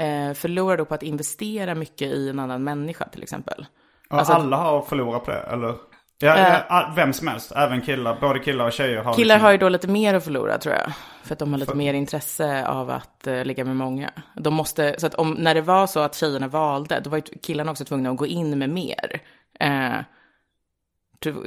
eh, 0.07 0.33
förlora 0.33 0.77
då 0.77 0.85
på 0.85 0.93
att 0.93 1.03
investera 1.03 1.75
mycket 1.75 2.07
i 2.07 2.29
en 2.29 2.39
annan 2.39 2.63
människa 2.63 3.05
till 3.09 3.23
exempel. 3.23 3.65
Och 4.09 4.17
Alltså- 4.17 4.33
alla 4.33 4.57
har 4.57 4.81
förlorat 4.81 5.25
på 5.25 5.31
det, 5.31 5.39
eller? 5.41 5.75
Ja, 6.21 6.37
Eh. 6.37 6.59
ja, 6.69 6.93
vem 6.95 7.13
som 7.13 7.27
helst. 7.27 7.51
Även 7.55 7.81
killar. 7.81 8.17
Både 8.21 8.39
killar 8.39 8.65
och 8.65 8.71
tjejer 8.73 9.03
har 9.03 9.13
Killar 9.13 9.35
liksom- 9.35 9.45
har 9.45 9.51
ju 9.51 9.57
då 9.57 9.69
lite 9.69 9.87
mer 9.87 10.13
att 10.13 10.23
förlora 10.23 10.57
tror 10.57 10.75
jag. 10.75 10.91
För 11.23 11.33
att 11.33 11.39
de 11.39 11.51
har 11.53 11.59
lite 11.59 11.75
mer 11.75 11.93
intresse 11.93 12.67
av 12.67 12.89
att 12.89 13.27
uh, 13.27 13.45
ligga 13.45 13.65
med 13.65 13.75
många. 13.75 14.11
De 14.35 14.53
måste, 14.53 14.95
så 14.97 15.07
att 15.07 15.15
om, 15.15 15.31
när 15.31 15.53
det 15.55 15.61
var 15.61 15.87
så 15.87 15.99
att 15.99 16.15
tjejerna 16.15 16.47
valde, 16.47 16.99
då 16.99 17.09
var 17.09 17.17
ju 17.17 17.23
killarna 17.43 17.71
också 17.71 17.85
tvungna 17.85 18.09
att 18.09 18.17
gå 18.17 18.27
in 18.27 18.57
med 18.59 18.69
mer. 18.69 19.21
Tv- 19.59 20.05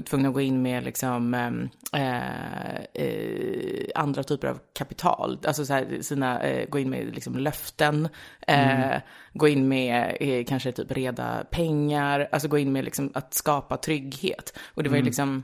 tvungna 0.04 0.28
att 0.28 0.34
gå 0.34 0.40
in 0.40 0.62
med 0.62 0.84
liksom 0.84 1.34
ehm, 1.34 1.68
eh, 1.92 2.76
eh, 3.04 3.86
andra 3.94 4.22
typer 4.22 4.48
av 4.48 4.58
kapital. 4.72 5.38
Alltså 5.46 5.66
så 5.66 5.72
här, 5.72 5.98
sina, 6.00 6.40
eh, 6.42 6.68
gå 6.68 6.78
in 6.78 6.90
med 6.90 7.14
liksom 7.14 7.36
löften, 7.36 8.08
eh, 8.46 8.96
gå 9.32 9.48
in 9.48 9.68
med 9.68 10.16
eh, 10.20 10.44
kanske 10.44 10.72
typ 10.72 10.92
reda 10.92 11.44
pengar, 11.50 12.28
alltså 12.32 12.48
gå 12.48 12.58
in 12.58 12.72
med 12.72 12.84
liksom 12.84 13.10
att 13.14 13.34
skapa 13.34 13.76
trygghet. 13.76 14.58
Och 14.74 14.82
det 14.82 14.90
var 14.90 14.96
ju 14.96 15.02
liksom, 15.02 15.42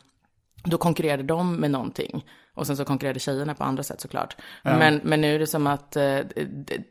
då 0.64 0.78
konkurrerade 0.78 1.22
de 1.22 1.56
med 1.56 1.70
någonting. 1.70 2.24
Och 2.54 2.66
sen 2.66 2.76
så 2.76 2.84
konkurrerade 2.84 3.20
tjejerna 3.20 3.54
på 3.54 3.64
andra 3.64 3.82
sätt 3.82 4.00
såklart. 4.00 4.36
Men, 4.62 5.00
men 5.04 5.20
nu 5.20 5.34
är 5.34 5.38
det 5.38 5.46
som 5.46 5.66
att 5.66 5.96
eh, 5.96 6.18
det, 6.36 6.82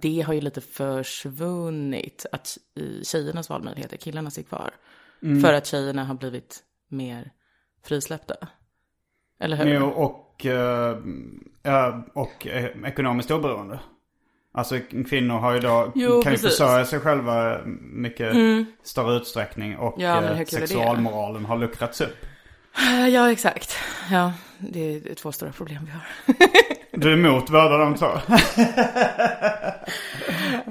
det 0.00 0.20
har 0.20 0.34
ju 0.34 0.40
lite 0.40 0.60
försvunnit. 0.60 2.26
Att 2.32 2.58
tjejernas 3.02 3.48
valmöjligheter, 3.50 3.96
killarna 3.96 4.30
ser 4.30 4.42
kvar. 4.42 4.70
För 5.42 5.52
att 5.52 5.66
tjejerna 5.66 6.04
har 6.04 6.14
blivit 6.14 6.58
mer 6.88 7.30
frisläppta. 7.84 8.34
Eller 9.40 9.56
hur? 9.56 9.74
Jo, 9.74 9.86
och, 9.86 10.46
eh, 10.46 10.96
ja, 11.62 12.06
och 12.14 12.46
eh, 12.46 12.70
ekonomiskt 12.84 13.30
oberoende. 13.30 13.80
Alltså 14.54 14.78
kvinnor 15.08 15.38
har 15.38 15.52
ju 15.54 15.60
då, 15.60 15.92
Jo, 15.94 16.22
kan 16.22 16.32
ju 16.32 16.38
precis. 16.38 16.58
försörja 16.58 16.84
sig 16.84 17.00
själva 17.00 17.60
mycket 17.80 18.36
större 18.82 19.16
utsträckning. 19.16 19.76
Och 19.76 19.94
Ja, 19.98 20.22
eh, 20.22 20.44
sexualmoralen 20.44 21.44
har 21.44 21.58
luckrats 21.58 22.00
upp. 22.00 22.16
Ja, 23.10 23.32
exakt. 23.32 23.76
Ja, 24.10 24.32
det 24.58 24.80
är 25.10 25.14
två 25.14 25.32
stora 25.32 25.52
problem 25.52 25.84
vi 25.84 25.90
har. 25.90 26.02
Du 26.96 27.08
är 27.12 27.16
emot 27.16 27.50
båda 27.50 27.78
de 27.78 27.94
två? 27.94 28.06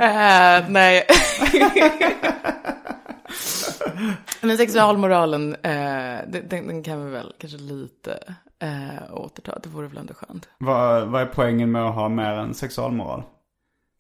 Eh, 0.03 0.63
nej. 0.69 1.05
Men 4.41 4.57
sexualmoralen, 4.57 5.55
eh, 5.55 6.19
den, 6.27 6.47
den 6.49 6.83
kan 6.83 7.05
vi 7.05 7.11
väl 7.11 7.33
kanske 7.39 7.57
lite 7.57 8.23
eh, 8.59 9.13
återta. 9.13 9.59
Det 9.63 9.69
vore 9.69 9.87
väl 9.87 9.97
ändå 9.97 10.13
skönt. 10.13 10.49
vad, 10.57 11.07
vad 11.07 11.21
är 11.21 11.25
poängen 11.25 11.71
med 11.71 11.85
att 11.85 11.95
ha 11.95 12.09
mer 12.09 12.31
än 12.31 12.53
sexualmoral? 12.53 13.23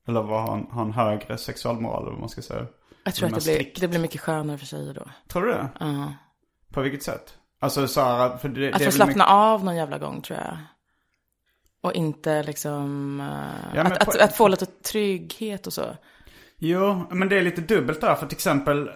Eller 0.07 0.21
vad 0.21 0.41
har 0.43 0.57
en, 0.57 0.63
ha 0.63 0.81
en 0.81 0.91
högre 0.91 1.37
sexualmoral 1.37 2.01
eller 2.01 2.11
vad 2.11 2.19
man 2.19 2.29
ska 2.29 2.41
säga? 2.41 2.65
Jag 3.03 3.13
tror 3.15 3.27
att 3.29 3.35
det 3.35 3.57
blir, 3.57 3.71
det 3.81 3.87
blir 3.87 3.99
mycket 3.99 4.21
skönare 4.21 4.57
för 4.57 4.65
tjejer 4.65 4.93
då. 4.93 5.03
Tror 5.27 5.45
du 5.45 5.51
det? 5.51 5.67
Ja. 5.79 6.13
På 6.73 6.81
vilket 6.81 7.03
sätt? 7.03 7.37
Alltså 7.59 7.87
Sara, 7.87 8.37
för 8.37 8.49
det, 8.49 8.73
Att 8.73 8.83
få 8.83 8.91
slappna 8.91 9.25
av 9.25 9.63
någon 9.65 9.75
jävla 9.75 9.97
gång 9.97 10.21
tror 10.21 10.39
jag. 10.39 10.57
Och 11.81 11.93
inte 11.93 12.43
liksom, 12.43 13.19
eh, 13.19 13.75
Ja, 13.75 13.83
men 13.83 13.91
att, 13.91 14.05
på- 14.05 14.11
att, 14.11 14.21
att 14.21 14.35
få 14.37 14.47
lite 14.47 14.65
trygghet 14.65 15.67
och 15.67 15.73
så. 15.73 15.85
Jo, 16.63 17.03
men 17.09 17.29
det 17.29 17.37
är 17.37 17.41
lite 17.43 17.61
dubbelt 17.61 18.01
där. 18.01 18.15
För 18.15 18.25
till 18.27 18.35
exempel, 18.35 18.87
eh, 18.87 18.93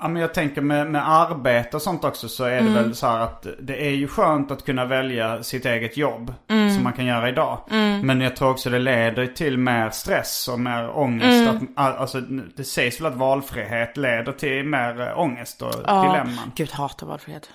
ja, 0.00 0.08
men 0.08 0.22
jag 0.22 0.34
tänker 0.34 0.60
med, 0.62 0.90
med 0.90 1.08
arbete 1.10 1.76
och 1.76 1.82
sånt 1.82 2.04
också 2.04 2.28
så 2.28 2.44
är 2.44 2.50
det 2.50 2.58
Mm. 2.58 2.74
väl 2.74 2.94
så 2.94 3.06
här 3.06 3.20
att 3.20 3.46
det 3.60 3.86
är 3.86 3.90
ju 3.90 4.08
skönt 4.08 4.50
att 4.50 4.64
kunna 4.64 4.84
välja 4.84 5.42
sitt 5.42 5.66
eget 5.66 5.96
jobb. 5.96 6.34
Mm. 6.48 6.74
Som 6.74 6.84
man 6.84 6.92
kan 6.92 7.04
göra 7.06 7.28
idag. 7.28 7.58
Men 8.04 8.20
jag 8.20 8.36
tror 8.36 8.50
också 8.50 8.70
det 8.70 8.78
leder 8.78 9.26
till 9.26 9.58
mer 9.58 9.90
stress 9.90 10.48
och 10.48 10.60
mer 10.60 10.98
ångest. 10.98 11.50
Mm. 11.50 11.56
Att, 11.56 11.62
all- 11.76 11.96
alltså, 11.98 12.20
det 12.56 12.64
sägs 12.64 13.00
väl 13.00 13.06
att 13.06 13.14
valfrihet 13.18 13.96
leder 13.96 14.32
till 14.32 14.64
mer 14.64 15.00
eh, 15.00 15.18
ångest 15.18 15.62
och 15.62 15.72
Ja, 15.86 16.02
dilemman. 16.02 16.52
Gud, 16.56 16.70
hatar 16.70 17.06
valfrihet. 17.06 17.50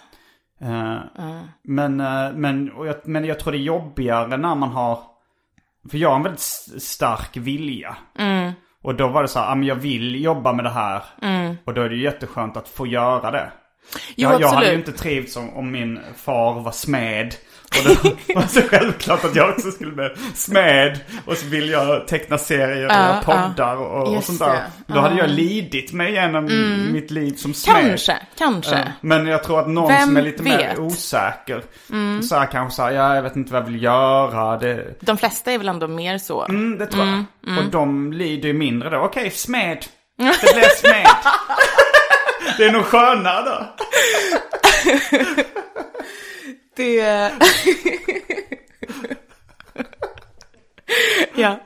Men, 1.63 1.99
eh, 1.99 2.31
men, 2.33 2.71
och 2.71 2.87
jag, 2.87 2.95
men 3.05 3.25
jag 3.25 3.39
tror 3.39 3.51
det 3.51 3.57
är 3.57 3.59
jobbigare 3.59 4.37
när 4.37 4.55
man 4.55 4.69
har... 4.69 4.99
För 5.91 5.97
jag 5.97 6.09
har 6.09 6.15
en 6.15 6.23
väldigt 6.23 6.41
stark 6.83 7.37
vilja. 7.37 7.97
Och 8.81 8.95
då 8.95 9.07
var 9.07 9.21
det 9.21 9.27
så 9.27 9.39
här, 9.39 9.51
ah, 9.51 9.55
men 9.55 9.67
jag 9.67 9.75
vill 9.75 10.23
jobba 10.23 10.53
med 10.53 10.65
det 10.65 10.69
här. 10.69 11.03
Och 11.65 11.73
då 11.73 11.81
är 11.81 11.89
det 11.89 11.95
ju 11.95 12.03
jätteskönt 12.03 12.57
att 12.57 12.67
få 12.67 12.87
göra 12.87 13.31
det. 13.31 13.51
Jo, 14.15 14.29
jag, 14.29 14.41
jag 14.41 14.47
hade 14.47 14.69
ju 14.71 14.75
inte 14.77 14.91
trivts 14.91 15.37
om, 15.37 15.53
om 15.53 15.71
min 15.71 15.99
far 16.15 16.59
var 16.59 16.71
smed. 16.71 17.35
Och 17.77 17.83
det 18.27 18.33
var 18.35 18.41
så 18.47 18.61
självklart 18.61 19.25
att 19.25 19.35
jag 19.35 19.49
också 19.49 19.71
skulle 19.71 19.91
bli 19.91 20.09
smed. 20.35 20.99
Och 21.25 21.37
så 21.37 21.45
vill 21.45 21.69
jag 21.69 22.07
teckna 22.07 22.37
serier 22.37 22.85
och 22.85 22.91
göra 22.93 23.21
poddar 23.25 23.75
och, 23.75 24.15
och 24.17 24.23
sånt 24.23 24.39
där. 24.39 24.63
Då 24.87 24.99
hade 24.99 25.15
jag 25.17 25.29
lidit 25.29 25.93
mig 25.93 26.09
igenom 26.11 26.45
mitt 26.93 27.11
liv 27.11 27.33
som 27.35 27.53
smed. 27.53 27.75
Kanske, 27.75 28.17
kanske. 28.37 28.93
Men 29.01 29.27
jag 29.27 29.43
tror 29.43 29.59
att 29.59 29.67
någon 29.67 29.87
Vem 29.87 30.07
som 30.07 30.17
är 30.17 30.21
lite 30.21 30.43
mer 30.43 30.57
vet? 30.57 30.79
osäker. 30.79 31.63
Så 32.23 32.35
här 32.35 32.45
kanske 32.51 32.75
så 32.75 32.81
här, 32.83 32.91
ja, 32.91 33.15
jag 33.15 33.21
vet 33.21 33.35
inte 33.35 33.53
vad 33.53 33.61
jag 33.61 33.65
vill 33.67 33.83
göra. 33.83 34.57
Det, 34.57 34.85
De 34.99 35.17
flesta 35.17 35.51
är 35.51 35.57
väl 35.57 35.69
ändå 35.69 35.87
mer 35.87 36.17
så. 36.17 36.45
mm, 36.45 36.77
det 36.77 36.85
tror 36.87 37.05
jag. 37.05 37.23
Mm, 37.47 37.65
Och 37.65 37.71
de 37.71 38.13
lider 38.13 38.47
ju 38.47 38.53
mindre 38.53 38.89
då. 38.89 38.97
Okej, 38.97 39.31
smed. 39.31 39.85
Det 40.17 40.53
blev 40.53 40.63
smed. 40.77 41.07
det 42.57 42.63
är 42.65 42.71
nog 42.71 42.85
skönare 42.85 43.43
då. 43.45 43.65
Det... 46.75 47.31
ja. 51.35 51.59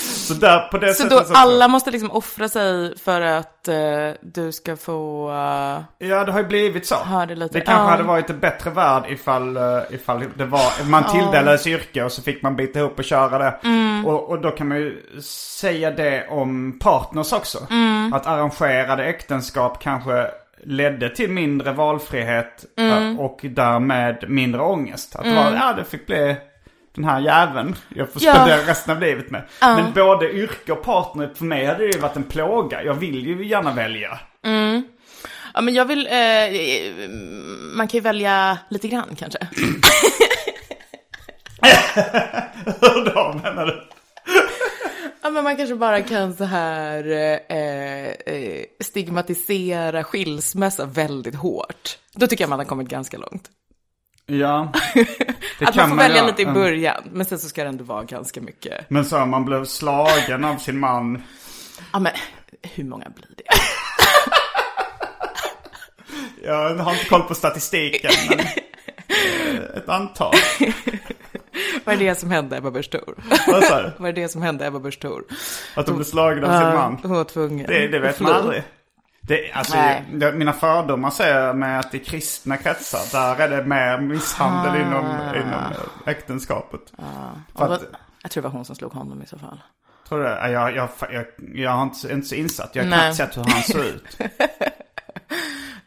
Så 0.00 0.34
där 0.34 0.68
på 0.70 0.78
det 0.78 0.94
Så 0.94 1.02
sättet 1.02 1.28
då 1.28 1.34
alla 1.34 1.68
måste 1.68 1.90
liksom 1.90 2.10
offra 2.10 2.48
sig 2.48 2.98
för 2.98 3.20
att 3.20 3.68
eh, 3.68 3.74
du 4.20 4.52
ska 4.52 4.76
få 4.76 5.28
eh, 5.30 6.06
Ja, 6.08 6.24
det 6.24 6.32
har 6.32 6.38
ju 6.40 6.46
blivit 6.46 6.86
så. 6.86 6.96
det 7.28 7.34
lite... 7.34 7.58
Det 7.58 7.64
kanske 7.64 7.84
Ja. 7.84 7.90
hade 7.90 8.02
varit 8.02 8.30
en 8.30 8.38
bättre 8.40 8.70
värld 8.70 9.04
ifall, 9.08 9.56
eh, 9.56 9.62
ifall 9.90 10.24
det 10.34 10.44
var, 10.44 10.84
man 10.84 11.04
tilldelades 11.12 11.66
yrke 11.66 12.02
och 12.04 12.12
så 12.12 12.22
fick 12.22 12.42
man 12.42 12.56
bita 12.56 12.78
ihop 12.78 12.98
och 12.98 13.04
köra 13.04 13.38
det. 13.38 13.58
Mm. 13.64 14.06
Och, 14.06 14.30
och 14.30 14.40
då 14.40 14.50
kan 14.50 14.68
man 14.68 14.78
ju 14.78 15.20
säga 15.60 15.90
det 15.90 16.26
om 16.30 16.78
partners 16.78 17.32
också. 17.32 17.66
Mm. 17.70 18.12
Att 18.12 18.26
arrangerade 18.26 19.04
äktenskap 19.04 19.82
kanske 19.82 20.30
ledde 20.62 21.08
till 21.08 21.30
mindre 21.30 21.72
valfrihet 21.72 22.64
Mm. 22.76 23.12
eh, 23.16 23.20
och 23.20 23.40
därmed 23.42 24.24
mindre 24.28 24.60
ångest. 24.62 25.16
Att 25.16 25.24
det 25.24 25.34
var, 25.34 25.52
ja 25.52 25.72
det 25.72 25.84
fick 25.84 26.06
bli 26.06 26.36
den 26.94 27.04
här 27.04 27.20
jäveln 27.20 27.76
jag 27.88 28.12
får 28.12 28.22
Ja. 28.22 28.34
spendera 28.34 28.56
resten 28.70 28.94
av 28.96 29.00
livet 29.02 29.30
med. 29.30 29.42
Men 29.60 29.92
både 29.92 30.32
yrke 30.32 30.72
och 30.72 30.82
partner, 30.84 31.30
för 31.34 31.44
mig 31.44 31.66
hade 31.66 31.78
det 31.86 31.92
ju 31.92 31.98
varit 31.98 32.16
en 32.16 32.22
plåga. 32.22 32.84
Jag 32.84 32.94
vill 32.94 33.26
ju 33.26 33.46
gärna 33.46 33.72
välja. 33.72 34.18
Ja, 35.54 35.60
men 35.60 35.74
jag 35.74 35.84
vill... 35.84 36.06
Eh, 36.06 36.12
man 37.76 37.88
kan 37.88 37.98
ju 37.98 38.00
välja 38.00 38.58
lite 38.70 38.88
grann 38.88 39.16
kanske. 39.18 39.38
Hur 42.64 43.14
då 43.14 43.40
menar 43.44 43.66
du? 43.66 43.82
Ja, 45.22 45.30
men 45.30 45.44
man 45.44 45.56
kanske 45.56 45.74
bara 45.74 46.02
kan 46.02 46.34
så 46.34 46.44
här 46.44 47.10
eh, 47.10 48.34
eh, 48.34 48.64
stigmatisera 48.80 50.04
skilsmässa 50.04 50.86
väldigt 50.86 51.34
hårt. 51.34 51.98
Då 52.14 52.26
tycker 52.26 52.44
jag 52.44 52.48
man 52.50 52.58
har 52.58 52.66
kommit 52.66 52.88
ganska 52.88 53.18
långt. 53.18 53.50
Ja. 54.26 54.72
Det 55.58 55.66
Att 55.66 55.76
man 55.76 55.88
får 55.88 55.96
välja 55.96 56.16
göra. 56.16 56.26
lite 56.26 56.42
i 56.42 56.46
början, 56.46 57.02
men 57.12 57.26
sen 57.26 57.38
så 57.38 57.48
ska 57.48 57.62
det 57.62 57.68
ändå 57.68 57.84
vara 57.84 58.04
ganska 58.04 58.40
mycket. 58.40 58.90
Men 58.90 59.04
så 59.04 59.26
man 59.26 59.44
blev 59.44 59.64
slagen 59.64 60.44
av 60.44 60.56
sin 60.56 60.78
man. 60.78 61.22
Ja, 61.92 61.98
men 61.98 62.12
hur 62.62 62.84
många 62.84 63.08
blir 63.08 63.28
det? 63.36 63.44
Jag 66.44 66.74
har 66.76 66.92
inte 66.92 67.04
koll 67.04 67.22
på 67.22 67.34
statistiken. 67.34 68.10
Men 68.28 68.38
eh, 69.58 69.76
ett 69.76 69.88
antal. 69.88 70.34
Vad 71.86 71.94
är 71.94 71.98
det 71.98 72.14
som 72.14 72.30
hände 72.30 72.56
Ebba 72.56 72.70
Busch 72.70 72.90
Thor? 72.90 73.14
Vad 73.46 73.64
sa 73.64 73.82
du? 73.82 73.92
Vad 73.98 74.08
är 74.08 74.12
det 74.12 74.28
som 74.28 74.42
hände 74.42 74.66
Ebba 74.66 74.78
Busch 74.78 75.00
Thor? 75.00 75.24
Att 75.74 75.86
de 75.86 75.94
blev 75.96 76.04
slagna 76.04 76.46
av 76.46 76.60
sin 76.60 76.78
man. 76.78 76.98
Hon 77.02 77.10
var 77.16 77.24
tvungen. 77.24 77.66
Det, 77.66 77.88
det 77.88 77.98
vet 77.98 78.20
man 78.20 78.32
aldrig. 78.32 78.62
Det, 79.20 79.52
alltså, 79.52 79.76
det, 80.12 80.32
mina 80.32 80.52
fördomar 80.52 81.10
säger 81.10 81.54
med 81.54 81.80
att 81.80 81.94
i 81.94 81.98
kristna 81.98 82.56
kretsar, 82.56 83.00
där 83.12 83.48
är 83.48 83.56
det 83.56 83.64
mer 83.68 83.98
misshandel 84.00 84.80
inom, 84.80 85.06
inom 85.36 85.72
äktenskapet. 86.06 86.80
Ja, 86.98 87.32
att, 87.54 87.82
Jag 88.22 88.30
tror 88.30 88.42
det 88.42 88.48
var 88.48 88.54
hon 88.56 88.64
som 88.64 88.76
slog 88.76 88.92
honom 88.92 89.22
i 89.22 89.26
så 89.26 89.38
fall. 89.38 89.60
tror 90.08 90.18
du 90.18 90.24
det? 90.24 90.50
Jag, 90.50 90.76
jag, 90.76 90.88
jag, 91.12 91.24
jag 91.54 91.70
har 91.70 91.82
inte, 91.82 92.12
inte 92.12 92.26
så 92.26 92.34
insatt. 92.34 92.70
Jag 92.74 92.82
har 92.82 92.90
Nej. 92.90 92.98
knappt 92.98 93.16
sett 93.16 93.36
hur 93.36 93.52
han 93.52 93.62
ser 93.62 93.84
ut. 93.84 94.18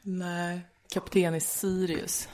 Nej. 0.02 0.62
Kapten 0.94 1.36
i 1.36 1.42
Sirius. 1.42 2.30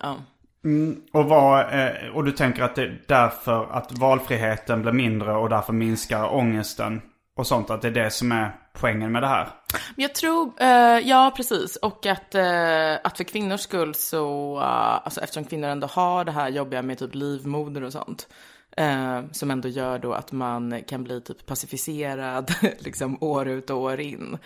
Ja. 0.00 0.16
Mm, 0.64 1.00
och, 1.12 1.24
vad, 1.24 1.60
eh, 1.60 2.08
och 2.14 2.24
du 2.24 2.32
tänker 2.32 2.62
att 2.62 2.74
det 2.74 2.82
är 2.82 3.02
därför 3.08 3.72
att 3.72 3.98
valfriheten 3.98 4.82
blir 4.82 4.92
mindre 4.92 5.32
och 5.32 5.48
därför 5.48 5.72
minskar 5.72 6.34
ångesten 6.34 7.00
och 7.36 7.46
sånt. 7.46 7.70
Att 7.70 7.82
det 7.82 7.88
är 7.88 7.92
det 7.92 8.10
som 8.10 8.32
är 8.32 8.56
poängen 8.72 9.12
med 9.12 9.22
det 9.22 9.28
här. 9.28 9.48
Jag 9.96 10.14
tror, 10.14 10.52
eh, 10.60 10.98
ja 10.98 11.32
precis. 11.36 11.76
Och 11.76 12.06
att, 12.06 12.34
eh, 12.34 12.94
att 13.04 13.16
för 13.16 13.24
kvinnors 13.24 13.60
skull 13.60 13.94
så, 13.94 14.56
eh, 14.58 15.04
alltså 15.04 15.20
eftersom 15.20 15.44
kvinnor 15.44 15.68
ändå 15.68 15.86
har 15.86 16.24
det 16.24 16.32
här 16.32 16.48
jobbiga 16.48 16.82
med 16.82 16.98
typ 16.98 17.14
livmoder 17.14 17.82
och 17.82 17.92
sånt. 17.92 18.28
Eh, 18.76 19.20
som 19.32 19.50
ändå 19.50 19.68
gör 19.68 19.98
då 19.98 20.12
att 20.12 20.32
man 20.32 20.82
kan 20.82 21.04
bli 21.04 21.20
typ 21.20 21.46
pacificerad 21.46 22.54
liksom 22.78 23.18
år 23.20 23.48
ut 23.48 23.70
och 23.70 23.78
år 23.78 24.00
in. 24.00 24.38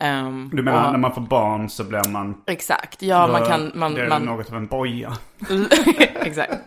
Ehm, 0.00 0.50
Du 0.52 0.62
menar 0.62 0.86
och- 0.86 0.92
när 0.92 0.98
man 0.98 1.14
får 1.14 1.20
barn 1.20 1.68
så 1.68 1.84
blir 1.84 2.08
man... 2.08 2.42
Exakt, 2.46 3.02
ja 3.02 3.26
man 3.26 3.40
då- 3.42 3.46
kan, 3.48 3.72
man, 3.74 3.94
det 3.94 4.02
är 4.02 4.08
man, 4.08 4.22
något 4.22 4.50
av 4.50 4.56
en 4.56 4.66
boja. 4.66 5.12
Exakt. 6.22 6.52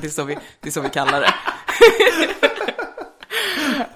Det 0.00 0.04
är, 0.04 0.08
så 0.08 0.24
vi, 0.24 0.38
det 0.60 0.68
är 0.68 0.72
så 0.72 0.80
vi 0.80 0.88
kallar 0.88 1.20
det. 1.20 1.34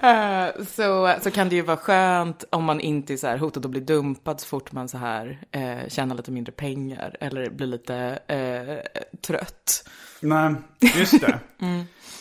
Eh, 0.01 0.63
så, 0.65 1.15
så 1.21 1.31
kan 1.31 1.49
det 1.49 1.55
ju 1.55 1.61
vara 1.61 1.77
skönt 1.77 2.43
om 2.49 2.63
man 2.63 2.79
inte 2.79 3.13
är 3.13 3.17
så 3.17 3.27
här 3.27 3.37
hotad 3.37 3.65
att 3.65 3.71
bli 3.71 3.79
dumpad 3.79 4.39
så 4.41 4.47
fort 4.47 4.71
man 4.71 4.87
så 4.89 4.97
här 4.97 5.39
eh, 5.51 5.87
tjänar 5.89 6.15
lite 6.15 6.31
mindre 6.31 6.51
pengar 6.51 7.15
eller 7.19 7.49
blir 7.49 7.67
lite 7.67 8.19
eh, 8.27 9.01
trött. 9.27 9.89
Nej, 10.21 10.55
just 10.95 11.21
det. 11.21 11.39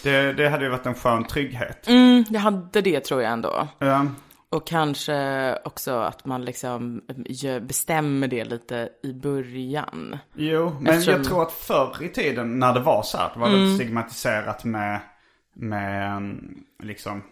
det. 0.03 0.32
Det 0.32 0.49
hade 0.49 0.64
ju 0.64 0.70
varit 0.70 0.86
en 0.86 0.94
skön 0.94 1.24
trygghet. 1.24 1.88
Mm, 1.88 2.24
jag 2.30 2.40
hade 2.40 2.80
det 2.80 3.01
tror 3.01 3.22
jag 3.22 3.32
ändå. 3.32 3.68
Ja. 3.78 4.07
Och 4.51 4.66
kanske 4.66 5.59
också 5.64 5.92
att 5.99 6.24
man 6.24 6.44
liksom 6.44 7.01
bestämmer 7.61 8.28
det 8.28 8.44
lite 8.44 8.88
i 9.03 9.12
början. 9.12 10.18
Jo, 10.34 10.76
men 10.80 10.92
Eftersom- 10.94 11.14
jag 11.14 11.24
tror 11.24 11.42
att 11.42 11.53
förr 11.53 11.96
i 12.03 12.09
tiden 12.09 12.59
när 12.59 12.72
det 12.74 12.80
var 12.80 13.03
så 13.03 13.18
här, 13.18 13.30
det 13.34 13.40
var 13.40 13.49
Mm. 13.49 13.74
stigmatiserat 13.74 14.64
med, 14.64 15.01
med 15.55 16.12
mm, 16.16 16.55
liksom 16.82 17.22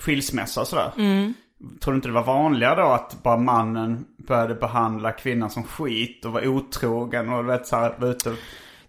skilsmässa 0.00 0.60
och 0.60 0.66
sådär. 0.66 0.92
Mm. 0.96 1.34
Tror 1.80 1.92
du 1.92 1.96
inte 1.96 2.08
det 2.08 2.14
var 2.14 2.24
vanligare 2.24 2.80
då 2.82 2.88
att 2.88 3.22
bara 3.22 3.36
mannen 3.36 4.06
började 4.18 4.54
behandla 4.54 5.12
kvinnan 5.12 5.50
som 5.50 5.64
skit 5.64 6.24
och 6.24 6.32
var 6.32 6.46
otrogen 6.46 7.28
och 7.32 7.48
vet 7.48 7.66
så 7.66 7.76
här, 7.76 7.94
var 7.98 8.08
ute 8.08 8.30
och... 8.30 8.36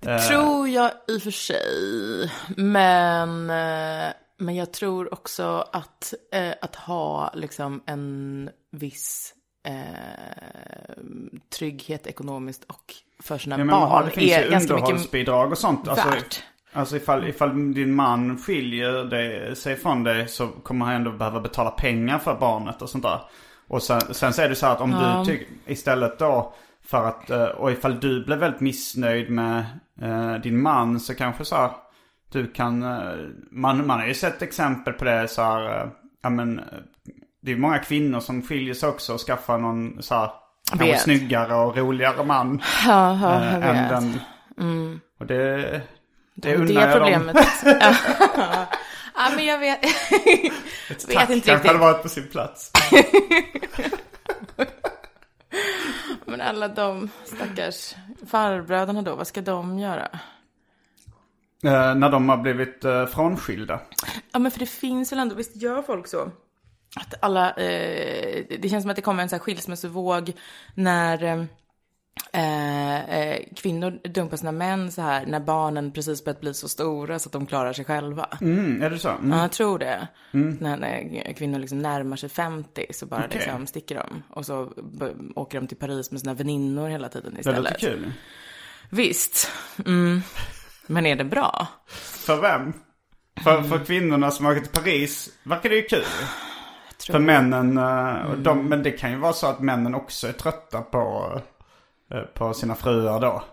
eh, 0.09 0.17
Tror 0.21 0.67
jag 0.69 0.91
i 1.07 1.17
och 1.17 1.21
för 1.21 1.31
sig. 1.31 2.31
Men, 2.57 3.49
eh, 3.49 4.13
men 4.41 4.55
jag 4.55 4.73
tror 4.73 5.13
också 5.13 5.65
att, 5.71 6.13
eh, 6.31 6.53
att 6.61 6.75
ha 6.75 7.31
liksom 7.33 7.81
en 7.85 8.49
viss 8.71 9.33
eh, 9.67 9.73
trygghet 11.57 12.07
ekonomiskt 12.07 12.63
och 12.63 12.93
för 13.19 13.37
sina 13.37 13.59
Ja, 13.59 13.65
barn 13.65 14.05
det 14.05 14.11
finns 14.11 14.31
är 14.31 14.43
ju 14.43 14.51
ganska 14.51 14.73
underhållsbidrag 14.73 15.51
och 15.51 15.57
sånt. 15.57 15.87
Alltså, 15.87 16.09
värt. 16.09 16.43
alltså 16.73 16.95
ifall, 16.97 17.27
ifall 17.27 17.73
din 17.73 17.95
man 17.95 18.37
skiljer 18.37 19.03
dig, 19.03 19.55
sig 19.55 19.75
från 19.75 20.03
dig 20.03 20.27
så 20.27 20.47
kommer 20.47 20.85
han 20.85 20.95
ändå 20.95 21.11
behöva 21.11 21.39
betala 21.39 21.71
pengar 21.71 22.19
för 22.19 22.35
barnet 22.35 22.81
och 22.81 22.89
sånt 22.89 23.03
där. 23.03 23.21
Och 23.67 23.83
sen, 23.83 24.01
sen 24.13 24.33
så 24.33 24.41
är 24.41 24.49
det 24.49 24.55
så 24.55 24.65
här 24.65 24.73
att 24.73 24.81
om 24.81 24.91
du 24.91 25.31
tycker 25.31 25.47
istället 25.65 26.19
då 26.19 26.53
för 26.85 27.07
att, 27.07 27.29
eh, 27.29 27.43
och 27.43 27.71
ifall 27.71 27.99
du 27.99 28.25
blir 28.25 28.37
väldigt 28.37 28.61
missnöjd 28.61 29.29
med 29.29 29.65
eh, 30.01 30.33
din 30.33 30.61
man 30.61 30.99
så 30.99 31.15
kanske 31.15 31.45
så 31.45 31.55
här, 31.55 31.71
du 32.31 32.47
kan, 32.51 32.83
eh, 32.83 33.27
man, 33.51 33.87
man 33.87 33.99
har 33.99 34.07
ju 34.07 34.13
sett 34.13 34.41
exempel 34.41 34.93
på 34.93 35.05
det 35.05 35.27
så 35.27 35.41
här, 35.41 35.81
eh, 35.81 35.87
ja 36.21 36.29
men, 36.29 36.59
eh, 36.59 36.65
det 37.41 37.51
är 37.51 37.55
många 37.55 37.77
kvinnor 37.79 38.19
som 38.19 38.41
skiljer 38.41 38.73
sig 38.73 38.89
också 38.89 39.13
och 39.13 39.19
skaffar 39.19 39.57
någon 39.57 40.03
så 40.03 40.15
här, 40.15 40.31
kanske 40.69 40.85
Vet. 40.91 41.01
snyggare 41.01 41.55
och 41.55 41.77
roligare 41.77 42.23
man. 42.23 42.61
Ja, 42.87 43.19
ja, 43.21 43.43
jag 43.45 43.53
än 43.63 43.75
vet. 43.75 43.89
den, 43.89 44.19
och 45.19 45.25
det, 45.25 45.35
det 45.61 45.81
Det 46.33 46.55
undrar 46.55 46.87
jag 46.87 46.97
problemet. 46.97 47.35
dem. 47.63 47.73
ja. 49.15 49.29
men 49.35 49.45
jag 49.45 49.59
vet, 49.59 49.79
vet 49.83 51.09
Tack, 51.13 51.29
inte 51.29 51.47
kanske 51.49 51.51
hade 51.51 51.63
riktigt. 51.63 51.79
varit 51.79 52.01
på 52.03 52.09
sin 52.09 52.27
plats. 52.27 52.71
Men 56.25 56.41
alla 56.41 56.67
de 56.67 57.09
stackars 57.25 57.95
farbröderna 58.31 59.01
då, 59.01 59.15
vad 59.15 59.27
ska 59.27 59.41
de 59.41 59.79
göra? 59.79 60.07
Eh, 61.63 61.95
när 61.95 62.09
de 62.09 62.29
har 62.29 62.37
blivit 62.37 62.85
eh, 62.85 63.05
frånskilda. 63.05 63.79
Ja, 64.31 64.39
men 64.39 64.51
för 64.51 64.59
det 64.59 64.65
finns 64.65 65.11
väl 65.11 65.19
ändå, 65.19 65.35
visst 65.35 65.55
gör 65.55 65.81
folk 65.81 66.07
så? 66.07 66.31
Att 66.95 67.13
alla, 67.21 67.49
eh, 67.51 68.43
det 68.59 68.69
känns 68.69 68.83
som 68.83 68.89
att 68.89 68.95
det 68.95 69.01
kommer 69.01 69.23
en 69.23 69.29
sån 69.29 69.37
här 69.37 69.43
skilsmässovåg 69.43 70.33
när, 70.75 71.47
eh, 72.33 73.19
eh, 73.19 73.39
kvinnor 73.55 73.99
dumpar 74.09 74.37
sina 74.37 74.51
män 74.51 74.91
så 74.91 75.01
här 75.01 75.25
när 75.25 75.39
barnen 75.39 75.91
precis 75.91 76.23
börjat 76.25 76.41
bli 76.41 76.53
så 76.53 76.69
stora 76.69 77.19
så 77.19 77.27
att 77.29 77.33
de 77.33 77.45
klarar 77.45 77.73
sig 77.73 77.85
själva. 77.85 78.27
Mm, 78.41 78.81
är 78.81 78.89
det 78.89 78.99
så? 78.99 79.09
Mm. 79.09 79.31
Ja, 79.31 79.41
jag 79.41 79.51
tror 79.51 79.79
det. 79.79 80.07
När, 80.31 80.77
när 80.77 81.33
kvinnor 81.33 81.59
liksom 81.59 81.79
närmar 81.79 82.15
sig 82.17 82.29
50 82.29 82.85
så 82.93 83.05
bara 83.05 83.25
Okej. 83.25 83.37
liksom 83.39 83.67
sticker 83.67 83.95
de. 83.95 84.23
Och 84.29 84.45
så 84.45 84.71
åker 85.35 85.59
de 85.61 85.67
till 85.67 85.77
Paris 85.77 86.11
med 86.11 86.19
sina 86.19 86.33
väninnor 86.33 86.89
hela 86.89 87.09
tiden 87.09 87.33
Det 87.33 87.39
istället. 87.39 87.63
låter 87.63 87.79
kul. 87.79 88.11
Visst. 88.89 89.51
Mm. 89.85 90.21
Men 90.87 91.05
är 91.05 91.15
det 91.15 91.23
bra? 91.23 91.67
För 92.25 92.41
vem? 92.41 92.73
För, 93.43 93.61
för 93.61 93.85
kvinnorna 93.85 94.31
som 94.31 94.45
åker 94.45 94.61
till 94.61 94.81
Paris 94.81 95.29
verkar 95.43 95.69
det 95.69 95.75
ju 95.75 95.81
kul. 95.81 96.03
För 97.11 97.19
männen, 97.19 97.77
eh, 97.77 98.31
och 98.31 98.37
de, 98.37 98.69
men 98.69 98.83
det 98.83 98.91
kan 98.91 99.11
ju 99.11 99.17
vara 99.17 99.33
så 99.33 99.47
att 99.47 99.59
männen 99.59 99.95
också 99.95 100.27
är 100.27 100.31
trötta 100.31 100.81
på, 100.81 101.31
eh, 102.13 102.21
på 102.21 102.53
sina 102.53 102.75
fruar 102.75 103.19
då. 103.19 103.43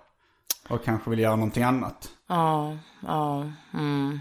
Och 0.69 0.85
kanske 0.85 1.11
vill 1.11 1.19
göra 1.19 1.37
någonting 1.37 1.63
annat. 1.63 2.09
Ja, 2.29 2.77
ja. 3.07 3.53
Mm. 3.75 4.21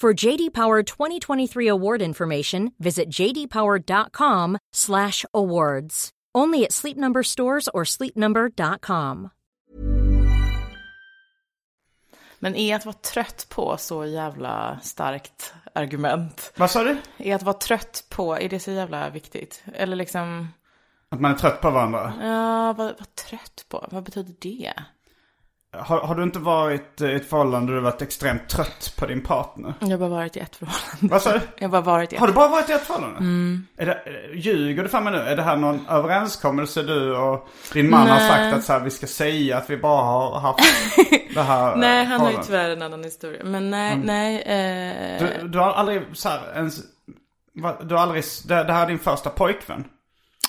For 0.00 0.26
JD 0.26 0.54
Power 0.54 0.82
2023 0.82 1.68
award 1.68 2.02
information, 2.02 2.72
visit 2.78 3.08
jdpower.com/awards. 3.20 6.10
Only 6.38 6.64
at 6.64 6.72
Sleep 6.72 6.96
Number 6.96 7.22
stores 7.22 7.68
or 7.74 7.84
sleepnumber.com. 7.84 9.28
Men 12.38 12.56
är 12.56 12.76
att 12.76 12.86
vara 12.86 12.96
trött 12.96 13.46
på 13.48 13.76
så 13.76 14.06
jävla 14.06 14.78
starkt 14.82 15.54
argument? 15.72 16.52
Vad 16.56 16.70
sa 16.70 16.84
du? 16.84 16.96
Är 17.16 17.34
att 17.34 17.42
vara 17.42 17.56
trött 17.56 18.04
på, 18.08 18.38
är 18.38 18.48
det 18.48 18.60
så 18.60 18.70
jävla 18.70 19.10
viktigt? 19.10 19.62
Eller 19.74 19.96
liksom, 19.96 20.48
Att 21.08 21.20
man 21.20 21.32
är 21.32 21.36
trött 21.36 21.60
på 21.60 21.70
varandra. 21.70 22.12
ja, 22.22 22.72
vad, 22.72 22.94
vad 22.98 23.14
trött 23.14 23.66
på? 23.68 23.86
Vad 23.90 24.04
betyder 24.04 24.34
det? 24.38 24.72
Har, 25.76 26.00
har 26.00 26.14
du 26.14 26.22
inte 26.22 26.38
varit 26.38 27.00
i 27.00 27.12
ett 27.12 27.28
förhållande 27.30 27.72
där 27.72 27.76
du 27.76 27.80
varit 27.82 28.02
extremt 28.02 28.48
trött 28.48 28.94
på 28.98 29.06
din 29.06 29.22
partner? 29.22 29.74
Jag 29.80 29.88
har 29.88 29.98
bara 29.98 30.08
varit 30.08 30.36
i 30.36 30.40
ett 30.40 30.56
förhållande. 30.56 31.14
Vad 31.14 31.22
sa 31.22 31.32
du? 31.32 31.40
Jag 31.58 31.68
har 31.68 31.72
bara 31.72 31.80
varit 31.96 32.12
i 32.12 32.16
ett. 32.16 32.20
Har 32.20 32.26
du 32.26 32.32
bara 32.32 32.48
varit 32.48 32.68
i 32.70 32.72
ett 32.72 32.86
förhållande? 32.86 33.18
Är 33.76 33.86
det, 33.86 34.02
ljuger 34.34 34.82
du 34.82 34.88
för 34.88 35.00
mig 35.00 35.12
nu? 35.12 35.18
Är 35.18 35.36
det 35.36 35.42
här 35.42 35.56
någon 35.56 35.86
överenskommelse 35.88 36.82
du 36.82 37.16
och 37.16 37.48
din 37.72 37.90
man 37.90 38.08
har 38.08 38.16
Nej. 38.16 38.28
sagt 38.28 38.56
att 38.58 38.64
så 38.64 38.72
här, 38.72 38.80
vi 38.80 38.90
ska 38.90 39.06
säga 39.06 39.56
att 39.58 39.70
vi 39.70 39.76
bara 39.76 40.02
har 40.02 40.40
haft 40.40 40.58
det 41.34 41.42
här 41.42 41.72
eh, 41.72 41.78
Nej, 41.78 42.04
han 42.04 42.20
har 42.20 42.30
ju 42.30 42.36
tyvärr 42.42 42.70
en 42.70 42.82
annan 42.82 43.04
historia. 43.04 43.44
Men 43.44 43.70
nej, 43.70 43.96
nej. 43.96 44.42
Eh, 44.42 45.18
Du, 45.42 45.48
du 45.48 45.58
har 45.58 45.72
aldrig 45.72 46.02
så 46.12 46.28
här 46.28 46.52
ens... 46.56 46.80
Du 47.82 47.94
har 47.94 48.02
aldrig... 48.02 48.24
Det, 48.48 48.64
det 48.64 48.72
här 48.72 48.82
är 48.82 48.86
din 48.88 48.98
första 48.98 49.30
pojkvän? 49.30 49.84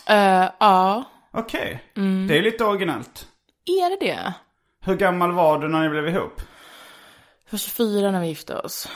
eh, 0.10 0.50
ja, 0.60 1.04
Okej. 1.34 1.84
Mm. 1.98 2.28
Det 2.28 2.38
är 2.38 2.42
lite 2.42 2.66
originellt. 2.66 3.28
är 3.66 3.90
det 3.90 4.06
det? 4.06 4.34
Hur 4.82 4.96
gammal 4.96 5.32
var 5.32 5.60
du 5.60 5.68
när 5.68 5.82
ni 5.84 5.90
blev 5.90 6.08
ihop? 6.08 6.42
Jag 7.46 7.52
var 7.52 7.58
24 7.60 8.12
när 8.12 8.22
vi 8.22 8.28
gifte 8.28 8.56
oss. 8.56 8.90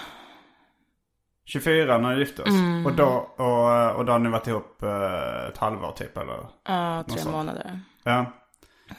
24 1.46 1.98
när 1.98 2.14
ni 2.14 2.20
gifte 2.20 2.42
oss? 2.42 2.50
Mm. 2.50 2.86
Och, 2.86 2.94
då, 2.96 3.06
och, 3.38 3.96
och 3.96 4.06
då 4.06 4.12
har 4.12 4.20
ni 4.20 4.30
varit 4.30 4.48
ihop 4.48 4.84
eh, 4.84 5.46
ett 5.50 5.58
halvår 5.58 5.92
typ 5.92 6.18
eller? 6.18 6.38
Ja, 6.68 7.04
tre 7.10 7.32
månader. 7.32 7.80
Ja. 8.04 8.26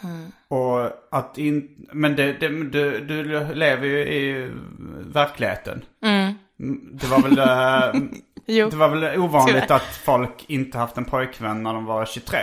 Mm. 0.05 0.33
Och 0.49 0.91
att 1.11 1.39
in... 1.39 1.87
Men 1.93 2.17
det, 2.17 2.33
det, 2.33 2.49
du, 2.49 3.01
du 3.01 3.55
lever 3.55 3.87
ju 3.87 3.99
i 3.99 4.51
verkligheten. 5.07 5.85
Mm, 6.03 6.35
Det 6.93 7.07
var 7.07 7.23
väl... 7.23 7.39
Jo. 8.47 8.69
Det 8.71 8.77
var 8.77 8.89
väl 8.89 9.19
ovanligt 9.21 9.71
att 9.71 9.97
folk 9.97 10.45
inte 10.49 10.79
haft 10.79 10.97
en 10.97 11.05
pojkvän 11.05 11.63
när 11.63 11.75
de 11.75 11.85
var 11.85 12.07
23? 12.07 12.39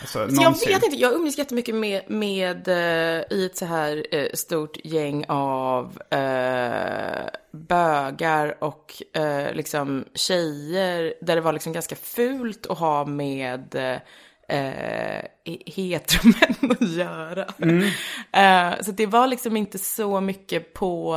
Alltså, 0.00 0.28
Så 0.28 0.42
jag 0.42 0.50
vet 0.74 0.84
inte, 0.84 0.96
jag 0.96 1.12
umgås 1.12 1.38
jättemycket 1.38 1.74
med, 1.74 2.02
med 2.08 2.68
eh, 2.68 3.22
i 3.30 3.46
ett 3.46 3.56
så 3.56 3.64
här 3.64 4.06
eh, 4.10 4.26
stort 4.34 4.76
gäng 4.84 5.24
av 5.28 6.02
eh, 6.10 7.24
bögar 7.52 8.64
och 8.64 9.02
eh, 9.14 9.54
liksom 9.54 10.04
tjejer 10.14 11.14
där 11.20 11.34
det 11.34 11.40
var 11.40 11.52
liksom 11.52 11.72
ganska 11.72 11.96
fult 11.96 12.66
att 12.66 12.78
ha 12.78 13.04
med 13.04 13.74
eh, 14.48 15.22
heteromän 15.66 16.70
att 16.80 16.88
göra. 16.90 17.46
Eh, 18.32 18.80
så 18.82 18.90
det 18.90 19.06
var 19.06 19.26
liksom 19.26 19.56
inte 19.56 19.78
så 19.78 20.20
mycket 20.20 20.72
på 20.74 21.16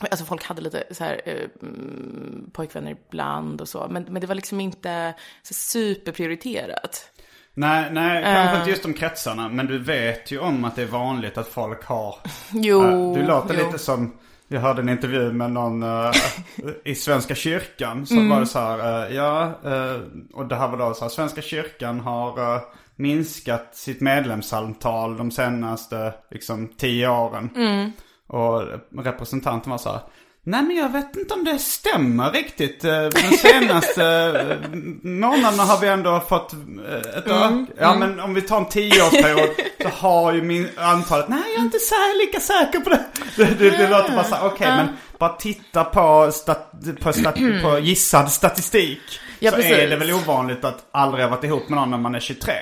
Alltså 0.00 0.24
folk 0.24 0.44
hade 0.44 0.60
lite 0.62 0.84
så 0.90 1.04
här 1.04 1.20
eh, 1.24 1.48
mm, 1.62 2.50
pojkvänner 2.52 2.96
ibland 3.08 3.60
och 3.60 3.68
så. 3.68 3.86
Men, 3.90 4.02
men 4.08 4.20
det 4.20 4.26
var 4.26 4.34
liksom 4.34 4.60
inte 4.60 5.14
så 5.42 5.54
superprioriterat. 5.54 7.10
Nej, 7.54 7.88
nej 7.92 8.22
kanske 8.24 8.54
Eh. 8.54 8.58
inte 8.58 8.70
just 8.70 8.82
de 8.82 8.94
kretsarna. 8.94 9.48
Men 9.48 9.66
du 9.66 9.78
vet 9.78 10.30
ju 10.30 10.38
om 10.38 10.64
att 10.64 10.76
det 10.76 10.82
är 10.82 10.86
vanligt 10.86 11.38
att 11.38 11.48
folk 11.48 11.84
har... 11.84 12.14
Jo, 12.52 12.82
Eh, 12.84 13.12
du 13.14 13.22
låter 13.26 13.54
jo. 13.58 13.66
lite 13.66 13.78
som... 13.78 14.16
Jag 14.48 14.60
hörde 14.60 14.80
en 14.82 14.88
intervju 14.88 15.32
med 15.32 15.50
någon 15.52 15.82
eh, 15.82 16.10
i 16.84 16.94
Svenska 16.94 17.34
kyrkan. 17.34 18.06
Så 18.06 18.14
Mm. 18.14 18.28
var 18.28 18.40
det 18.40 18.46
så 18.46 18.58
här, 18.58 19.06
eh, 19.08 19.16
ja, 19.16 19.42
eh, 19.64 20.00
och 20.34 20.46
det 20.46 20.56
här 20.56 20.68
var 20.68 20.78
då 20.78 20.94
så 20.94 21.04
här, 21.04 21.08
Svenska 21.08 21.42
kyrkan 21.42 22.00
har 22.00 22.54
eh, 22.56 22.60
minskat 22.96 23.68
sitt 23.76 24.00
medlemsantal 24.00 25.16
de 25.16 25.30
senaste 25.30 26.14
liksom 26.30 26.68
tio 26.78 27.08
åren. 27.08 27.50
Mm. 27.56 27.92
Och 28.26 28.62
representanten 29.04 29.70
var 29.70 29.78
så 29.78 29.90
här, 29.90 30.00
Nej 30.48 30.62
men 30.62 30.76
jag 30.76 30.88
vet 30.92 31.16
inte 31.16 31.34
om 31.34 31.44
det 31.44 31.58
stämmer 31.58 32.30
riktigt. 32.32 32.84
Eh, 32.84 33.02
De 33.02 33.36
senaste 33.36 34.04
eh, 34.04 34.68
månaderna 35.02 35.62
har 35.62 35.80
vi 35.80 35.88
ändå 35.88 36.20
fått 36.20 36.52
eh, 36.52 37.18
ett 37.18 37.26
ök- 37.26 37.68
Ja 37.78 37.94
men 37.94 38.20
om 38.20 38.34
vi 38.34 38.42
tar 38.42 38.56
en 38.58 38.68
tioårsperiod 38.68 39.50
så 39.82 39.88
har 39.88 40.32
ju 40.32 40.42
min 40.42 40.68
antalet, 40.76 41.28
nej 41.28 41.38
jag 41.46 41.60
är 41.60 41.64
inte 41.64 41.78
så 41.78 41.94
lika 42.26 42.40
säker 42.40 42.80
på 42.80 42.90
det. 42.90 43.04
Det, 43.36 43.44
det, 43.44 43.70
det 43.70 43.88
låter 43.88 44.12
bara 44.14 44.24
så 44.24 44.36
okej 44.46 44.66
men 44.68 44.88
bara 45.18 45.32
titta 45.36 45.84
på, 45.84 46.32
stat, 46.32 46.72
på, 47.00 47.12
stat, 47.12 47.34
på 47.62 47.78
gissad 47.78 48.32
statistik. 48.32 49.00
Ja, 49.38 49.50
så 49.50 49.56
är 49.56 49.62
precis. 49.62 49.90
det 49.90 49.96
väl 49.96 50.12
ovanligt 50.12 50.64
att 50.64 50.86
aldrig 50.90 51.24
ha 51.24 51.30
varit 51.30 51.44
ihop 51.44 51.68
med 51.68 51.78
någon 51.78 51.90
när 51.90 51.98
man 51.98 52.14
är 52.14 52.20
23. 52.20 52.52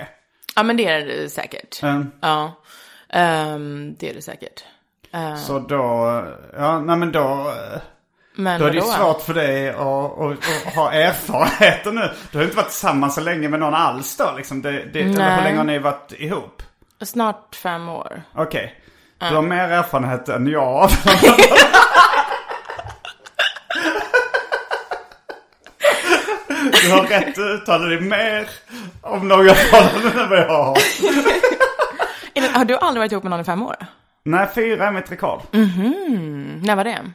Ja, 0.56 0.62
men 0.62 0.76
det 0.76 0.84
är 0.86 1.06
det 1.06 1.28
säkert. 1.28 1.82
Mm. 1.82 2.10
Ja, 2.20 2.60
Ehm, 3.08 3.94
det 3.98 4.10
är 4.10 4.14
det 4.14 4.22
säkert. 4.22 4.64
Ehm, 5.14 5.36
Så 5.36 5.58
då, 5.58 5.76
ja 6.58 6.80
nej 6.80 6.96
men 6.96 7.12
då. 7.12 7.20
eh, 7.20 7.80
men 8.36 8.60
Då 8.60 8.66
är 8.66 8.70
det 8.70 8.76
ju 8.76 8.82
svårt 8.82 9.22
för 9.22 9.34
dig 9.34 9.68
att, 9.70 9.78
att, 9.78 10.66
att 10.66 10.74
ha 10.74 10.92
erfarenheter 10.92 11.92
nu. 11.92 12.10
Du 12.32 12.38
har 12.38 12.44
inte 12.44 12.56
varit 12.56 12.68
tillsammans 12.68 13.14
så 13.14 13.20
länge 13.20 13.48
med 13.48 13.60
någon 13.60 13.74
alls 13.74 14.16
då 14.16 14.32
liksom. 14.36 14.62
Det, 14.62 14.70
det, 14.92 15.00
eller 15.00 15.36
hur 15.36 15.42
länge 15.42 15.56
har 15.56 15.64
ni 15.64 15.78
varit 15.78 16.12
ihop? 16.12 16.62
Snart 17.04 17.54
fem 17.54 17.88
år. 17.88 18.22
Okej. 18.34 18.80
Du 19.18 19.34
har 19.34 19.42
mer 19.42 19.68
erfarenhet 19.68 20.28
än 20.28 20.46
jag. 20.46 20.90
Du 26.82 26.90
har 26.92 27.02
rätt 27.02 27.28
att 27.28 27.38
uttala 27.38 27.84
dig 27.86 28.00
mer 28.00 28.48
om 29.00 29.28
några 29.28 29.54
förhållanden 29.54 30.20
än 30.22 30.30
vad 30.30 30.38
jag 30.38 30.48
har. 30.48 30.78
Har 32.58 32.64
du 32.64 32.76
aldrig 32.76 33.00
varit 33.00 33.12
ihop 33.12 33.24
med 33.24 33.30
någon 33.30 33.40
i 33.40 33.44
fem 33.44 33.62
år? 33.62 33.76
Nej, 34.24 34.48
fyra 34.54 34.86
är 34.86 34.92
mitt 34.92 35.12
rekord. 35.12 35.40
Mm, 35.52 36.60
när 36.60 36.76
var 36.76 36.84
det? 36.84 37.12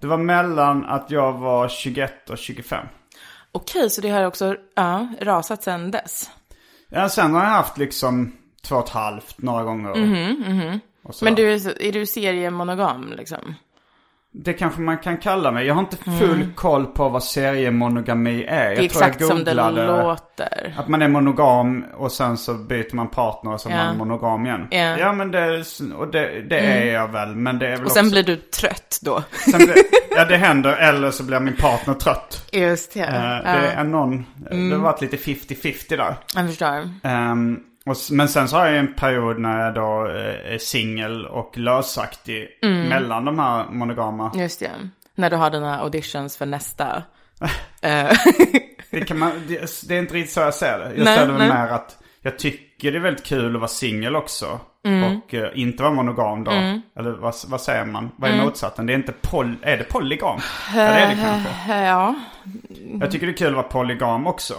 Det 0.00 0.06
var 0.06 0.16
mellan 0.16 0.84
att 0.84 1.10
jag 1.10 1.32
var 1.32 1.68
21 1.68 2.30
och 2.30 2.38
25. 2.38 2.86
Okej, 3.52 3.90
så 3.90 4.00
det 4.00 4.10
har 4.10 4.24
också 4.24 4.56
ja, 4.74 5.08
rasat 5.20 5.62
sedan 5.62 5.90
dess. 5.90 6.30
Ja, 6.88 7.08
sen 7.08 7.34
har 7.34 7.40
jag 7.40 7.50
haft 7.50 7.78
liksom 7.78 8.32
två 8.62 8.76
och 8.76 8.84
ett 8.84 8.90
halvt 8.90 9.42
några 9.42 9.64
gånger. 9.64 9.90
Och 11.02 11.14
så. 11.14 11.24
Men 11.24 11.34
du, 11.34 11.52
är 11.52 11.92
du 11.92 12.06
seriemonogam 12.06 13.12
liksom? 13.16 13.54
Det 14.36 14.52
kanske 14.52 14.80
man 14.80 14.98
kan 14.98 15.16
kalla 15.16 15.50
mig. 15.50 15.66
Jag 15.66 15.74
har 15.74 15.80
inte 15.80 15.96
full 15.96 16.46
koll 16.54 16.86
på 16.86 17.08
vad 17.08 17.24
seriemonogami 17.24 18.44
är. 18.44 18.66
Mm. 18.66 18.74
Det 18.74 18.80
är 18.80 18.82
jag 18.82 18.90
tror 18.90 19.02
jag 19.02 19.08
exakt 19.10 19.24
som 19.26 19.44
det 19.44 19.54
låter. 19.54 20.74
Att 20.78 20.88
man 20.88 21.02
är 21.02 21.08
monogam 21.08 21.84
och 21.96 22.12
sen 22.12 22.36
så 22.36 22.54
byter 22.54 22.94
man 22.96 23.08
partner 23.08 23.52
och 23.52 23.60
så 23.60 23.68
är 23.68 23.72
Ja. 23.76 23.84
man 23.84 23.96
monogam 23.98 24.46
igen. 24.46 24.66
Ja. 24.70 24.78
Mm. 24.78 25.00
Ja 25.00 25.12
men 25.12 25.30
det, 25.30 25.64
och 25.96 26.08
det, 26.08 26.42
det 26.48 26.58
är 26.58 26.92
jag 26.94 27.08
väl. 27.08 27.36
Men 27.36 27.58
det 27.58 27.66
är 27.66 27.76
väl 27.76 27.84
Och 27.84 27.90
sen 27.90 28.04
också... 28.06 28.12
blir 28.12 28.22
du 28.22 28.36
trött 28.36 28.98
då. 29.02 29.22
sen 29.50 29.58
blir... 29.58 29.74
Ja 30.16 30.24
det 30.24 30.36
händer. 30.36 30.76
Eller 30.76 31.10
så 31.10 31.22
blir 31.22 31.40
min 31.40 31.56
partner 31.56 31.94
trött. 31.94 32.48
Just 32.52 32.94
det. 32.94 33.00
Eh, 33.00 33.14
ja. 33.14 33.60
Det 33.60 33.68
är 33.68 33.84
någon... 33.84 34.26
Det 34.36 34.50
Mm. 34.54 34.72
har 34.72 34.78
varit 34.78 35.00
lite 35.00 35.16
50-50 35.16 35.96
där. 35.96 36.16
Jag 36.34 36.46
förstår. 36.48 36.88
Ehm, 37.02 37.58
och, 37.86 37.96
men 38.12 38.28
sen 38.28 38.48
så 38.48 38.56
har 38.56 38.66
jag 38.66 38.78
en 38.78 38.94
period 38.94 39.38
när 39.38 39.64
jag 39.64 39.74
då 39.74 40.06
eh, 40.08 40.54
är 40.54 40.58
singel 40.58 41.26
och 41.26 41.58
lösaktig 41.58 42.48
Mm. 42.62 42.88
mellan 42.88 43.24
de 43.24 43.38
här 43.38 43.64
monogama. 43.70 44.32
Just 44.34 44.60
det. 44.60 44.70
När 45.14 45.30
du 45.30 45.36
har 45.36 45.50
dina 45.50 45.78
auditions 45.80 46.36
för 46.36 46.46
nästa. 46.46 47.02
Eh, 47.82 48.10
Det, 48.90 49.00
kan 49.00 49.18
man, 49.18 49.32
det, 49.48 49.88
det 49.88 49.94
är 49.94 49.98
inte 49.98 50.14
riktigt 50.14 50.32
så 50.34 50.40
jag 50.40 50.54
ser 50.54 50.78
det. 50.78 50.94
Jag 50.96 51.04
Nej, 51.04 51.18
väl 51.18 51.32
nej. 51.38 51.48
mer 51.48 51.68
att 51.68 51.98
jag 52.22 52.38
tycker 52.38 52.92
det 52.92 52.98
är 52.98 53.02
väldigt 53.02 53.24
kul 53.26 53.54
att 53.54 53.60
vara 53.60 53.68
singel 53.68 54.16
också. 54.16 54.60
Mm. 54.84 55.04
Och 55.18 55.34
eh, 55.34 55.50
inte 55.54 55.82
vara 55.82 55.92
monogam 55.92 56.44
då. 56.44 56.50
Eller 57.00 57.10
vad, 57.10 57.34
vad 57.46 57.60
säger 57.60 57.84
man? 57.84 58.10
Vad 58.16 58.30
är 58.30 58.34
Mm. 58.34 58.46
motsatsen? 58.46 58.86
Det 58.86 58.92
är 58.92 58.94
inte 58.94 59.12
poly, 59.12 59.54
är 59.62 59.76
det 59.76 59.84
polygam? 59.84 60.38
ja 60.74 60.80
det 60.82 60.88
är 60.88 61.08
det 61.16 61.22
kanske. 61.22 61.84
Ja, 61.84 62.14
Jag 63.00 63.10
tycker 63.10 63.26
det 63.26 63.32
är 63.32 63.36
kul 63.36 63.48
att 63.48 63.54
vara 63.54 63.62
polygam 63.68 64.26
också. 64.26 64.54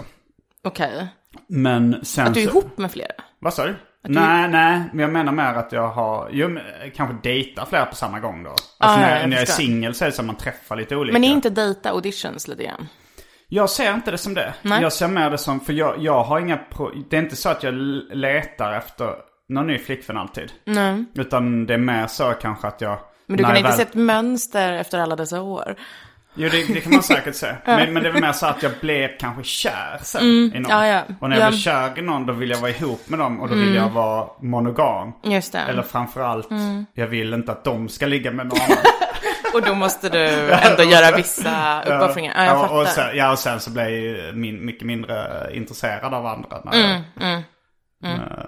okej. 0.63 1.07
Men 1.47 2.05
sen 2.05 2.27
Att 2.27 2.33
du 2.33 2.39
är 2.39 2.43
så... 2.45 2.49
ihop 2.51 2.77
med 2.77 2.91
flera? 2.91 3.11
Vad 3.39 3.53
sa 3.53 3.65
du? 3.65 3.71
du- 4.03 4.13
Nej, 4.13 4.49
nej. 4.49 4.81
Men 4.93 4.99
jag 4.99 5.11
menar 5.13 5.31
mer 5.31 5.53
att 5.53 5.71
jag 5.71 5.87
har... 5.87 6.29
Jo, 6.31 6.47
eh, 6.57 6.91
kanske 6.95 7.29
dejtar 7.29 7.65
flera 7.65 7.85
på 7.85 7.95
samma 7.95 8.19
gång 8.19 8.43
då. 8.43 8.49
Alltså 8.49 8.65
Ah, 8.79 8.97
när, 8.97 9.19
jag 9.19 9.29
när 9.29 9.35
jag 9.35 9.41
är 9.41 9.45
singel 9.51 9.93
så 9.93 10.05
är 10.05 10.09
det 10.09 10.15
som 10.15 10.25
att 10.25 10.27
man 10.27 10.35
träffar 10.35 10.75
lite 10.75 10.95
olika. 10.95 11.13
Men 11.13 11.23
är 11.23 11.27
inte 11.31 11.49
dejta 11.49 11.89
auditions 11.91 12.47
lite 12.47 12.63
grann? 12.63 12.87
Jag 13.47 13.69
ser 13.69 13.93
inte 13.93 14.11
det 14.11 14.17
som 14.17 14.33
det. 14.33 14.53
Nej. 14.61 14.81
Jag 14.81 14.93
ser 14.93 15.07
mer 15.07 15.29
det 15.29 15.37
som, 15.37 15.59
för 15.59 15.73
jag, 15.73 15.95
jag 15.99 16.23
har 16.23 16.39
inga, 16.39 16.57
pro, 16.57 16.91
det 17.09 17.17
är 17.17 17.21
inte 17.21 17.35
så 17.35 17.49
att 17.49 17.63
jag 17.63 17.73
letar 18.13 18.73
efter 18.73 19.09
någon 19.49 19.67
ny 19.67 19.77
flickvän 19.77 20.17
alltid. 20.17 20.51
Nej. 20.65 21.05
Utan 21.15 21.65
det 21.65 21.73
är 21.73 21.77
mer 21.77 22.07
så 22.07 22.33
kanske 22.41 22.67
att 22.67 22.81
jag... 22.81 22.99
Men 23.27 23.37
du 23.37 23.43
kan 23.43 23.57
inte 23.57 23.69
väl- 23.69 23.77
se 23.77 23.83
ett 23.83 23.93
mönster 23.93 24.73
efter 24.73 24.99
alla 24.99 25.15
dessa 25.15 25.41
år? 25.41 25.75
Jo 26.35 26.49
det, 26.49 26.73
det 26.73 26.81
kan 26.81 26.93
man 26.93 27.03
säkert 27.03 27.35
se. 27.35 27.55
Men, 27.65 27.93
men 27.93 28.03
det 28.03 28.11
väl 28.11 28.21
mer 28.21 28.31
så 28.31 28.45
att 28.45 28.63
jag 28.63 28.71
blev 28.81 29.09
kanske 29.19 29.43
kär 29.43 29.99
sen 30.01 30.23
i 30.23 30.49
någon. 30.49 30.55
Mm. 30.55 30.69
ja, 30.69 30.87
ja. 30.87 31.01
Och 31.19 31.29
när 31.29 31.35
jag 31.37 31.45
Ja. 31.45 31.49
blev 31.49 31.59
kär 31.59 31.99
i 31.99 32.01
någon 32.01 32.25
då 32.25 32.33
vill 32.33 32.49
jag 32.49 32.57
vara 32.57 32.71
ihop 32.71 33.09
med 33.09 33.19
dem 33.19 33.39
och 33.41 33.49
då 33.49 33.55
vill 33.55 33.75
jag 33.75 33.89
vara 33.89 34.27
monogam. 34.41 35.11
Just 35.23 35.51
det. 35.51 35.59
Eller 35.59 35.81
framförallt, 35.83 36.51
Mm. 36.51 36.85
jag 36.93 37.07
vill 37.07 37.33
inte 37.33 37.51
att 37.51 37.63
de 37.63 37.89
ska 37.89 38.05
ligga 38.05 38.31
med 38.31 38.47
någon 38.47 38.59
annan. 38.61 38.77
Och 39.53 39.61
då 39.61 39.73
måste 39.75 40.09
du 40.09 40.51
ändå 40.51 40.83
göra 40.83 41.15
vissa 41.17 41.81
uppoffringar. 41.85 42.33
Ja, 42.37 42.45
jag 42.45 42.57
och, 42.71 42.79
och 42.81 42.87
fattar. 42.87 43.03
sen, 43.07 43.17
ja, 43.17 43.31
och 43.31 43.39
sen 43.39 43.59
så 43.59 43.71
blev 43.71 43.89
jag 43.89 43.99
ju 43.99 44.31
min, 44.33 44.65
mycket 44.65 44.87
mindre 44.87 45.49
intresserad 45.53 46.13
av 46.13 46.25
andra. 46.25 46.57
När 46.65 46.77
jag, 46.79 47.01
Mm, 47.21 47.41
Eh, 48.03 48.45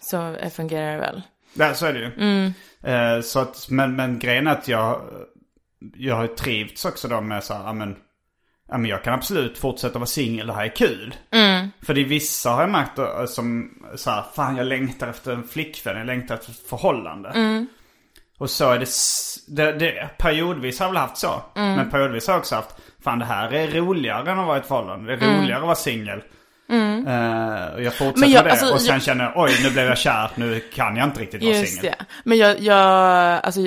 Så 0.00 0.36
fungerar 0.56 0.92
det 0.92 0.98
väl. 0.98 1.22
Ja, 1.54 1.74
så 1.74 1.86
är 1.86 1.92
det 1.92 1.98
ju. 1.98 2.10
Mm. 2.14 2.54
Eh, 2.82 3.20
så 3.22 3.40
att, 3.40 3.66
men, 3.70 3.96
men 3.96 4.18
grejen 4.18 4.46
är 4.46 4.52
att 4.52 4.68
jag, 4.68 5.00
jag 5.94 6.16
har 6.16 6.26
trivts 6.26 6.84
också 6.84 7.08
då 7.08 7.20
med 7.20 7.44
så 7.44 7.54
här, 7.54 7.64
ja 7.64 7.72
men, 7.72 7.96
ja 8.68 8.78
men 8.78 8.90
jag 8.90 9.04
kan 9.04 9.14
absolut 9.14 9.58
fortsätta 9.58 9.98
vara 9.98 10.06
singel, 10.06 10.46
det 10.46 10.52
här 10.52 10.64
är 10.64 10.76
kul. 10.76 11.14
Mm. 11.30 11.68
För 11.82 11.94
det 11.94 12.00
är 12.00 12.04
vissa 12.04 12.50
har 12.50 12.60
jag 12.60 12.70
märkt 12.70 12.96
då, 12.96 13.26
som 13.26 13.70
så 13.96 14.10
här, 14.10 14.24
fan 14.34 14.56
jag 14.56 14.66
längtar 14.66 15.08
efter 15.08 15.32
en 15.32 15.44
flickvän, 15.44 15.96
jag 15.96 16.06
längtar 16.06 16.34
efter 16.34 16.50
ett 16.50 16.68
förhållande. 16.68 17.28
Mm. 17.28 17.66
Och 18.38 18.50
så 18.50 18.70
är 18.70 18.78
det, 18.78 18.88
det, 19.56 19.72
det, 19.78 20.10
periodvis 20.18 20.78
har 20.78 20.86
jag 20.86 20.92
väl 20.92 21.00
haft 21.00 21.16
så. 21.16 21.42
Mm. 21.56 21.76
Men 21.76 21.90
periodvis 21.90 22.26
har 22.26 22.34
jag 22.34 22.40
också 22.40 22.54
haft, 22.54 22.76
fan 23.04 23.18
det 23.18 23.24
här 23.24 23.52
är 23.52 23.70
roligare 23.70 24.30
än 24.30 24.38
att 24.38 24.46
vara 24.46 24.56
i 24.56 24.60
ett 24.60 24.66
förhållande. 24.66 25.16
Det 25.16 25.26
är 25.26 25.38
roligare 25.38 25.58
att 25.58 25.66
vara 25.66 25.74
singel. 25.74 26.22
Eh, 26.70 27.74
och 27.74 27.82
jag 27.82 27.94
fortsätter 27.94 28.04
Mm. 28.04 28.20
Men 28.20 28.30
jag- 28.30 28.42
med 28.42 28.44
det. 28.44 28.50
alltså, 28.50 28.72
och 28.74 28.80
sen 28.80 28.94
jag- 28.94 29.02
känner 29.02 29.32
oj 29.36 29.50
nu 29.62 29.70
blev 29.70 29.86
jag 29.86 29.98
kär, 29.98 30.30
nu 30.34 30.60
kan 30.60 30.96
jag 30.96 31.06
inte 31.08 31.20
riktigt 31.20 31.42
vara 31.42 31.54
singel. 31.66 31.94
det. 31.98 32.04
Men 32.24 32.38
jag, 32.38 32.60
jag, 32.60 32.78
alltså, 33.44 33.60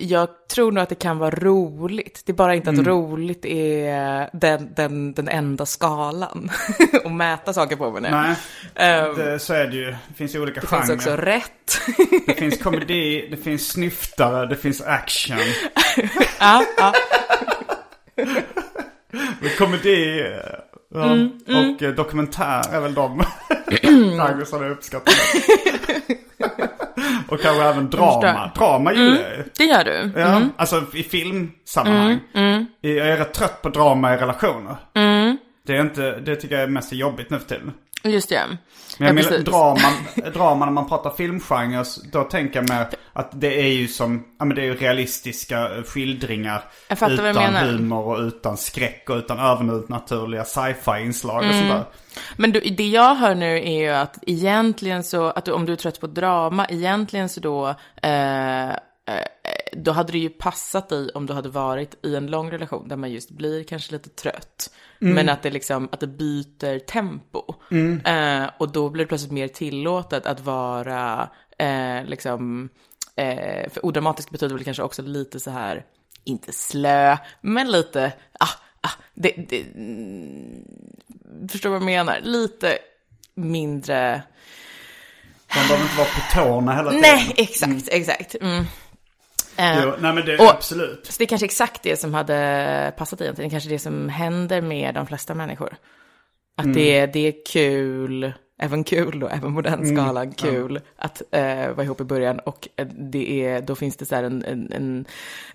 jag 0.00 0.28
tror 0.54 0.72
nog 0.72 0.82
att 0.82 0.88
det 0.88 0.94
kan 0.94 1.18
vara 1.18 1.30
roligt. 1.30 2.22
Det 2.26 2.32
är 2.32 2.34
bara 2.34 2.54
inte 2.54 2.70
att 2.70 2.74
Mm. 2.76 2.88
roligt 2.88 3.44
är 3.44 4.30
den, 4.32 4.74
den, 4.76 5.12
den 5.14 5.28
enda 5.28 5.66
skalan 5.66 6.50
att 7.04 7.12
mäta 7.12 7.52
saker 7.52 7.76
på 7.76 7.90
jag. 7.90 8.10
Nej, 8.10 8.34
Ehm, 8.74 9.14
det, 9.16 9.38
så 9.38 9.54
är 9.54 9.66
det 9.66 9.76
ju. 9.76 9.90
Det 9.90 10.14
finns 10.16 10.34
ju 10.34 10.40
olika 10.42 10.60
det 10.60 10.66
genrer. 10.66 10.86
finns 10.86 10.96
också 11.06 11.16
rätt. 11.16 11.78
Det 12.26 12.34
finns 12.34 12.58
komedi, 12.62 13.28
det 13.30 13.36
finns 13.36 13.68
snyftare, 13.68 14.46
det 14.46 14.56
finns 14.56 14.82
action. 14.82 15.38
ja, 16.40 16.64
ja. 16.78 16.92
Men 19.40 19.50
komedi 19.58 20.20
eh, 20.20 20.26
ja, 20.94 21.04
Mm, 21.04 21.30
och 21.46 21.82
eh, 21.82 21.94
dokumentär 21.94 22.62
är 22.72 22.80
väl 22.80 22.94
de 22.94 23.22
genrer 23.82 24.44
som 24.44 24.62
jag 24.62 24.72
uppskattar. 24.72 25.14
och 27.28 27.40
kanske 27.40 27.62
även 27.64 27.90
drama. 27.90 28.50
Drama 28.56 28.92
gillar 28.92 29.22
jag 29.22 29.36
ju. 29.36 29.44
Det 29.58 29.64
gör 29.64 29.84
du. 29.84 30.20
Ja, 30.20 30.40
alltså 30.56 30.84
i 30.94 31.02
filmsammanhang. 31.02 32.18
Mm, 32.34 32.66
Jag 32.80 33.08
är 33.08 33.16
rätt 33.16 33.34
trött 33.34 33.62
på 33.62 33.68
drama 33.68 34.14
i 34.14 34.16
relationer. 34.16 34.76
Det, 35.66 35.76
är 35.76 35.80
inte, 35.80 36.18
det 36.20 36.36
tycker 36.36 36.54
jag 36.54 36.64
är 36.64 36.68
mest 36.68 36.92
jobbigt 36.92 37.30
nu 37.30 37.38
för 37.38 37.48
tiden. 37.48 37.72
Just 38.10 38.28
det. 38.28 38.42
Men 38.48 38.58
jag 38.98 39.08
Ja, 39.08 39.12
menar, 39.12 39.28
precis. 39.28 39.44
drama, 39.44 39.92
drama 40.34 40.64
när 40.64 40.72
man 40.72 40.88
pratar 40.88 41.10
filmgenre, 41.10 41.84
då 42.12 42.22
tänker 42.24 42.56
jag 42.60 42.68
mer 42.70 42.86
att 43.12 43.30
det 43.40 43.60
är 43.62 43.68
ju 43.68 43.88
som, 43.88 44.24
ja 44.38 44.44
men 44.44 44.56
det 44.56 44.62
är 44.62 44.64
ju 44.66 44.74
realistiska 44.76 45.60
eh, 45.76 45.82
skildringar. 45.82 46.64
Jag 46.88 46.98
fattar 46.98 47.16
vad 47.16 47.24
du 47.24 47.30
utan 47.30 47.52
menar. 47.52 47.64
humor 47.66 48.04
och 48.06 48.18
utan 48.18 48.56
skräck 48.56 49.10
och 49.10 49.16
utan 49.16 49.38
övernaturliga 49.38 50.44
sci-fi 50.44 51.00
inslag 51.04 51.36
och 51.38 51.44
Mm. 51.44 51.68
sådär. 51.68 51.84
Men 52.36 52.52
du, 52.52 52.60
det 52.60 52.88
jag 52.88 53.14
hör 53.14 53.34
nu 53.34 53.56
är 53.58 53.78
ju 53.82 53.88
att 53.88 54.18
egentligen 54.26 55.04
så, 55.04 55.26
att 55.26 55.44
du, 55.44 55.52
om 55.52 55.66
du 55.66 55.72
är 55.72 55.76
trött 55.76 56.00
på 56.00 56.06
drama, 56.06 56.66
egentligen 56.66 57.28
så 57.28 57.40
då, 57.40 57.68
eh, 58.02 58.68
eh, 58.70 58.74
då 59.82 59.92
hade 59.92 60.12
det 60.12 60.18
ju 60.18 60.28
passat 60.28 60.88
dig 60.88 61.10
om 61.14 61.26
du 61.26 61.32
hade 61.32 61.48
varit 61.48 62.06
i 62.06 62.16
en 62.16 62.26
lång 62.26 62.50
relation 62.50 62.88
där 62.88 62.96
man 62.96 63.10
just 63.10 63.30
blir 63.30 63.64
kanske 63.64 63.92
lite 63.92 64.08
trött. 64.08 64.70
Men 64.98 65.28
att 65.28 65.42
det 65.42 65.50
liksom, 65.50 65.88
att 65.92 66.00
det 66.00 66.06
byter 66.06 66.78
tempo. 66.78 67.54
Eh, 68.04 68.50
och 68.58 68.72
då 68.72 68.90
blir 68.90 69.04
det 69.04 69.08
plötsligt 69.08 69.32
mer 69.32 69.48
tillåtet 69.48 70.26
att 70.26 70.40
vara, 70.40 71.30
eh, 71.58 72.04
liksom, 72.04 72.68
eh, 73.16 73.70
för 73.70 73.86
odramatiskt 73.86 74.30
betyder 74.30 74.54
väl 74.54 74.64
kanske 74.64 74.82
också 74.82 75.02
lite 75.02 75.40
så 75.40 75.50
här, 75.50 75.84
inte 76.24 76.52
slö, 76.52 77.16
men 77.40 77.70
lite, 77.70 78.12
ah, 78.40 78.48
ah, 78.80 78.90
det, 79.14 79.32
det, 79.48 79.64
förstår 81.48 81.70
vad 81.70 81.80
jag 81.80 81.84
menar? 81.86 82.20
Lite 82.22 82.78
mindre... 83.34 84.22
De 85.48 85.68
behöver 85.68 85.82
inte 85.84 85.96
vara 85.96 86.08
på 86.08 86.34
tårna 86.34 86.76
hela 86.76 86.90
tiden. 86.90 87.02
Nej, 87.02 87.34
exakt, 87.36 87.88
exakt. 87.88 88.34
Mm. 88.40 88.64
Eh, 89.58 89.80
Jo, 89.84 89.92
nej 90.00 90.12
men 90.14 90.24
det 90.26 90.38
och- 90.38 90.50
absolut. 90.50 91.06
Så 91.06 91.14
det 91.18 91.24
är 91.24 91.28
kanske 91.28 91.44
exakt 91.44 91.82
det 91.82 91.96
som 91.96 92.14
hade 92.14 92.92
passat 92.96 93.20
egentligen. 93.20 93.48
Det 93.48 93.50
är 93.50 93.54
kanske 93.54 93.70
det 93.70 93.78
som 93.78 94.08
händer 94.08 94.60
med 94.60 94.94
de 94.94 95.06
flesta 95.06 95.34
människor. 95.34 95.76
Att 96.58 96.64
Mm. 96.64 96.76
det, 96.76 96.98
är, 96.98 97.06
det 97.06 97.20
är 97.28 97.34
kul, 97.52 98.32
även 98.62 98.84
kul 98.84 99.20
då, 99.20 99.28
även 99.28 99.54
på 99.54 99.60
den 99.60 99.74
Mm. 99.82 99.96
skalan, 99.96 100.32
kul 100.32 100.80
att 100.96 101.22
eh, 101.30 101.70
vara 101.70 101.84
ihop 101.84 102.00
i 102.00 102.04
början. 102.04 102.38
Och 102.38 102.68
eh, 102.76 102.86
det 102.86 103.44
är, 103.46 103.60
då 103.60 103.74
finns 103.74 103.96
det 103.96 104.06
så 104.06 104.14
här 104.14 104.22
en, 104.24 104.44
en, 104.44 104.72
en, 104.72 105.04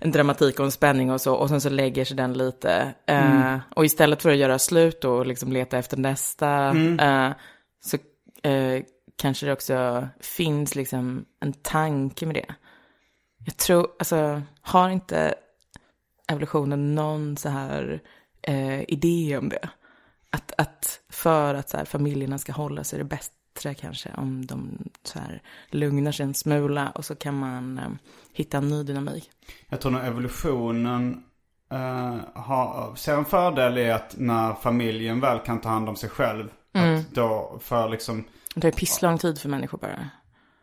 en 0.00 0.10
dramatik 0.12 0.58
och 0.58 0.64
en 0.64 0.70
spänning 0.72 1.10
och 1.10 1.20
så. 1.20 1.34
Och 1.34 1.48
sen 1.48 1.60
så 1.60 1.68
lägger 1.70 2.04
sig 2.04 2.16
den 2.16 2.32
lite. 2.32 2.92
Eh, 3.06 3.42
Mm. 3.42 3.58
Och 3.76 3.84
istället 3.84 4.22
för 4.22 4.30
att 4.30 4.36
göra 4.36 4.58
slut 4.58 5.04
och 5.04 5.26
liksom 5.26 5.52
leta 5.52 5.78
efter 5.78 5.96
nästa, 5.96 6.48
Mm. 6.50 7.00
eh, 7.00 7.32
så 7.84 7.96
eh, 8.48 8.82
kanske 9.16 9.46
det 9.46 9.52
också 9.52 10.08
finns 10.20 10.74
liksom 10.74 11.24
en 11.40 11.52
tanke 11.52 12.26
med 12.26 12.34
det. 12.34 12.54
Jag 13.44 13.56
tror, 13.56 13.88
alltså, 13.98 14.42
har 14.60 14.90
inte 14.90 15.34
evolutionen 16.28 16.94
någon 16.94 17.36
så 17.36 17.48
här 17.48 18.00
eh, 18.42 18.80
idé 18.90 19.38
om 19.38 19.48
det? 19.48 19.68
Att, 20.30 20.52
att 20.58 21.00
för 21.08 21.54
att 21.54 21.68
så 21.68 21.76
här, 21.76 21.84
familjerna 21.84 22.38
ska 22.38 22.52
hålla 22.52 22.84
sig 22.84 22.96
är 22.96 23.04
det 23.04 23.08
bättre 23.08 23.74
kanske 23.74 24.10
om 24.16 24.46
de 24.46 24.78
så 25.02 25.18
här, 25.18 25.42
lugnar 25.70 26.12
sig 26.12 26.24
en 26.24 26.34
smula 26.34 26.90
och 26.90 27.04
så 27.04 27.14
kan 27.14 27.38
man 27.38 27.78
eh, 27.78 27.84
hitta 28.32 28.58
en 28.58 28.68
ny 28.68 28.82
dynamik. 28.82 29.30
Jag 29.68 29.80
tror 29.80 29.92
nog 29.92 30.04
evolutionen 30.04 31.24
eh, 31.70 32.16
har, 32.34 32.94
ser 32.94 33.14
en 33.14 33.24
fördel 33.24 33.78
i 33.78 33.90
att 33.90 34.14
när 34.18 34.54
familjen 34.54 35.20
väl 35.20 35.38
kan 35.38 35.60
ta 35.60 35.68
hand 35.68 35.88
om 35.88 35.96
sig 35.96 36.10
själv. 36.10 36.48
Mm. 36.72 37.00
Att 37.00 37.10
då 37.10 37.58
för 37.60 37.88
liksom, 37.88 38.24
Det 38.54 38.68
är 38.68 38.72
pisslång 38.72 39.18
tid 39.18 39.40
för 39.40 39.48
människor 39.48 39.78
bara. 39.78 40.10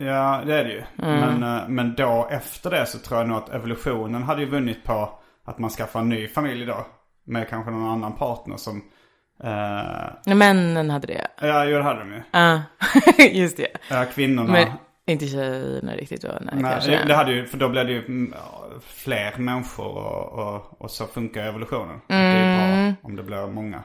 Ja 0.06 0.42
det 0.46 0.56
är 0.60 0.64
det 0.64 0.72
ju. 0.72 0.84
Mm. 1.04 1.20
Men, 1.40 1.58
eh, 1.58 1.68
men 1.68 1.96
då 1.96 2.28
efter 2.32 2.70
det 2.72 2.86
så 2.86 3.00
tror 3.00 3.20
jag 3.20 3.28
nog 3.28 3.38
att 3.38 3.50
evolutionen 3.50 4.24
hade 4.24 4.42
ju 4.42 4.48
vunnit 4.50 4.84
på 4.84 5.10
att 5.46 5.60
man 5.60 5.70
skaffar 5.70 6.00
en 6.00 6.10
ny 6.10 6.28
familj 6.28 6.66
då. 6.66 6.86
Med 7.24 7.50
kanske 7.50 7.72
någon 7.72 7.90
annan 7.90 8.14
partner 8.16 8.58
som, 8.58 8.82
eh, 9.44 10.36
männen 10.36 10.90
hade 10.90 11.08
det. 11.08 11.28
ja 11.42 11.66
jo 11.66 11.78
det 11.78 11.84
hade 11.84 12.00
de 12.00 12.12
ju. 12.14 12.22
Ja, 12.32 12.62
just 13.32 13.58
det. 13.58 13.68
Ja, 13.90 14.06
kvinnorna. 14.14 14.52
Men 14.52 14.68
inte 15.06 15.28
tjejerna 15.28 15.92
riktigt 15.96 16.22
då? 16.22 16.28
Nej, 16.42 16.50
Nej, 16.54 16.72
kanske. 16.72 17.04
det, 17.06 17.14
hade 17.14 17.32
ju, 17.32 17.46
för 17.46 17.58
då 17.58 17.70
blev 17.70 17.86
det 17.86 17.92
ju 17.92 18.00
mm, 18.06 18.34
fler 18.86 19.38
människor 19.38 19.86
och, 19.98 20.40
och, 20.56 20.82
och 20.82 20.92
så 20.92 21.06
funkar 21.06 21.44
evolutionen. 21.44 22.02
Det 22.08 22.14
är 22.16 22.70
Mm. 22.70 22.94
bra 22.94 23.10
om 23.10 23.16
det 23.16 23.24
blir 23.24 23.48
många. 23.48 23.84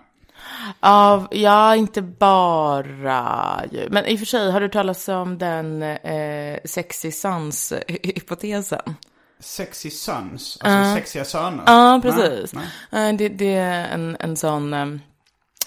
Av, 0.80 1.28
ja, 1.30 1.76
inte 1.76 2.02
bara 2.02 3.62
ju. 3.72 3.88
Men 3.90 4.06
i 4.06 4.14
och 4.14 4.18
för 4.18 4.26
sig, 4.26 4.50
har 4.50 4.60
du 4.60 4.68
talat 4.68 5.08
om 5.08 5.38
den 5.38 5.82
eh, 5.82 6.58
sexy 6.64 7.10
sons-hypotesen? 7.10 8.94
Sexy 9.40 9.90
sons, 9.90 10.58
alltså 10.60 10.94
sexiga 10.94 11.24
söner. 11.24 11.62
Ja, 11.66 12.00
precis. 12.02 12.54
Nej, 12.54 12.66
nej. 12.90 13.10
Eh, 13.10 13.16
Det, 13.16 13.28
det 13.28 13.54
är 13.54 13.88
en, 13.88 14.16
en 14.20 14.36
sån 14.36 14.72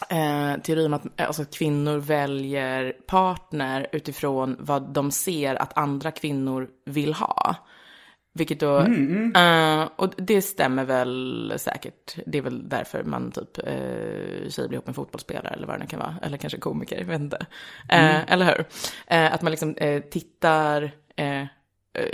eh, 0.10 0.62
teori 0.64 0.86
om 0.86 0.94
att 0.94 1.06
eh, 1.06 1.28
alltså, 1.28 1.46
kvinnor 1.46 1.98
väljer 1.98 2.94
partner 3.08 3.88
utifrån 3.92 4.56
vad 4.60 4.94
de 4.94 5.12
ser 5.12 5.56
att 5.56 5.78
andra 5.78 6.12
kvinnor 6.12 6.68
vill 6.86 7.14
ha. 7.14 7.56
Vilket 8.38 8.60
då, 8.60 8.80
eh, 9.36 9.90
och 9.96 10.14
det 10.18 10.42
stämmer 10.42 10.86
väl 10.86 11.54
säkert. 11.58 12.16
Det 12.26 12.38
är 12.38 12.42
väl 12.42 12.70
därför 12.70 13.04
man 13.04 13.32
typ, 13.32 13.58
eh, 13.58 14.50
tjejer 14.50 14.68
blir 14.68 14.74
ihop 14.74 14.86
med 14.86 14.88
en 14.88 14.94
fotbollsspelare 14.94 15.54
eller 15.54 15.68
vad 15.68 15.76
det 15.76 15.80
nu 15.80 15.88
kan 15.88 16.00
vara. 16.00 16.16
Eller 16.22 16.38
kanske 16.38 16.60
komiker, 16.60 16.98
jag 16.98 17.06
vet 17.06 17.22
inte. 17.22 17.46
Eh, 17.90 18.32
Eller 18.34 18.46
hur? 18.46 18.66
Eh, 19.08 19.34
att 19.34 19.42
man 19.42 19.52
liksom 19.52 19.76
tittar, 20.12 20.92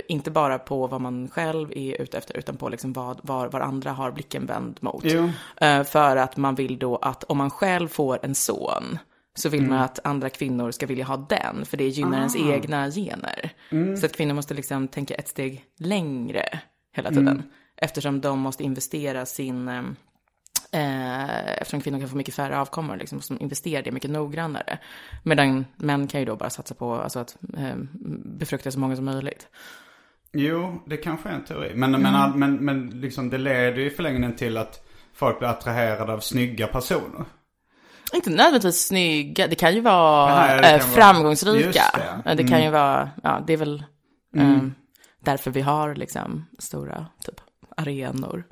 inte 0.08 0.30
bara 0.30 0.58
på 0.58 0.86
vad 0.86 1.00
man 1.00 1.28
själv 1.28 1.72
är 1.72 2.02
ute 2.02 2.18
efter, 2.18 2.36
utan 2.36 2.56
på 2.56 2.68
liksom 2.68 2.92
vad, 2.92 3.20
var, 3.22 3.48
var 3.48 3.60
andra 3.60 3.90
har 3.90 4.10
blicken 4.10 4.46
vänd 4.46 4.78
mot. 4.80 5.04
För 5.86 6.16
att 6.16 6.36
man 6.36 6.54
vill 6.54 6.78
då 6.78 6.96
att 6.96 7.24
om 7.24 7.38
man 7.38 7.50
själv 7.50 7.88
får 7.88 8.18
en 8.22 8.34
son, 8.34 8.98
så 9.34 9.48
vill 9.48 9.62
man 9.66 9.78
att 9.78 9.98
andra 10.06 10.30
kvinnor 10.30 10.70
ska 10.70 10.86
vilja 10.86 11.04
ha 11.04 11.16
den, 11.16 11.64
för 11.64 11.76
det 11.76 11.88
gynnar 11.88 12.18
ens 12.18 12.36
egna 12.36 12.90
gener. 12.90 13.50
Så 13.96 14.06
att 14.06 14.16
kvinnor 14.16 14.34
måste 14.34 14.54
liksom 14.54 14.88
tänka 14.88 15.14
ett 15.14 15.28
steg 15.28 15.64
längre 15.78 16.60
hela 16.96 17.08
tiden. 17.10 17.42
Eftersom 17.76 18.20
de 18.20 18.38
måste 18.38 18.64
investera 18.64 19.26
sin, 19.26 19.68
eh, 19.68 19.82
eh, 20.72 21.52
eftersom 21.60 21.80
kvinnor 21.80 22.00
kan 22.00 22.08
få 22.08 22.16
mycket 22.16 22.34
färre 22.34 22.58
avkommor, 22.58 22.96
liksom, 22.96 23.16
måste 23.16 23.34
de 23.34 23.42
investera 23.42 23.82
det 23.82 23.92
mycket 23.92 24.10
noggrannare. 24.10 24.78
Medan 25.22 25.64
män 25.76 26.06
kan 26.06 26.20
ju 26.20 26.26
då 26.26 26.36
bara 26.36 26.50
satsa 26.50 26.74
på 26.74 26.94
alltså, 26.94 27.18
att 27.18 27.36
eh, 27.56 27.76
befrukta 28.38 28.70
så 28.70 28.78
många 28.78 28.96
som 28.96 29.04
möjligt. 29.04 29.48
Jo, 30.32 30.82
det 30.86 30.96
kanske 30.96 31.28
är 31.28 31.32
en 31.32 31.44
teori. 31.44 31.72
Men, 31.74 31.94
Mm. 31.94 32.12
men, 32.12 32.38
men, 32.38 32.64
men 32.64 33.00
liksom 33.00 33.30
det 33.30 33.38
leder 33.38 33.78
ju 33.78 33.86
i 33.86 33.90
förlängningen 33.90 34.36
till 34.36 34.56
att 34.56 34.86
folk 35.14 35.38
blir 35.38 35.48
attraherade 35.48 36.12
av 36.12 36.20
snygga 36.20 36.66
personer. 36.66 37.24
Inte 38.14 38.30
nödvändigtvis 38.30 38.86
snygga, 38.86 39.46
det 39.46 39.54
kan 39.54 39.74
ju 39.74 39.80
vara 39.80 40.34
Nej, 40.34 40.56
det 40.56 40.62
kan 40.62 40.74
eh, 40.74 40.78
vara- 40.80 40.90
framgångsrika. 40.92 41.66
Just 41.66 41.94
det. 41.94 42.02
Mm. 42.30 42.36
Det 42.36 42.44
kan 42.44 42.62
ju 42.62 42.70
vara, 42.70 43.10
ja 43.22 43.40
det 43.46 43.52
är 43.52 43.56
väl 43.56 43.84
eh, 44.36 44.58
därför 45.24 45.50
vi 45.50 45.60
har 45.60 45.94
liksom 45.94 46.46
stora 46.58 47.06
typ 47.24 47.40
arenor. 47.76 48.44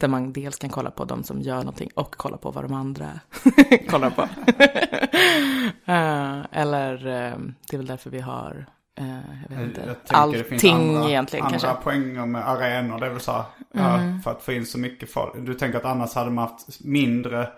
Där 0.00 0.08
man 0.08 0.32
dels 0.32 0.58
kan 0.58 0.70
kolla 0.70 0.90
på 0.90 1.04
de 1.04 1.24
som 1.24 1.40
gör 1.40 1.56
någonting 1.58 1.90
och 1.94 2.14
kolla 2.16 2.36
på 2.36 2.50
vad 2.50 2.64
de 2.64 2.72
andra 2.74 3.10
kollar 3.88 4.10
på. 4.10 4.28
Eh, 5.88 6.38
eller 6.52 6.94
eh, 7.06 7.38
det 7.70 7.72
är 7.72 7.76
väl 7.76 7.86
därför 7.86 8.10
vi 8.10 8.20
har, 8.20 8.66
eh, 8.98 9.06
jag 9.48 9.56
vet 9.56 9.66
inte, 9.66 9.80
Jag 9.86 10.04
tänker 10.04 10.38
det 10.38 10.44
finns 10.44 10.64
allting 10.64 10.86
andra, 10.96 11.08
egentligen 11.08 11.44
andra 11.46 11.58
kanske. 11.58 11.68
Mm. 11.68 11.82
poänger 11.82 12.26
med 12.26 12.48
arenor. 12.48 12.98
Det 13.00 13.06
är 13.06 13.10
väl 13.10 13.20
så 13.20 13.32
här, 13.32 13.44
ja, 13.72 14.00
för 14.24 14.30
att 14.30 14.42
få 14.42 14.52
in 14.52 14.66
så 14.66 14.78
mycket 14.78 15.10
folk. 15.10 15.32
Du 15.36 15.54
tänker 15.54 15.78
att 15.78 15.84
annars 15.84 16.14
hade 16.14 16.30
man 16.30 16.48
haft 16.48 16.84
mindre 16.84 17.48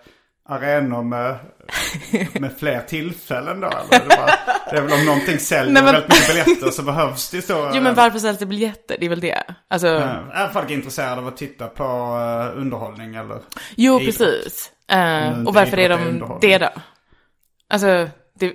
arenor 0.48 1.02
med, 1.02 1.36
med 2.40 2.58
fler 2.58 2.80
tillfällen 2.80 3.60
då? 3.60 3.66
Eller? 3.68 4.08
Det, 4.08 4.16
bara, 4.16 4.30
det 4.70 4.76
är 4.76 4.82
väl 4.82 4.92
om 4.92 5.06
någonting 5.06 5.38
säljer 5.38 5.72
Nej, 5.72 5.82
men- 5.82 5.92
väldigt 5.94 6.08
mycket 6.10 6.28
biljetter 6.46 6.70
så 6.70 6.82
behövs 6.82 7.30
det 7.30 7.42
så. 7.42 7.70
Jo 7.74 7.82
men 7.82 7.94
varför 7.94 8.18
säljs 8.18 8.38
det 8.38 8.46
biljetter? 8.46 8.96
Det 9.00 9.06
är 9.06 9.10
väl 9.10 9.20
det. 9.20 9.42
Alltså, 9.68 9.88
Eh, 9.88 10.40
Är 10.40 10.48
folk 10.48 10.70
intresserade 10.70 11.20
av 11.20 11.26
att 11.26 11.36
titta 11.36 11.66
på 11.66 11.84
eh, 11.84 12.60
underhållning 12.60 13.14
eller? 13.14 13.38
Jo, 13.76 14.00
idrott. 14.00 14.18
precis. 14.18 14.72
Eh, 14.90 14.96
Men 14.98 15.46
och 15.46 15.54
varför 15.54 15.78
är 15.78 15.88
de 15.88 16.38
det 16.40 16.58
då? 16.58 16.68
Alltså, 17.70 18.08
det, 18.38 18.52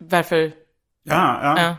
varför? 0.00 0.52
Ja, 1.04 1.40
ja. 1.42 1.62
Ja. 1.62 1.76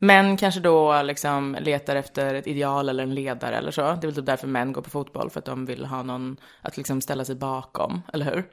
Män 0.00 0.36
kanske 0.36 0.60
då 0.60 1.02
liksom 1.02 1.56
letar 1.60 1.96
efter 1.96 2.34
ett 2.34 2.46
ideal 2.46 2.88
eller 2.88 3.02
en 3.02 3.14
ledare 3.14 3.56
eller 3.56 3.70
så. 3.70 3.82
Det 3.82 3.88
är 3.88 4.06
väl 4.06 4.14
typ 4.14 4.26
därför 4.26 4.46
män 4.46 4.72
går 4.72 4.82
på 4.82 4.90
fotboll, 4.90 5.30
för 5.30 5.38
att 5.38 5.44
de 5.44 5.66
vill 5.66 5.84
ha 5.84 6.02
någon 6.02 6.36
att 6.62 6.76
liksom 6.76 7.00
ställa 7.00 7.24
sig 7.24 7.34
bakom, 7.34 8.02
eller 8.12 8.24
hur? 8.24 8.44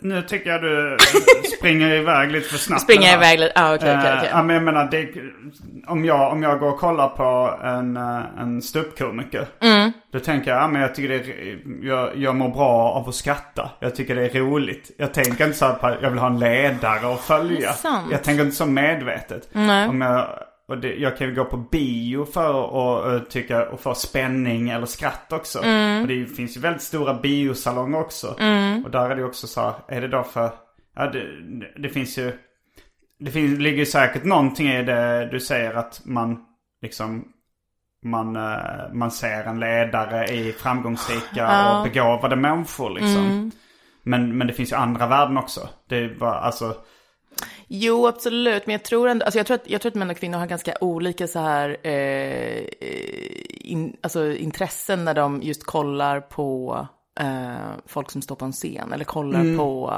Nu 0.00 0.22
tycker 0.22 0.50
jag 0.50 0.62
du 0.62 0.96
springer 1.58 1.90
iväg 1.94 2.32
lite 2.32 2.48
för 2.48 2.58
snabbt. 2.58 2.84
Här. 2.88 3.16
iväg 3.16 3.38
lite, 3.38 3.52
ah, 3.54 3.74
okej, 3.74 3.96
okej, 3.98 4.10
Eh, 4.10 4.18
okej. 4.18 4.30
Men 4.44 4.54
jag 4.54 4.62
menar, 4.62 4.88
det, 4.90 5.08
om, 5.86 6.04
jag, 6.04 6.32
om 6.32 6.42
jag 6.42 6.60
går 6.60 6.68
och 6.68 6.78
kollar 6.78 7.08
på 7.08 7.58
en, 7.64 7.96
eh, 7.96 8.40
en 8.40 8.62
ståuppkomiker. 8.62 9.46
Mm. 9.60 9.73
Då 10.12 10.20
tänker 10.20 10.50
jag, 10.50 10.62
ja, 10.62 10.68
men 10.68 10.82
jag 10.82 10.94
tycker 10.94 11.08
det 11.08 11.14
är, 11.14 11.58
jag, 11.82 12.16
jag 12.16 12.36
mår 12.36 12.48
bra 12.48 12.92
av 12.92 13.08
att 13.08 13.14
skratta. 13.14 13.70
Jag 13.80 13.94
tycker 13.94 14.14
det 14.14 14.34
är 14.34 14.40
roligt. 14.40 14.90
Jag 14.98 15.14
tänker 15.14 15.44
inte 15.44 15.58
så 15.58 15.64
att 15.64 16.02
jag 16.02 16.10
vill 16.10 16.18
ha 16.18 16.26
en 16.26 16.38
ledare 16.38 17.14
att 17.14 17.20
följa. 17.20 17.70
Jag 18.10 18.22
tänker 18.22 18.44
inte 18.44 18.56
så 18.56 18.66
medvetet. 18.66 19.48
Nej. 19.52 19.88
Om 19.88 20.00
jag, 20.00 20.28
och 20.68 20.78
det, 20.78 20.94
jag 20.94 21.16
kan 21.16 21.28
ju 21.28 21.34
gå 21.34 21.44
på 21.44 21.56
bio 21.56 22.24
för 22.24 22.50
att 22.50 22.72
och, 23.22 23.30
tycka, 23.30 23.68
och 23.68 23.80
få 23.80 23.94
spänning 23.94 24.70
eller 24.70 24.86
skratt 24.86 25.32
också. 25.32 25.62
Mm. 25.62 26.02
Och 26.02 26.08
det 26.08 26.26
finns 26.26 26.56
ju 26.56 26.60
väldigt 26.60 26.82
stora 26.82 27.14
biosalonger 27.14 27.98
också. 27.98 28.28
Och 28.84 28.90
där 28.90 29.10
är 29.10 29.16
det 29.16 29.24
också 29.24 29.46
så 29.46 29.60
här, 29.60 29.74
är 29.88 30.00
det 30.00 30.08
då 30.08 30.22
för, 30.22 30.50
ja 30.96 31.06
det, 31.06 31.24
det 31.82 31.88
finns 31.88 32.18
ju, 32.18 32.32
det 33.18 33.30
finns, 33.30 33.58
ligger 33.58 33.78
ju 33.78 33.86
säkert 33.86 34.24
någonting 34.24 34.68
i 34.68 34.82
det 34.82 35.28
du 35.32 35.40
säger 35.40 35.74
att 35.74 36.00
man 36.04 36.44
liksom 36.82 37.28
man, 38.04 38.36
eh, 38.36 38.92
man 38.92 39.10
ser 39.10 39.44
en 39.44 39.60
ledare 39.60 40.26
i 40.26 40.52
framgångsrika 40.52 41.70
och 41.70 41.84
begåvade 41.84 42.36
människor 42.36 42.90
liksom. 42.90 43.50
Men, 44.02 44.38
men 44.38 44.46
det 44.46 44.52
finns 44.52 44.72
ju 44.72 44.76
andra 44.76 45.06
värden 45.06 45.38
också. 45.38 45.68
Det 45.88 46.18
bara, 46.18 46.34
alltså, 46.34 46.74
Jo, 47.66 48.06
absolut. 48.06 48.66
Men 48.66 48.72
jag 48.72 48.82
tror 48.82 49.08
ändå, 49.08 49.24
alltså 49.24 49.38
jag 49.38 49.46
tror 49.46 49.54
att, 49.54 49.70
jag 49.70 49.80
tror 49.80 49.90
att 49.90 49.96
män 49.96 50.10
och 50.10 50.16
kvinnor 50.16 50.38
har 50.38 50.46
ganska 50.46 50.76
olika 50.80 51.26
så 51.26 51.38
här, 51.38 51.76
eh, 51.82 52.64
in, 53.48 53.96
alltså 54.00 54.32
intressen 54.32 55.04
när 55.04 55.14
de 55.14 55.42
just 55.42 55.64
kollar 55.64 56.20
på 56.20 56.78
eh, 57.20 57.72
folk 57.86 58.10
som 58.10 58.22
står 58.22 58.36
på 58.36 58.44
en 58.44 58.52
scen. 58.52 58.92
Eller 58.92 59.04
kollar 59.04 59.56
på, 59.56 59.94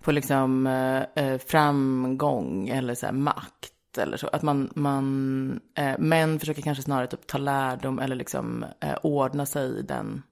på 0.00 0.12
liksom 0.12 0.66
eh, 0.66 1.24
eh, 1.24 1.38
framgång 1.38 2.68
eller 2.68 2.94
så 2.94 3.06
här 3.06 3.12
makt. 3.12 3.72
Eller 3.98 4.16
så. 4.16 4.26
Att 4.28 4.42
man, 4.42 4.70
man 4.74 5.60
eh, 5.78 5.98
män 5.98 6.40
försöker 6.40 6.62
kanske 6.62 6.82
snarare 6.82 7.06
typ 7.06 7.26
ta 7.26 7.38
lärdom 7.38 7.98
eller 7.98 8.16
liksom 8.16 8.64
eh, 8.80 8.94
ordna 9.02 9.46
sig 9.46 9.78
i 9.78 9.82
den 9.82 10.22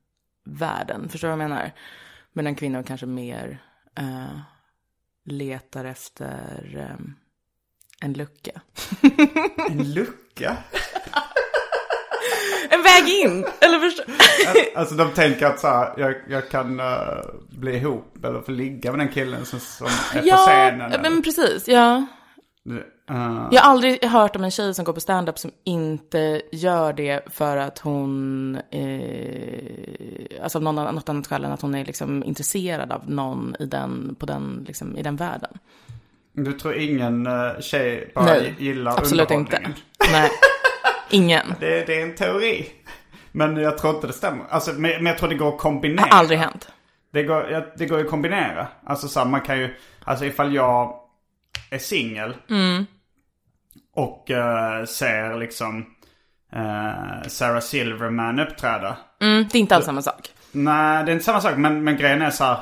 världen. 0.45 1.09
Förstår 1.09 1.29
du 1.29 1.35
vad 1.37 1.45
jag 1.45 1.51
menar? 1.51 1.73
Medan 2.33 2.55
kvinnor 2.55 2.83
kanske 2.83 3.07
mer 3.07 3.59
eh, 3.99 4.39
letar 5.25 5.85
efter 5.85 6.77
eh, 6.91 7.07
en 8.01 8.13
lucka. 8.13 8.61
en 9.71 9.93
lucka. 9.93 10.57
En 12.71 12.83
väg 12.83 13.09
in. 13.09 13.45
Eller 13.61 13.79
förstår 13.81 14.05
Alltså 14.77 14.95
de 14.95 15.11
tänker 15.11 15.47
att 15.47 15.61
så 15.61 15.69
här, 15.69 15.95
jag, 15.97 16.15
jag 16.29 16.49
kan 16.51 16.81
uh, 16.81 16.87
bli 17.51 17.77
ihop 17.77 18.25
eller 18.25 18.41
få 18.41 18.51
ligga 18.51 18.91
med 18.93 19.01
den 19.01 19.09
killen 19.09 19.47
som, 19.47 19.61
som 19.61 19.87
är 19.87 20.21
på 20.23 20.27
Ja, 20.29 20.47
scenen. 20.47 20.93
eller- 20.93 21.03
men 21.11 21.23
precis. 21.23 21.69
Ja. 21.69 22.07
Eh, 23.11 23.49
Jag 23.51 23.63
har 23.63 23.71
aldrig 23.71 24.05
hört 24.05 24.37
om 24.37 24.45
en 24.45 24.51
tjej 24.51 24.75
som 24.75 24.85
går 24.85 24.93
på 24.93 25.01
stand-up 25.01 25.39
som 25.39 25.51
inte 25.65 26.43
gör 26.53 26.93
det 26.93 27.21
för 27.27 27.57
att 27.57 27.79
hon, 27.79 28.55
eh, 28.71 30.43
alltså 30.43 30.59
av 30.59 30.63
någon, 30.63 30.95
något 30.95 31.09
annat 31.09 31.27
skäl 31.27 31.45
än 31.45 31.53
att 31.53 31.63
hon 31.63 31.75
är 31.75 31.85
liksom 31.85 32.25
intresserad 32.25 32.93
av 32.93 33.11
någon 33.11 33.57
i 33.59 33.67
den, 33.67 34.17
på 34.19 34.27
den, 34.27 34.65
liksom, 34.67 34.97
i 34.99 35.03
den 35.03 35.17
världen. 35.17 35.59
du 36.33 36.53
tror 36.53 36.75
ingen 36.75 37.27
uh, 37.27 37.61
tjej 37.61 38.13
bara 38.15 38.25
Nej, 38.25 38.55
gillar 38.59 38.93
absolut 38.99 39.31
inte. 39.31 39.61
Nej, 40.13 40.31
ingen. 41.11 41.55
Det, 41.61 41.87
det 41.87 42.01
är 42.01 42.03
en 42.03 42.15
teori. 42.15 42.67
Men 43.33 43.57
jag 43.57 43.79
tror 43.79 43.95
inte 43.95 44.07
det 44.07 44.13
stämmer. 44.13 44.45
Alltså, 44.49 44.71
men, 44.73 44.81
men 44.81 45.07
jag 45.07 45.19
tror 45.19 45.29
det 45.29 45.35
går 45.35 45.49
att 45.49 45.59
kombinera. 45.59 46.01
Har 46.01 46.19
aldrig 46.19 46.39
hänt. 46.39 46.69
Det 47.13 47.23
går, 47.23 47.67
det 47.79 47.87
går 47.87 47.99
ju 47.99 48.05
att 48.05 48.11
kombinera. 48.11 48.67
Alltså 48.87 49.09
så 49.09 49.19
här, 49.21 49.27
man 49.27 49.41
kan 49.41 49.59
ju, 49.59 49.75
alltså 50.05 50.25
ifall 50.25 50.55
jag 50.55 50.95
är 51.71 51.79
singel. 51.79 52.35
Och 53.95 54.31
eh, 54.31 54.85
ser 54.85 55.39
liksom 55.39 55.87
eh, 56.53 57.29
Sarah 57.29 57.61
Silverman 57.61 58.41
uppträda. 58.41 58.97
Mm, 59.23 59.47
det 59.53 59.59
är 59.59 59.61
inte 59.61 59.77
alls 59.77 59.87
samma 59.87 60.03
sak. 60.03 60.31
Nej, 60.53 61.05
det 61.05 61.11
är 61.11 61.13
inte 61.13 61.25
samma 61.25 61.41
sak. 61.41 61.57
Men, 61.57 61.85
men 61.85 61.97
grejen 61.97 62.23
är 62.23 62.31
så 62.31 62.45
här. 62.45 62.57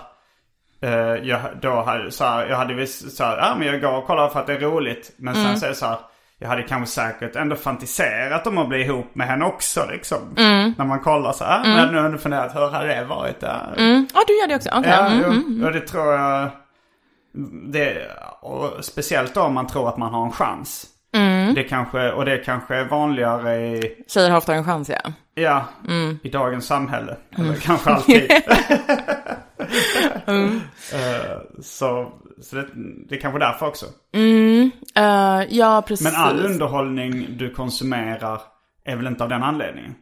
eh, 0.83 1.24
jag, 1.28 1.41
då 1.61 1.83
hade, 1.83 2.11
så 2.11 2.24
här, 2.24 2.47
jag 2.47 2.57
hade 2.57 2.74
visst 2.74 3.16
så 3.16 3.24
här, 3.24 3.37
ja 3.37 3.55
men 3.59 3.66
jag 3.66 3.80
går 3.80 3.93
och 3.93 4.07
kollar 4.07 4.28
för 4.28 4.41
att 4.41 4.47
det 4.47 4.53
är 4.53 4.61
roligt. 4.61 5.12
Men 5.16 5.35
sen 5.35 5.61
så 5.61 5.64
är 5.66 5.70
det 5.70 5.74
så 5.76 5.87
här. 5.87 5.99
Jag 6.39 6.49
hade 6.49 6.62
kanske 6.62 6.95
säkert 6.95 7.37
ändå 7.37 7.57
fantiserat 7.57 8.47
om 8.47 8.59
att 8.59 8.68
bli 8.68 8.80
ihop 8.85 9.14
med 9.14 9.26
henne 9.26 9.45
också 9.45 9.87
liksom. 9.91 10.18
När 10.78 10.85
man 10.85 11.01
kollar 11.01 11.33
så 11.33 11.45
här, 11.45 11.61
ah, 11.61 11.62
men 11.62 11.95
nu 11.95 12.01
har 12.01 12.09
du 12.09 12.18
funderat, 12.18 12.55
hur 12.57 12.70
hade 12.70 12.87
det 12.87 13.05
varit? 13.05 13.43
Mm. 13.43 14.07
Ja, 14.14 14.20
du 14.26 14.39
gör 14.41 14.47
det 14.49 14.57
också. 14.57 14.68
Okej. 14.72 14.91
Ja, 14.91 15.07
mm, 15.07 15.45
jo, 15.61 15.66
och 15.66 15.72
det 15.72 15.80
tror 15.80 16.12
jag. 16.12 16.49
Det, 17.72 18.07
och 18.41 18.85
speciellt 18.85 19.35
då 19.35 19.41
om 19.43 19.55
man 19.55 19.66
tror 19.66 19.89
att 19.89 19.97
man 19.97 20.14
har 20.14 20.26
en 20.26 20.33
chans. 20.33 20.87
Mm. 21.43 21.55
Det 21.55 21.62
kanske, 21.64 22.12
och 22.12 22.24
det 22.24 22.38
kanske 22.38 22.74
är 22.76 22.84
vanligare 22.84 23.57
i, 23.57 24.05
Tjejer 24.09 24.30
har 24.30 24.38
ofta 24.38 24.55
en 24.55 24.64
chans, 24.64 24.88
ja. 24.90 25.12
ja, 25.34 25.64
Mm. 25.88 26.18
i 26.22 26.28
dagens 26.28 26.66
samhälle. 26.66 27.16
Eller 27.38 27.55
kanske 27.55 27.90
alltid. 27.95 28.30
Mm. 30.26 30.61
Eh, 30.95 31.38
så 31.62 32.12
så 32.43 32.57
det, 32.57 32.66
det 33.09 33.14
är 33.16 33.20
kanske 33.20 33.38
därför 33.40 33.66
också. 33.66 33.86
Eh, 34.95 35.43
ja, 35.51 35.82
precis. 35.88 36.05
Men 36.12 36.14
all 36.20 36.45
underhållning 36.47 37.26
du 37.30 37.51
konsumerar 37.51 38.40
är 38.84 38.97
väl 38.97 39.07
inte 39.07 39.22
av 39.24 39.28
den 39.30 39.43
anledningen? 39.43 39.95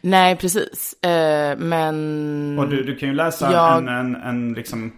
Nej, 0.00 0.36
precis. 0.36 1.02
Eh, 1.04 1.56
men... 1.58 2.56
Och 2.58 2.68
du, 2.68 2.82
du 2.82 2.96
kan 2.96 3.08
ju 3.08 3.14
läsa 3.14 3.52
Jag- 3.52 3.78
en, 3.78 3.88
en, 3.88 4.14
en, 4.16 4.52
liksom, 4.54 4.92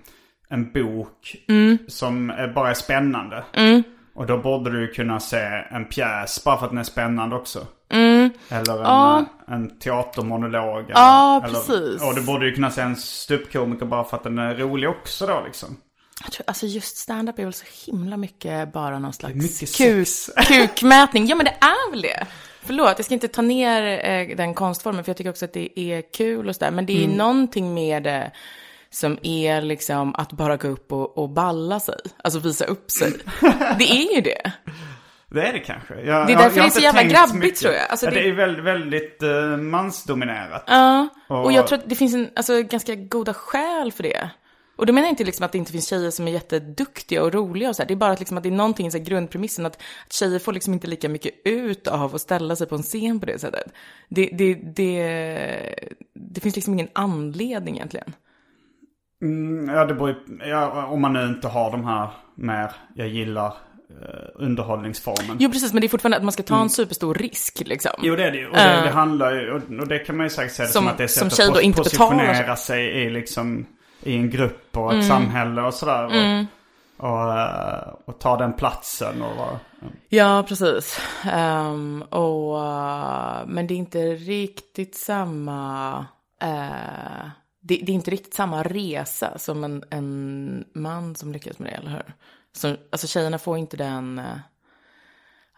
en 0.48 0.72
bok 0.72 1.36
Mm. 1.48 1.78
som 1.88 2.32
bara 2.54 2.70
är 2.70 2.74
spännande. 2.74 3.44
Och 4.16 4.26
då 4.26 4.38
borde 4.38 4.70
du 4.70 4.86
kunna 4.88 5.20
se 5.20 5.62
en 5.70 5.84
pjäs 5.84 6.44
bara 6.44 6.58
för 6.58 6.64
att 6.66 6.70
den 6.70 6.78
är 6.78 6.82
spännande 6.84 7.36
också. 7.36 7.66
Eller 7.90 8.30
en, 8.50 8.66
Mm. 8.76 8.82
Ja. 8.84 9.24
en 9.48 9.78
teatermonolog. 9.78 10.84
Eller, 10.84 10.92
Ja, 10.94 11.44
eller, 11.44 11.54
precis. 11.54 12.02
Och 12.02 12.14
du 12.14 12.22
borde 12.22 12.46
ju 12.46 12.54
kunna 12.54 12.70
se 12.70 12.80
en 12.80 12.96
ståuppkomiker 12.96 13.86
bara 13.86 14.04
för 14.04 14.16
att 14.16 14.22
den 14.22 14.38
är 14.38 14.54
rolig 14.54 14.88
också 14.90 15.26
då 15.26 15.42
liksom. 15.46 15.76
Jag 16.22 16.32
tror, 16.32 16.44
alltså 16.46 16.66
just 16.66 16.96
stand-up 16.96 17.38
är 17.38 17.44
väl 17.44 17.52
så 17.52 17.64
himla 17.86 18.16
mycket 18.16 18.72
bara 18.72 18.98
någon 18.98 19.12
slags 19.12 19.34
mycket 19.34 19.76
kuk, 19.76 20.08
kukmätning. 20.48 21.26
Ja, 21.26 21.34
men 21.36 21.44
det 21.44 21.54
är 21.60 21.90
väl 21.90 22.02
det. 22.02 22.26
Förlåt, 22.62 22.92
jag 22.96 23.04
ska 23.04 23.14
inte 23.14 23.28
ta 23.28 23.42
ner 23.42 24.10
eh, 24.10 24.36
den 24.36 24.54
konstformen, 24.54 25.04
för 25.04 25.10
jag 25.10 25.16
tycker 25.16 25.30
också 25.30 25.44
att 25.44 25.52
det 25.52 25.80
är 25.80 26.02
kul 26.12 26.48
och 26.48 26.54
sådär. 26.54 26.70
Men 26.70 26.86
det 26.86 26.92
är 27.00 27.04
Mm. 27.04 27.16
någonting 27.16 27.74
med 27.74 28.02
det 28.02 28.30
som 28.90 29.18
är 29.22 29.60
liksom 29.62 30.14
att 30.14 30.32
bara 30.32 30.56
gå 30.56 30.68
upp 30.68 30.92
och, 30.92 31.18
och 31.18 31.28
balla 31.30 31.80
sig. 31.80 31.98
Alltså 32.24 32.40
visa 32.40 32.64
upp 32.64 32.90
sig. 32.90 33.12
det 33.78 33.84
är 33.90 34.14
ju 34.14 34.20
det. 34.20 34.52
Det 35.30 35.42
är 35.42 35.52
det 35.52 35.58
kanske. 35.58 35.94
Jag, 35.94 36.04
Det 36.04 36.10
är 36.10 36.14
jag- 36.14 36.28
därför 36.42 36.56
jag 36.56 36.64
det 36.66 36.68
är 36.68 36.70
så 36.70 36.80
jävla 36.80 37.02
grabbigt, 37.02 37.34
mycket. 37.34 37.58
tror 37.58 37.74
jag. 37.74 37.90
Alltså, 37.90 38.06
ja, 38.06 38.10
det- 38.12 38.20
det 38.20 38.28
är 38.28 38.32
väldigt, 38.32 38.64
väldigt 38.64 39.22
uh, 39.22 39.56
mansdominerat. 39.56 40.64
Ja, 40.66 41.08
och 41.28 41.44
Och- 41.44 41.52
jag 41.52 41.66
tror 41.66 41.78
att 41.78 41.88
det 41.88 41.94
finns 41.94 42.14
en, 42.14 42.30
alltså, 42.36 42.62
ganska 42.62 42.94
goda 42.94 43.34
skäl 43.34 43.92
för 43.92 44.02
det. 44.02 44.30
Och 44.76 44.86
då 44.86 44.92
menar 44.92 45.06
jag 45.06 45.12
inte 45.12 45.24
liksom 45.24 45.46
att 45.46 45.52
det 45.52 45.58
inte 45.58 45.72
finns 45.72 45.88
tjejer 45.88 46.10
som 46.10 46.28
är 46.28 46.32
jätteduktiga 46.32 47.22
och 47.22 47.34
roliga 47.34 47.68
och 47.68 47.76
så 47.76 47.82
här. 47.82 47.88
Det 47.88 47.94
är 47.94 47.96
bara 47.96 48.12
att, 48.12 48.18
liksom 48.18 48.36
att 48.36 48.42
det 48.42 48.48
är 48.48 48.52
någonting 48.52 48.86
i 48.86 48.90
så 48.90 48.98
grundpremissen 48.98 49.66
att, 49.66 49.76
att 50.06 50.12
tjejer 50.12 50.38
får 50.38 50.52
liksom 50.52 50.72
inte 50.72 50.86
lika 50.86 51.08
mycket 51.08 51.34
ut 51.44 51.88
av 51.88 52.14
att 52.14 52.20
ställa 52.20 52.56
sig 52.56 52.66
på 52.66 52.74
en 52.74 52.82
scen 52.82 53.20
på 53.20 53.26
det 53.26 53.38
sättet. 53.38 53.72
Det, 54.08 54.30
det, 54.32 54.54
det, 54.54 55.90
det 56.14 56.40
finns 56.40 56.54
liksom 56.56 56.74
ingen 56.74 56.88
anledning 56.92 57.76
egentligen. 57.76 58.12
Mm, 59.22 59.68
ja, 59.74 59.84
det 59.84 59.94
beror 59.94 60.14
ja, 60.46 60.86
om 60.86 61.00
man 61.00 61.12
nu 61.12 61.24
inte 61.26 61.48
har 61.48 61.70
de 61.70 61.84
här 61.84 62.08
mer, 62.34 62.70
jag 62.94 63.08
gillar 63.08 63.46
uh, 63.46 63.54
underhållningsformen. 64.34 65.36
Jo, 65.40 65.50
precis, 65.50 65.72
men 65.72 65.80
det 65.80 65.86
är 65.86 65.88
fortfarande 65.88 66.16
att 66.16 66.22
man 66.22 66.32
ska 66.32 66.42
ta 66.42 66.60
en 66.60 66.70
superstor 66.70 67.14
risk 67.14 67.62
liksom. 67.66 67.90
Mm. 67.98 68.08
Jo 68.08 68.16
det 68.16 68.24
är 68.24 68.30
det 68.32 68.38
ju. 68.38 68.46
Och 68.48 68.56
det, 68.56 68.80
det 68.84 68.90
handlar 68.90 69.32
ju, 69.32 69.52
och, 69.52 69.88
det 69.88 69.98
kan 69.98 70.16
man 70.16 70.26
ju 70.26 70.30
säkert 70.30 70.52
säga 70.52 70.68
som, 70.68 70.82
Som- 70.82 70.88
att 70.92 70.98
det 70.98 71.04
är 71.04 71.08
som 71.08 71.30
sätt 71.30 71.36
tjej 71.36 71.46
att 71.48 71.54
pos- 71.56 71.60
inte 71.60 71.82
betalar 71.82 72.34
sig. 72.34 72.46
positionera 72.46 72.80
i 73.06 73.10
liksom, 73.10 73.66
i 74.02 74.16
en 74.16 74.30
grupp 74.30 74.76
och 74.76 74.88
ett 74.88 74.94
Mm. 74.94 75.08
samhälle 75.08 75.62
och 75.62 75.74
sådär. 75.74 76.04
Och, 76.04 76.46
och, 77.10 77.38
eh, 77.38 77.88
och 78.04 78.18
ta 78.20 78.36
den 78.36 78.52
platsen 78.52 79.22
och 79.22 79.36
vara... 79.36 79.58
Ja, 80.08 80.44
precis. 80.48 81.00
Ehm, 81.32 82.02
och, 82.02 82.58
eh, 82.64 83.46
men 83.46 83.66
det 83.66 83.74
är 83.74 83.78
inte 83.78 83.98
riktigt 84.14 84.94
samma... 84.94 85.98
eh, 86.42 87.28
det, 87.66 87.82
det 87.86 87.92
är 87.92 87.94
inte 87.94 88.10
riktigt 88.10 88.34
samma 88.34 88.62
resa 88.62 89.38
som 89.38 89.64
en, 89.64 89.84
en 89.90 90.64
man 90.74 91.14
som 91.14 91.32
lyckas 91.32 91.58
med 91.58 91.72
det, 91.72 91.76
eller 91.76 91.90
hur? 91.90 92.14
Så, 92.52 92.76
alltså 92.90 93.06
tjejerna 93.06 93.38
får 93.38 93.58
inte 93.58 93.76
den... 93.76 94.18
eh, 94.18 94.38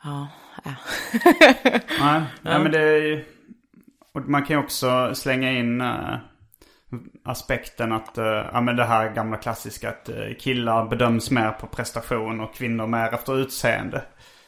ja, 0.05 0.29
äh. 0.65 0.73
Nej, 2.01 2.23
nej 2.43 2.63
men 2.63 2.73
det 2.73 2.81
är 2.83 3.03
ju- 3.03 3.25
Och 4.13 4.29
man 4.29 4.45
kan 4.45 4.57
ju 4.57 4.63
också 4.63 5.15
slänga 5.15 5.53
in 5.53 5.81
eh, 5.81 6.17
aspekten 7.25 7.93
att, 7.93 8.19
uh, 8.19 8.25
ja 8.53 8.61
men 8.61 8.77
det 8.77 8.85
här 8.85 9.13
gamla 9.15 9.37
klassiska 9.37 9.89
att 9.89 10.09
eh, 10.09 10.35
killar 10.39 10.87
bedöms 10.89 11.31
mer 11.31 11.51
på 11.51 11.67
prestation 11.67 12.41
och 12.41 12.55
kvinnor 12.55 12.87
mer 12.87 13.15
efter 13.15 13.39
utseende. 13.39 14.03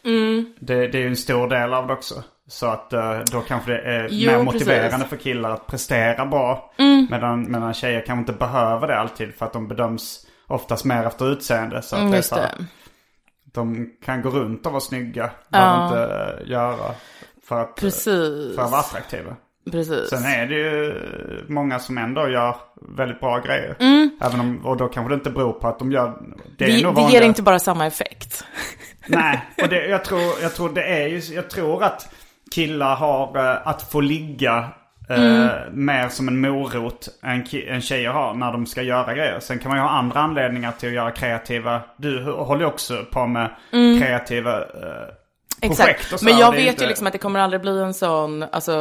Mm. 0.04 0.52
Det, 0.61 0.88
det 0.88 0.98
är 0.98 1.02
ju 1.02 1.08
en 1.08 1.16
stor 1.16 1.48
del 1.48 1.74
av 1.74 1.86
det 1.86 1.92
också. 1.92 2.24
Så 2.51 2.66
att 2.66 2.92
eh, 2.92 3.18
då 3.32 3.40
kanske 3.40 3.70
det 3.72 3.78
är 3.80 4.09
Jo, 4.11 4.30
mer 4.30 4.42
motiverande 4.42 4.82
precis. 4.82 4.94
Mm. 4.94 5.09
för 5.09 5.16
killar 5.16 5.51
att 5.51 5.66
prestera 5.66 6.26
bra. 6.26 6.72
Medan, 7.11 7.51
medan 7.51 7.74
tjejer 7.74 8.01
kanske 8.07 8.20
inte 8.20 8.32
behöver 8.32 8.86
det 8.86 8.98
alltid 8.98 9.34
för 9.34 9.46
att 9.46 9.53
de 9.53 9.68
bedöms 9.68 10.26
oftast 10.46 10.84
mer 10.84 11.05
efter 11.07 11.32
utseende. 11.32 11.82
Så 11.82 11.94
att 11.96 12.01
Mm, 12.01 12.12
det 12.12 12.18
är 12.18 12.22
så 12.22 12.34
här, 12.34 12.51
de 13.44 13.90
kan 14.05 14.22
gå 14.22 14.30
runt 14.30 14.66
och 14.66 14.72
vara 14.72 14.80
snygga. 14.80 15.30
Behöver 15.48 15.84
inte 15.84 16.14
eh, 16.44 16.51
göra 16.51 16.94
för 17.48 17.61
att, 17.61 17.76
Precis. 17.76 18.57
för 18.57 18.62
att 18.62 18.70
vara 18.70 18.80
attraktiva. 18.80 19.36
Precis. 19.70 20.09
Sen 20.11 20.24
är 20.24 20.46
det 20.46 20.55
ju 20.55 20.94
många 21.48 21.78
som 21.78 21.98
ändå 21.98 22.28
gör 22.28 22.57
väldigt 22.96 23.20
bra 23.20 23.38
grejer. 23.38 23.76
Även 24.20 24.40
om, 24.40 24.66
och 24.66 24.76
då 24.76 24.88
kanske 24.88 25.11
det 25.11 25.14
inte 25.14 25.30
beror 25.30 25.53
på 25.53 25.68
att 25.68 25.78
de 25.78 25.92
gör... 25.92 26.18
Det, 26.59 26.64
det, 26.66 26.92
det 26.92 27.12
ger 27.12 27.22
inte 27.22 27.42
bara 27.42 27.59
samma 27.59 27.86
effekt. 27.86 28.44
Nej, 29.07 29.40
och 29.62 29.68
det, 29.68 29.86
jag, 29.86 30.05
tror, 30.05 30.20
jag 30.42 30.55
tror 30.55 30.68
det 30.68 30.82
är 30.84 31.07
ju, 31.09 31.34
jag 31.34 31.51
tror 31.51 31.82
att 31.84 32.14
killar 32.55 32.96
har 32.96 33.36
eh, 33.36 33.66
att 33.66 33.82
få 33.82 34.01
ligga 34.01 34.68
eh, 35.09 35.48
mer 35.72 36.09
som 36.09 36.28
en 36.28 36.40
morot 36.40 37.09
än, 37.22 37.44
än 37.68 37.80
tjejer 37.80 38.11
har 38.11 38.34
när 38.34 38.53
de 38.53 38.66
ska 38.66 38.82
göra 38.82 39.14
grejer. 39.14 39.40
Sen 39.40 39.59
kan 39.59 39.68
man 39.68 39.78
ju 39.78 39.82
ha 39.82 39.90
andra 39.90 40.20
anledningar 40.20 40.72
till 40.72 40.88
att 40.88 40.94
göra 40.94 41.11
kreativa, 41.11 41.80
du 41.96 42.22
håller 42.22 42.61
ju 42.61 42.66
också 42.66 43.05
på 43.11 43.26
med 43.26 43.51
kreativa 44.01 44.59
eh, 44.59 45.19
Exakt, 45.62 46.18
så 46.18 46.24
men 46.24 46.38
jag 46.38 46.52
Det 46.52 46.56
vet 46.56 46.66
inte- 46.66 46.84
ju 46.84 46.88
liksom 46.88 47.06
att 47.06 47.12
det 47.12 47.18
kommer 47.18 47.40
aldrig 47.40 47.61
bli 47.62 47.78
en 47.78 47.94
sån, 47.94 48.42
alltså, 48.42 48.72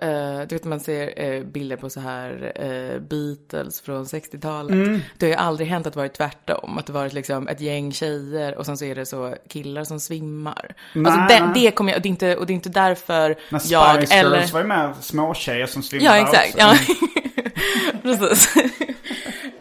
eh, 0.00 0.40
du 0.48 0.54
vet 0.54 0.64
man 0.64 0.80
ser 0.80 1.22
eh, 1.24 1.42
bilder 1.42 1.76
på 1.76 1.90
så 1.90 2.00
här 2.00 2.52
eh, 2.54 3.00
Beatles 3.00 3.80
från 3.80 4.04
60-talet. 4.04 4.70
Mm. 4.72 5.00
Det 5.18 5.26
har 5.26 5.30
ju 5.30 5.36
aldrig 5.36 5.68
hänt 5.68 5.86
att 5.86 5.92
det 5.92 5.98
varit 5.98 6.14
tvärtom, 6.14 6.78
att 6.78 6.86
det 6.86 6.92
varit 6.92 7.12
liksom 7.12 7.48
ett 7.48 7.60
gäng 7.60 7.92
tjejer 7.92 8.54
och 8.58 8.66
sen 8.66 8.76
så 8.78 8.84
är 8.84 8.94
det 8.94 9.06
så 9.06 9.34
killar 9.48 9.84
som 9.84 10.00
svimmar. 10.00 10.74
Alltså 10.94 11.10
Nej, 11.20 11.26
det, 11.28 11.44
nej. 11.46 11.50
det 11.64 11.70
kommer 11.70 11.92
jag, 11.92 11.96
och 11.98 12.02
det 12.02 12.08
är 12.08 12.10
inte, 12.10 12.36
och 12.36 12.46
det 12.46 12.52
är 12.52 12.54
inte 12.54 12.68
därför 12.68 13.36
Men 13.50 13.60
jag, 13.64 13.96
Spice 13.96 14.14
eller... 14.14 14.36
Girls 14.38 14.52
var 14.52 14.60
ju 14.60 14.66
mer 14.66 14.92
småtjejer 15.00 15.66
som 15.66 15.82
svimmade 15.82 16.16
Ja, 16.18 16.22
exakt. 16.22 16.54
också. 16.54 16.92
Ja. 16.96 18.00
Precis. 18.02 18.54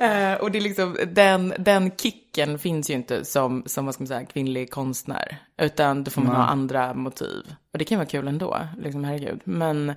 Eh, 0.04 0.34
och 0.34 0.51
det 0.51 0.58
är 0.58 0.62
liksom, 0.62 0.97
den, 1.08 1.54
den 1.60 1.91
kicken 1.91 2.60
finns 2.60 2.89
ju 2.89 2.93
inte 2.93 3.26
som, 3.26 3.64
som 3.66 3.86
vad 3.86 3.93
ska 3.93 4.01
man 4.01 4.08
säga, 4.08 4.26
kvinnlig 4.26 4.72
konstnär. 4.72 5.38
Utan 5.58 6.04
då 6.04 6.12
får 6.12 6.22
man 6.22 6.36
ha 6.36 6.43
andra 6.43 6.93
motiv. 6.93 7.56
Och 7.74 7.80
det 7.80 7.86
kan 7.86 7.97
vara 7.97 8.08
kul 8.08 8.28
ändå, 8.28 8.60
liksom 8.78 9.04
herregud. 9.04 9.41
Men, 9.43 9.93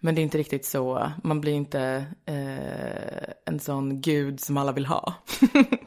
men 0.00 0.14
det 0.14 0.20
är 0.20 0.22
inte 0.22 0.38
riktigt 0.38 0.64
så, 0.64 1.12
man 1.24 1.40
blir 1.40 1.52
inte 1.52 2.04
eh, 2.26 3.32
en 3.44 3.60
sån 3.60 4.00
gud 4.00 4.40
som 4.40 4.56
alla 4.56 4.72
vill 4.72 4.86
ha. 4.86 5.14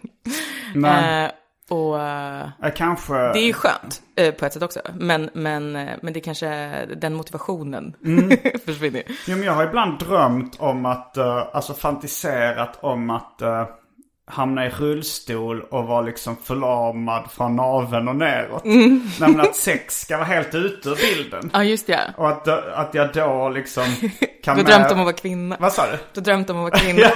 Nej. 0.76 1.32
Och 1.72 1.99
eh, 1.99 2.47
Kanske... 2.76 3.13
det 3.13 3.39
är 3.39 3.45
ju 3.45 3.53
skönt 3.53 4.01
eh, 4.15 4.34
på 4.34 4.45
ett 4.45 4.53
sätt 4.53 4.63
också. 4.63 4.80
Men, 4.93 5.30
men, 5.34 5.76
eh, 5.76 5.89
men 6.01 6.13
det 6.13 6.19
kanske, 6.19 6.47
den 6.86 7.13
motivationen 7.13 7.95
Mm. 8.05 8.38
försvinner. 8.65 9.03
Jo, 9.28 9.38
men 9.38 9.43
jag 9.43 9.53
har 9.53 9.63
ibland 9.63 9.99
drömt 9.99 10.55
om 10.59 10.86
att, 10.86 11.15
uh, 11.17 11.43
alltså 11.53 11.74
fantiserat 11.74 12.78
om 12.82 13.09
att 13.09 13.41
eh, 13.41 13.65
hamna 14.32 14.65
i 14.65 14.69
rullstol 14.69 15.61
och 15.61 15.88
vara 15.88 16.01
liksom 16.01 16.36
förlamad 16.43 17.32
från 17.32 17.55
naveln 17.55 18.07
och 18.07 18.15
neråt. 18.15 18.65
Mm. 18.65 19.09
Nämligen 19.19 19.49
att 19.49 19.55
sex 19.55 20.01
ska 20.01 20.17
vara 20.17 20.28
helt 20.28 20.55
ute 20.55 20.89
ur 20.89 20.95
bilden. 20.95 21.49
Ja, 21.53 21.63
just 21.63 21.88
det. 21.88 22.13
Och 22.17 22.30
att, 22.30 22.47
uh, 22.47 22.53
att 22.74 22.93
jag 22.93 23.13
då 23.13 23.49
liksom 23.49 23.84
kan 24.43 24.57
Du 24.57 24.63
har 24.63 24.69
drömt 24.69 24.91
om 24.91 24.99
att 24.99 25.05
vara 25.05 25.15
kvinna. 25.15 25.57
Vad 25.59 25.74
sa 25.74 25.86
du? 25.91 25.97
Du 26.13 26.19
har 26.19 26.26
drömt 26.26 26.49
om 26.49 26.57
att 26.57 26.72
vara 26.72 26.80
kvinna. 26.84 27.11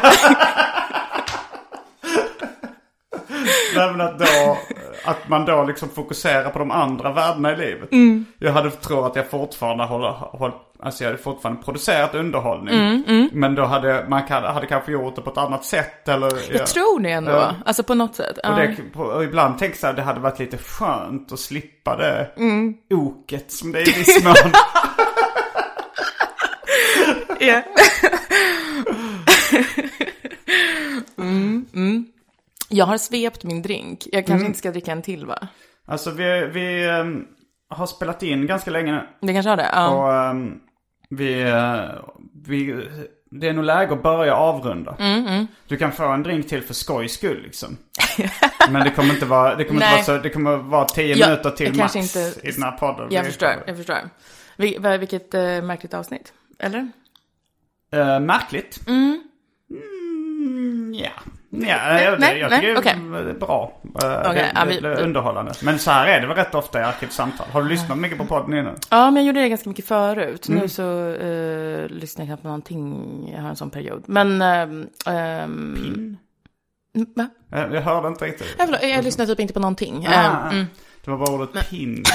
Nej 3.80 3.91
men 3.91 4.01
att 4.01 4.19
då, 4.19 4.57
att 5.05 5.30
man 5.30 5.45
då 5.45 5.63
liksom 5.63 5.89
fokuserar 5.89 6.49
på 6.49 6.59
de 6.59 6.71
andra 6.71 7.11
värdena 7.13 7.53
i 7.53 7.55
livet. 7.55 7.91
Mm. 7.91 8.26
Jag 8.39 8.51
hade 8.51 8.71
trott 8.71 9.05
att 9.11 9.15
jag 9.15 9.30
fortfarande 9.30 9.84
håller, 9.84 10.09
håll, 10.09 10.51
alltså 10.84 11.03
jag 11.03 11.11
hade 11.11 11.23
fortfarande 11.23 11.63
producerat 11.63 12.15
underhållning. 12.15 13.03
Mm, 13.07 13.30
Men 13.34 13.55
då 13.55 13.65
hade 13.65 14.05
man 14.09 14.23
kan, 14.28 14.43
hade 14.43 14.65
kanske 14.67 14.91
gjort 14.91 15.15
det 15.15 15.21
på 15.21 15.30
ett 15.30 15.38
annat 15.38 15.65
sätt 15.65 16.07
eller. 16.09 16.32
Jag 16.57 16.67
tror 16.67 16.99
det 16.99 17.11
ändå. 17.11 17.32
Ja. 17.32 17.55
Alltså 17.65 17.84
på 17.84 17.93
något 17.93 18.15
sätt. 18.15 18.39
Ja. 18.43 18.49
Och, 18.49 18.55
det, 18.57 18.99
och 18.99 19.23
ibland 19.23 19.59
tänker 19.59 19.78
jag 19.82 19.88
här, 19.88 19.95
det 19.95 20.01
hade 20.01 20.19
varit 20.19 20.39
lite 20.39 20.57
skönt 20.57 21.32
att 21.32 21.39
slippa 21.39 21.97
det 21.97 22.30
Mm. 22.38 22.73
oket 22.89 23.51
som 23.51 23.71
det 23.71 23.80
är 23.80 23.89
i 23.89 23.99
viss 23.99 24.23
mån. 24.23 24.34
Ja. 27.39 27.61
mm, 31.17 31.65
mm. 31.76 32.05
Jag 32.76 32.86
har 32.86 32.97
svept 32.97 33.43
min 33.43 33.61
drink. 33.61 34.03
Jag 34.11 34.13
Mm. 34.13 34.26
kanske 34.26 34.47
inte 34.47 34.59
ska 34.59 34.71
dricka 34.71 34.91
en 34.91 35.01
till 35.01 35.26
va? 35.26 35.47
alltså 35.86 36.11
vi, 36.11 36.45
vi 36.53 36.86
ehm, 36.88 37.26
har 37.69 37.86
spelat 37.88 38.23
in 38.23 38.47
ganska 38.47 38.71
länge 38.71 38.91
nu. 38.91 39.01
Det 39.28 39.34
kanske 39.34 39.49
har 39.49 39.57
det? 39.57 39.69
Ja. 39.73 39.89
Och 39.89 40.13
ehm, 40.13 40.59
vi, 41.09 41.41
eh, 41.41 41.82
vi, 42.47 42.88
det 43.32 43.47
är 43.47 43.53
nog 43.53 43.63
läge 43.65 43.93
att 43.93 44.03
börja 44.03 44.36
avrunda. 44.36 44.95
Mm, 44.99 45.47
Du 45.67 45.78
kan 45.78 45.91
få 45.91 46.05
en 46.07 46.23
drink 46.23 46.47
till 46.47 46.61
för 46.61 46.73
skojs 46.73 47.13
skull 47.13 47.41
liksom. 47.43 47.78
Men 48.71 48.84
det 48.84 48.91
kommer 48.91 49.13
inte 49.13 49.26
vara, 49.26 49.55
det 49.55 49.63
kommer 49.63 49.82
inte 49.82 49.91
vara 49.95 50.03
så, 50.03 50.17
det 50.17 50.30
kommer 50.30 50.57
vara 50.57 50.86
tio 50.86 51.15
Ja, 51.15 51.28
minuter 51.28 51.49
till 51.51 51.76
max 51.78 51.95
inte- 51.95 52.34
i 52.47 52.51
den 52.51 52.63
här 52.63 52.71
podden. 52.71 53.07
jag 53.11 53.21
Vi- 53.23 53.28
förstår, 53.30 53.49
jag 53.67 53.78
förstår. 53.78 53.97
Vil- 54.57 54.97
vilket 54.97 55.34
eh, 55.34 55.41
märkligt 55.61 55.93
avsnitt. 55.93 56.34
Eller? 56.59 56.91
Eh, 57.91 58.19
märkligt? 58.19 58.88
Mm, 58.88 59.23
ja. 60.93 61.09
Ja, 61.50 62.02
jag, 62.02 62.20
nej, 62.20 62.39
jag 62.39 62.50
nej, 62.50 62.60
tycker 62.62 62.84
det 63.24 63.30
är 63.30 63.34
bra. 63.34 63.82
Eh, 63.84 63.89
Okej, 63.91 64.34
det, 64.34 64.52
ja, 64.56 64.66
det, 64.66 64.70
vi- 64.70 64.80
det 64.80 64.88
är 64.93 65.02
underhållande. 65.04 65.52
Men 65.64 65.80
så 65.80 65.91
här 65.91 66.08
är 66.08 66.22
det 66.22 66.28
väl 66.28 66.36
rätt 66.38 66.56
ofta 66.56 66.80
i 66.80 66.84
Arkivsamtal. 66.84 67.48
Har 67.52 67.64
du 67.64 67.70
lyssnat 67.70 67.98
mycket 67.98 68.18
på 68.18 68.26
podden 68.26 68.54
innan? 68.60 68.76
Ja, 68.89 69.12
men 69.12 69.16
jag 69.16 69.28
gjorde 69.28 69.41
det 69.41 69.50
ganska 69.50 69.70
mycket 69.70 69.86
förut. 69.88 70.48
Mm. 70.48 70.60
Nu 70.62 70.68
så 70.70 71.10
eh, 71.14 71.88
lyssnar 71.89 72.24
jag 72.26 72.28
knappt 72.28 72.41
på 72.41 72.48
någonting. 72.48 73.30
Jag 73.36 73.41
har 73.41 73.50
en 73.50 73.56
sån 73.56 73.70
period. 73.70 74.04
Men... 74.06 74.41
ehm, 74.41 74.88
ehm, 75.06 75.76
Pin? 75.76 76.18
mm, 76.96 77.08
Va? 77.16 77.28
Jag, 77.52 77.74
jag 77.76 77.82
hörde 77.82 78.08
inte 78.08 78.26
riktigt. 78.26 78.56
Jag, 78.58 78.68
förlåt, 78.68 78.84
jag 78.84 79.04
lyssnar 79.04 79.26
typ 79.26 79.39
inte 79.39 79.54
på 79.54 79.60
någonting. 79.60 80.08
Ah, 80.10 80.14
Ehm, 80.48 80.52
mm. 80.54 80.66
Det 81.06 81.12
var 81.12 81.18
bara 81.18 81.32
ordet 81.36 81.70
pin. 81.70 82.04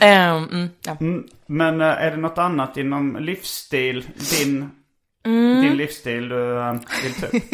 Ehm, 0.00 0.44
mm, 0.52 0.68
ja. 0.84 0.96
Mm, 1.00 1.24
Men 1.46 1.80
eh, 1.80 1.86
är 1.86 2.10
det 2.10 2.16
något 2.16 2.38
annat 2.38 2.76
inom 2.76 3.16
livsstil, 3.20 4.04
din, 4.38 4.70
Mm. 5.24 5.60
din 5.62 5.76
livsstil 5.76 6.28
du 6.28 6.58
eh, 6.58 6.72
vill 7.02 7.14
ta 7.20 7.26
upp? 7.26 7.42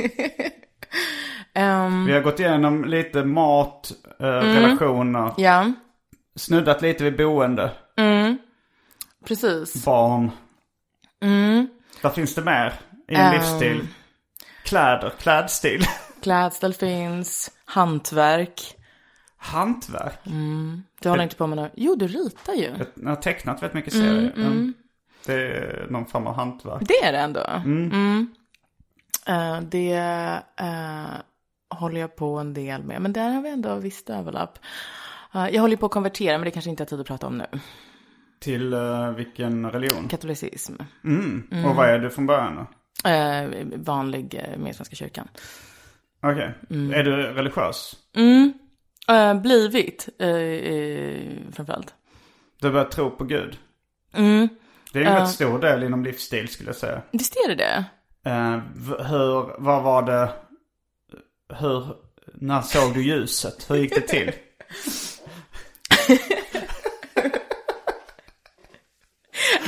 Ehm, 1.55 2.07
Vi 2.07 2.13
har 2.13 2.21
gått 2.21 2.41
igenom 2.41 2.85
lite 2.85 3.25
mat, 3.25 3.93
eh, 4.21 4.25
relationer, 4.27 5.33
ja, 5.37 5.73
snuddat 6.37 6.83
lite 6.83 7.05
vid 7.05 7.17
boende, 7.17 7.71
precis. 9.25 9.85
barn. 9.85 10.31
Mm. 11.23 11.69
Vad 12.03 12.15
finns 12.15 12.35
det 12.35 12.43
mer 12.45 12.73
i 13.09 13.15
en 13.15 13.21
Ehm. 13.21 13.35
livsstil? 13.35 13.87
Kläder, 14.65 15.11
klädstil, 15.19 15.85
Klädsel 16.23 16.75
finns, 16.75 17.51
hantverk. 17.65 18.77
hantverk. 19.37 20.19
Du 21.01 21.09
håller 21.09 21.23
inte 21.23 21.37
på 21.37 21.47
med 21.47 21.57
något? 21.59 21.73
Jo, 21.75 21.95
du 21.95 22.07
ritar 22.07 22.53
ju. 22.55 22.71
Jag 22.95 23.09
har 23.09 23.17
tecknat 23.17 23.63
väldigt 23.63 23.75
mycket 23.75 23.93
serier. 23.93 24.33
Mm. 24.37 24.75
Det 25.27 25.33
är 25.35 25.87
någon 25.91 26.07
form 26.07 26.27
av 26.27 26.35
hantverk. 26.35 26.83
Det 26.89 27.05
är 27.05 27.13
det 27.13 27.19
ändå. 27.19 27.47
Mm. 27.65 28.27
Eh, 29.27 29.61
det 29.61 29.95
eh, 30.57 31.07
håller 31.79 32.01
jag 32.01 32.17
på 32.17 32.39
en 32.39 32.55
del 32.55 32.83
med. 32.83 33.03
Men 33.03 33.13
där 33.13 33.31
har 33.31 33.43
vi 33.43 33.49
ändå 33.49 33.75
visst 33.75 34.11
överlapp. 34.11 34.59
Eh, 35.35 35.49
jag 35.49 35.63
håller 35.63 35.77
på 35.77 35.87
att 35.87 35.93
konvertera, 35.93 36.39
men 36.39 36.45
det 36.45 36.51
kanske 36.51 36.71
inte 36.71 36.83
har 36.83 36.87
tid 36.87 37.01
att 37.01 37.07
prata 37.07 37.27
om 37.27 37.39
nu. 37.39 37.47
Till 38.41 38.75
vilken 39.17 39.71
religion? 39.71 40.09
Katolicism. 40.09 40.75
Mm. 41.05 41.65
Och 41.65 41.77
vad 41.77 41.89
är 41.89 41.99
du 41.99 42.11
från 42.11 42.27
början 42.27 42.57
då? 42.57 42.67
Vanlig 43.77 44.45
med 44.59 44.77
Svenska 44.77 44.97
kyrkan. 44.97 45.29
Okej. 46.23 46.55
Är 46.71 47.03
du 47.03 47.13
religiös? 47.17 47.97
Mm. 48.17 48.53
Blivit, 49.43 50.09
framförallt. 51.53 51.95
Du 52.61 52.67
har 52.67 52.73
börjat 52.73 52.91
tro 52.91 53.11
på 53.11 53.25
Gud? 53.25 53.59
Mm. 54.13 54.49
Det 54.93 54.99
är 54.99 55.05
en 55.05 55.13
Ja. 55.13 55.21
rätt 55.23 55.29
stor 55.31 55.59
del 55.59 55.83
inom 55.83 56.05
livsstil 56.05 56.49
skulle 56.49 56.69
jag 56.69 56.77
säga. 56.77 57.03
Visst 57.13 57.37
är 57.37 57.49
det 57.49 57.55
det? 57.55 57.85
Eh, 58.31 58.59
v- 58.75 59.05
hur, 59.05 59.61
vad 59.63 59.83
var 59.83 60.03
det, 60.03 60.31
hur, 61.59 61.87
när 62.35 62.61
såg 62.63 62.95
du 62.95 63.03
ljuset? 63.03 63.71
Hur 63.71 63.77
gick 63.77 63.95
det 63.95 64.01
till? 64.01 64.33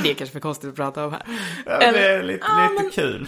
Det 0.03 0.09
är 0.11 0.13
kanske 0.13 0.33
för 0.33 0.39
konstigt 0.39 0.69
att 0.69 0.75
prata 0.75 1.05
om 1.05 1.11
här. 1.11 1.21
Ja, 1.65 1.77
det 1.79 1.85
Eller- 1.85 1.99
är 2.19 2.23
lite, 2.23 2.45
Ja, 2.47 2.69
lite 2.71 2.83
men- 2.83 2.91
kul. 2.91 3.27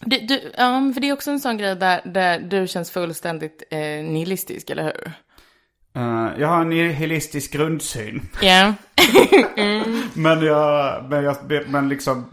Det, 0.00 0.18
du, 0.18 0.52
ja, 0.56 0.90
för 0.94 1.00
det 1.00 1.08
är 1.08 1.12
också 1.12 1.30
en 1.30 1.40
sån 1.40 1.56
grej 1.58 1.76
där, 1.76 2.00
där 2.04 2.38
du 2.40 2.66
känns 2.68 2.90
fullständigt 2.90 3.62
eh, 3.70 3.78
nihilistisk, 3.78 4.70
eller 4.70 4.82
hur? 4.84 5.12
Eh, 5.96 6.28
jag 6.40 6.48
har 6.48 6.60
en 6.60 6.68
nihilistisk 6.68 7.52
grundsyn. 7.52 8.28
Ja. 8.42 8.74
Men 10.14 10.42
jag, 10.44 11.04
men 11.10 11.24
jag, 11.24 11.36
men 11.68 11.88
liksom, 11.88 12.24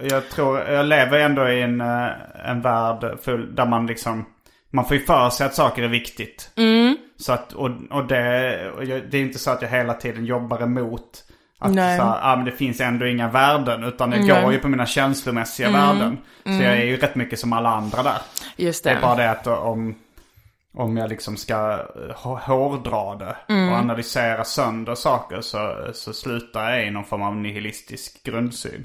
jag 0.00 0.28
tror, 0.28 0.60
jag 0.60 0.86
lever 0.86 1.18
ändå 1.18 1.48
i 1.48 1.62
en, 1.62 1.80
eh, 1.80 2.08
en 2.44 2.60
värld 2.60 3.18
full, 3.22 3.54
där 3.54 3.66
man 3.66 3.86
liksom, 3.86 4.24
man 4.70 4.84
får 4.84 4.96
ju 4.96 5.04
för 5.04 5.30
sig 5.30 5.46
att 5.46 5.54
saker 5.54 5.82
är 5.82 5.88
viktigt. 5.88 6.50
Så 7.16 7.32
att, 7.32 7.52
och, 7.52 7.70
och 7.90 8.04
det, 8.06 8.70
och 8.76 8.84
jag, 8.84 9.02
det 9.10 9.18
är 9.18 9.22
inte 9.22 9.38
så 9.38 9.50
att 9.50 9.62
jag 9.62 9.68
hela 9.68 9.94
tiden 9.94 10.24
jobbar 10.24 10.62
emot 10.62 11.24
att 11.58 11.72
Nej. 11.72 11.98
så 11.98 12.04
här, 12.04 12.18
ah, 12.22 12.36
men 12.36 12.44
det 12.44 12.52
finns 12.52 12.80
ändå 12.80 13.06
inga 13.06 13.28
värden. 13.28 13.84
Utan 13.84 14.12
jag 14.12 14.26
Nej. 14.26 14.42
går 14.42 14.52
ju 14.52 14.58
på 14.58 14.68
mina 14.68 14.86
känslomässiga 14.86 15.70
värden. 15.70 16.18
Så 16.44 16.50
jag 16.62 16.72
är 16.76 16.84
ju 16.84 16.96
rätt 16.96 17.14
mycket 17.14 17.38
som 17.38 17.52
alla 17.52 17.68
andra 17.68 18.02
där. 18.02 18.18
Just 18.56 18.84
Det 18.84 18.90
det. 18.90 18.96
är 18.96 19.00
bara 19.00 19.14
det 19.14 19.30
att 19.30 19.46
om, 19.46 19.94
om 20.74 20.96
jag 20.96 21.08
liksom 21.10 21.36
ska 21.36 21.54
eh, 21.72 22.14
hå- 22.16 22.40
hårdra 22.40 23.14
det 23.14 23.36
och 23.48 23.74
analysera 23.78 24.44
sönder 24.44 24.94
saker 24.94 25.40
så, 25.40 25.90
så 25.92 26.12
slutar 26.12 26.70
jag 26.70 26.86
i 26.86 26.90
någon 26.90 27.04
form 27.04 27.22
av 27.22 27.36
nihilistisk 27.36 28.22
grundsyn. 28.24 28.84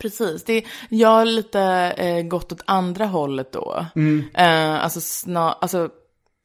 Precis. 0.00 0.44
Det, 0.44 0.64
jag 0.88 1.08
har 1.08 1.24
lite 1.24 1.60
eh, 1.96 2.22
gått 2.22 2.52
åt 2.52 2.62
andra 2.66 3.06
hållet 3.06 3.52
då. 3.52 3.86
Eh, 4.34 4.84
alltså, 4.84 5.00
sna, 5.00 5.52
alltså, 5.52 5.88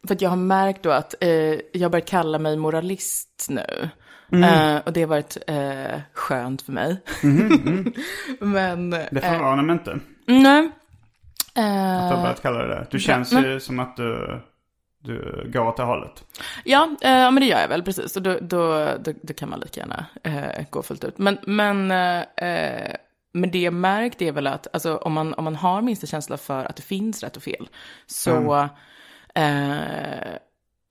för 0.08 0.16
att 0.16 0.22
jag 0.22 0.30
har 0.30 0.38
märkt 0.38 0.84
då 0.84 0.92
att 0.92 1.16
eh, 1.24 1.30
jag 1.74 1.92
börjat 1.92 2.08
kalla 2.10 2.40
mig 2.40 2.58
moralist 2.58 3.48
nu. 3.50 3.90
Eh, 4.32 4.78
och 4.86 4.94
det 4.94 5.02
har 5.02 5.08
varit 5.08 5.38
eh, 5.48 6.00
skönt 6.14 6.62
för 6.62 6.72
mig. 6.72 6.98
Men, 8.40 8.90
Det 8.90 9.10
eh, 9.12 9.22
förvånar 9.34 9.64
mig 9.64 9.74
inte. 9.74 10.00
nej. 10.26 10.72
Du 11.56 11.62
har 11.62 12.12
Eh, 12.14 12.22
börjat 12.22 12.42
kalla 12.42 12.60
det 12.60 12.68
det. 12.68 12.88
Du 12.92 13.00
känns 13.00 13.34
ju 13.34 13.60
som 13.60 13.80
att 13.80 13.98
du, 13.98 14.42
du 15.02 15.50
går 15.54 15.68
åt 15.68 15.78
det 15.78 15.84
hållet. 15.84 16.26
Ja, 16.64 16.84
eh, 17.02 17.32
men 17.32 17.36
det 17.36 17.46
gör 17.46 17.60
jag 17.62 17.68
väl 17.68 17.84
precis. 17.84 18.16
Och 18.16 18.22
då, 18.22 18.38
då, 18.42 18.86
då, 19.00 19.14
då 19.22 19.34
kan 19.34 19.50
man 19.50 19.60
lika 19.60 19.80
gärna 19.80 20.06
eh, 20.24 20.66
gå 20.70 20.84
fullt 20.84 21.04
ut. 21.04 21.18
Men, 21.18 21.38
men, 21.46 21.92
eh, 21.92 22.20
eh, 22.20 22.96
men 23.34 23.52
det 23.52 23.60
jag 23.60 23.74
märkt 23.74 24.22
är 24.22 24.32
väl 24.32 24.48
att 24.48 24.68
alltså, 24.74 24.98
om, 24.98 25.14
man, 25.14 25.34
om 25.34 25.44
man 25.44 25.56
har 25.56 25.82
minsta 25.82 26.08
känsla 26.08 26.38
för 26.38 26.66
att 26.66 26.76
det 26.76 26.82
finns 26.82 27.24
rätt 27.24 27.38
och 27.38 27.44
fel, 27.44 27.70
så... 28.06 28.70
Eh, 29.36 30.34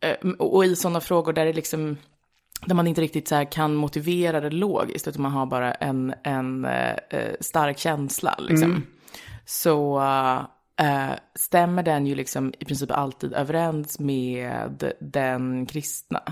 eh, 0.00 0.30
och, 0.38 0.64
i 0.64 0.76
sådana 0.76 1.00
frågor 1.00 1.32
där 1.32 1.44
det 1.44 1.52
liksom... 1.52 1.96
Där 2.66 2.74
man 2.74 2.86
inte 2.86 3.00
riktigt 3.00 3.28
så 3.28 3.34
här 3.34 3.52
kan 3.52 3.74
motivera 3.74 4.40
det 4.40 4.50
logiskt, 4.50 5.08
utan 5.08 5.22
man 5.22 5.32
har 5.32 5.46
bara 5.46 5.72
en, 5.72 6.14
en 6.22 6.66
stark 7.40 7.78
känsla. 7.78 8.34
Liksom. 8.38 8.86
Så 9.44 9.98
eh, 10.78 11.10
stämmer 11.34 11.82
den 11.82 12.06
ju 12.06 12.14
liksom 12.14 12.52
i 12.58 12.64
princip 12.64 12.90
alltid 12.90 13.32
överens 13.32 13.98
med 13.98 14.92
den 15.00 15.66
kristna. 15.66 16.22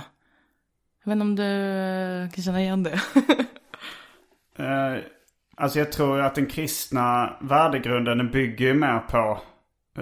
Jag 1.04 1.10
vet 1.10 1.22
inte 1.22 1.22
om 1.22 1.36
du 1.36 2.34
kan 2.34 2.44
känna 2.44 2.60
igen 2.60 2.82
det. 2.82 3.00
Eh, 4.58 5.02
alltså 5.56 5.78
jag 5.78 5.92
tror 5.92 6.20
att 6.20 6.34
den 6.34 6.46
kristna 6.46 7.36
värdegrunden 7.40 8.18
den 8.18 8.30
bygger 8.30 8.66
ju 8.66 8.74
mer 8.74 8.98
på 8.98 9.40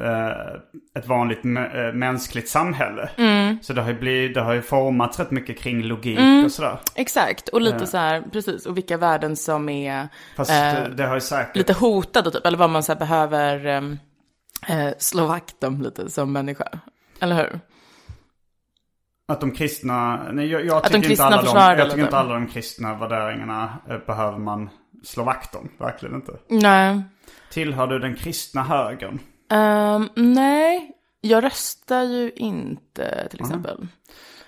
eh, 0.00 0.60
ett 0.98 1.06
vanligt 1.06 1.44
eh, 1.44 1.92
mänskligt 1.94 2.48
samhälle. 2.48 3.10
Mm. 3.16 3.58
Så 3.62 3.72
det 3.72 3.82
har, 3.82 3.88
ju 3.88 3.98
blivit, 3.98 4.34
det 4.34 4.40
har 4.40 4.52
ju 4.52 4.62
formats 4.62 5.18
rätt 5.18 5.30
mycket 5.30 5.58
kring 5.58 5.82
logik 5.82 6.18
Mm. 6.18 6.44
och 6.44 6.52
sådär. 6.52 6.78
Exakt, 6.94 7.48
och 7.48 7.60
lite 7.60 7.86
så 7.86 7.96
här, 7.96 8.22
precis, 8.32 8.66
och 8.66 8.76
vilka 8.76 8.96
värden 8.96 9.36
som 9.36 9.68
är 9.68 10.08
Fast 10.36 10.50
eh, 10.50 10.84
det, 10.96 11.06
har 11.06 11.14
ju 11.14 11.20
säkert... 11.20 11.56
lite 11.56 11.72
hotade 11.72 12.30
typ, 12.30 12.46
eller 12.46 12.58
vad 12.58 12.70
man 12.70 12.82
så 12.82 12.94
behöver 12.94 13.66
ehm, 13.66 13.98
eh, 14.68 14.90
slå 14.98 15.26
vakt 15.26 15.64
om 15.64 15.82
lite 15.82 16.10
som 16.10 16.32
människa. 16.32 16.68
Eller 17.20 17.36
hur? 17.36 17.60
Att 19.28 19.40
de 19.40 19.50
kristna, 19.52 20.22
nej 20.32 20.46
jag, 20.46 20.64
jag 20.66 20.84
tycker, 20.84 20.96
inte 20.96 21.08
kristna 21.08 21.26
alla, 21.26 21.42
de, 21.74 21.78
jag 21.78 21.90
tycker 21.90 22.04
inte 22.04 22.16
alla 22.18 22.34
de 22.34 22.46
kristna 22.46 22.94
värderingarna 22.94 23.78
eh, 23.90 23.98
behöver 24.06 24.38
man 24.38 24.68
slå 25.04 25.24
vakt 25.24 25.54
om. 25.54 25.68
Verkligen 25.78 26.14
inte. 26.14 26.32
Nej. 26.48 27.02
Tillhör 27.50 27.86
du 27.86 27.98
den 27.98 28.14
kristna 28.14 28.62
högern? 28.62 29.18
Ehm, 29.50 30.08
nej, 30.14 30.90
jag 31.20 31.44
röstar 31.44 32.02
ju 32.02 32.30
inte 32.36 33.28
till 33.30 33.40
exempel. 33.40 33.86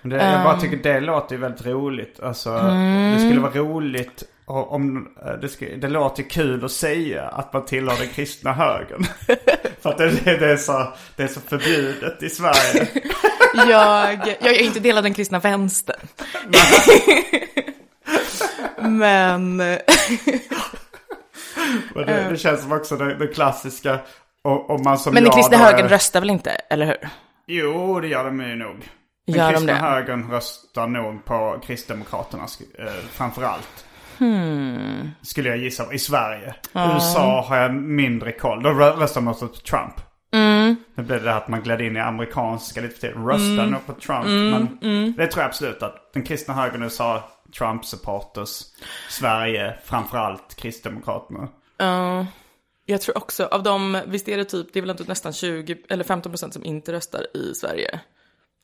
Det, 0.01 0.15
jag 0.15 0.43
bara 0.43 0.53
Ehm. 0.53 0.59
tycker 0.59 0.77
det 0.77 0.99
låter 0.99 1.35
ju 1.35 1.41
väldigt 1.41 1.65
roligt. 1.65 2.19
Alltså, 2.19 2.49
Mm. 2.49 3.13
det 3.13 3.19
skulle 3.19 3.39
vara 3.41 3.53
roligt 3.53 4.23
o- 4.47 4.67
om... 4.69 5.07
eh, 5.25 5.31
Det, 5.33 5.49
ska, 5.49 5.65
det 5.65 5.87
låter 5.87 6.23
kul 6.23 6.65
att 6.65 6.71
säga 6.71 7.23
att 7.23 7.53
man 7.53 7.65
tillhör 7.65 7.97
den 7.97 8.07
kristna 8.07 8.53
högern. 8.53 9.03
För 9.81 9.89
att 9.89 9.97
det, 9.97 10.09
det, 10.39 10.51
är 10.51 10.57
så, 10.57 10.93
det 11.15 11.23
är 11.23 11.27
så 11.27 11.39
förbjudet 11.39 12.23
i 12.23 12.29
Sverige. 12.29 12.87
Jag, 13.53 14.27
jag 14.41 14.53
är 14.53 14.61
inte 14.63 14.79
del 14.79 14.97
av 14.97 15.03
den 15.03 15.13
kristna 15.13 15.39
vänstern. 15.39 16.07
Men, 18.81 19.57
Men 19.57 19.77
det, 22.05 22.27
det 22.29 22.37
känns 22.37 22.61
som 22.61 22.71
också 22.71 22.95
det, 22.97 23.15
det 23.15 23.27
klassiska. 23.27 23.99
Och, 24.43 24.69
om 24.69 24.81
man 24.83 24.97
som 24.99 25.13
men 25.13 25.23
den 25.23 25.33
kristna 25.33 25.57
högern 25.57 25.85
är- 25.85 25.89
röstar 25.89 26.19
väl 26.19 26.29
inte, 26.29 26.49
eller 26.51 26.85
hur? 26.85 27.09
Jo, 27.47 27.99
det 27.99 28.07
gör 28.07 28.25
de 28.25 28.41
ju 28.41 28.55
nog. 28.55 28.89
Den 29.27 29.35
Gör 29.35 29.45
de 29.47 29.53
kristna 29.53 29.73
det? 29.73 29.79
högern 29.79 30.31
röstar 30.31 30.87
nog 30.87 31.25
på 31.25 31.59
Kristdemokraterna 31.65 32.43
eh, 32.79 32.85
framför 33.11 33.43
allt. 33.43 33.85
Hmm. 34.17 35.11
Skulle 35.21 35.49
jag 35.49 35.57
gissa. 35.57 35.93
I 35.93 35.99
Sverige. 35.99 36.55
USA 36.73 37.41
har 37.41 37.57
jag 37.57 37.73
mindre 37.73 38.31
koll. 38.31 38.63
Då 38.63 38.69
rö- 38.69 38.99
röstar 38.99 39.21
man 39.21 39.33
också 39.33 39.47
på 39.47 39.55
Trump. 39.55 39.93
Mm. 40.31 40.75
Nu 40.95 41.03
blev 41.03 41.19
det 41.19 41.25
det 41.25 41.31
här 41.31 41.37
att 41.37 41.47
man 41.47 41.61
gled 41.61 41.81
in 41.81 41.97
i 41.97 41.99
amerikanska 41.99 42.81
lite 42.81 42.93
för 42.93 43.01
tidigt. 43.01 43.17
Röstar 43.17 43.65
nog 43.65 43.85
på 43.85 43.93
Trump. 43.93 44.25
Men 44.25 44.77
mm. 44.81 45.13
det 45.17 45.27
tror 45.27 45.41
jag 45.41 45.49
absolut 45.49 45.83
att 45.83 46.13
den 46.13 46.23
kristna 46.23 46.53
högern 46.53 46.81
i 46.81 46.85
USA, 46.85 47.23
Trump-supporters. 47.57 48.63
Sverige, 49.09 49.77
framförallt 49.83 50.55
Kristdemokraterna. 50.55 51.47
Ja, 51.77 52.25
jag 52.85 53.01
tror 53.01 53.17
också, 53.17 53.45
av 53.45 53.63
dem, 53.63 54.01
visst 54.07 54.27
är 54.27 54.37
det 54.37 54.45
typ, 54.45 54.73
det 54.73 54.79
är 54.79 54.81
väl 54.81 54.89
inte 54.89 55.03
nästan 55.03 55.33
20 55.33 55.77
eller 55.89 56.03
15 56.03 56.31
procent 56.31 56.53
som 56.53 56.63
inte 56.63 56.93
röstar 56.93 57.37
i 57.37 57.53
Sverige. 57.55 57.99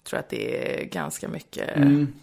Tror 0.09 0.19
att 0.19 0.29
det 0.29 0.79
är 0.81 0.85
ganska 0.85 1.27
mycket 1.27 1.77
eh, 1.77 1.81
den 1.81 2.13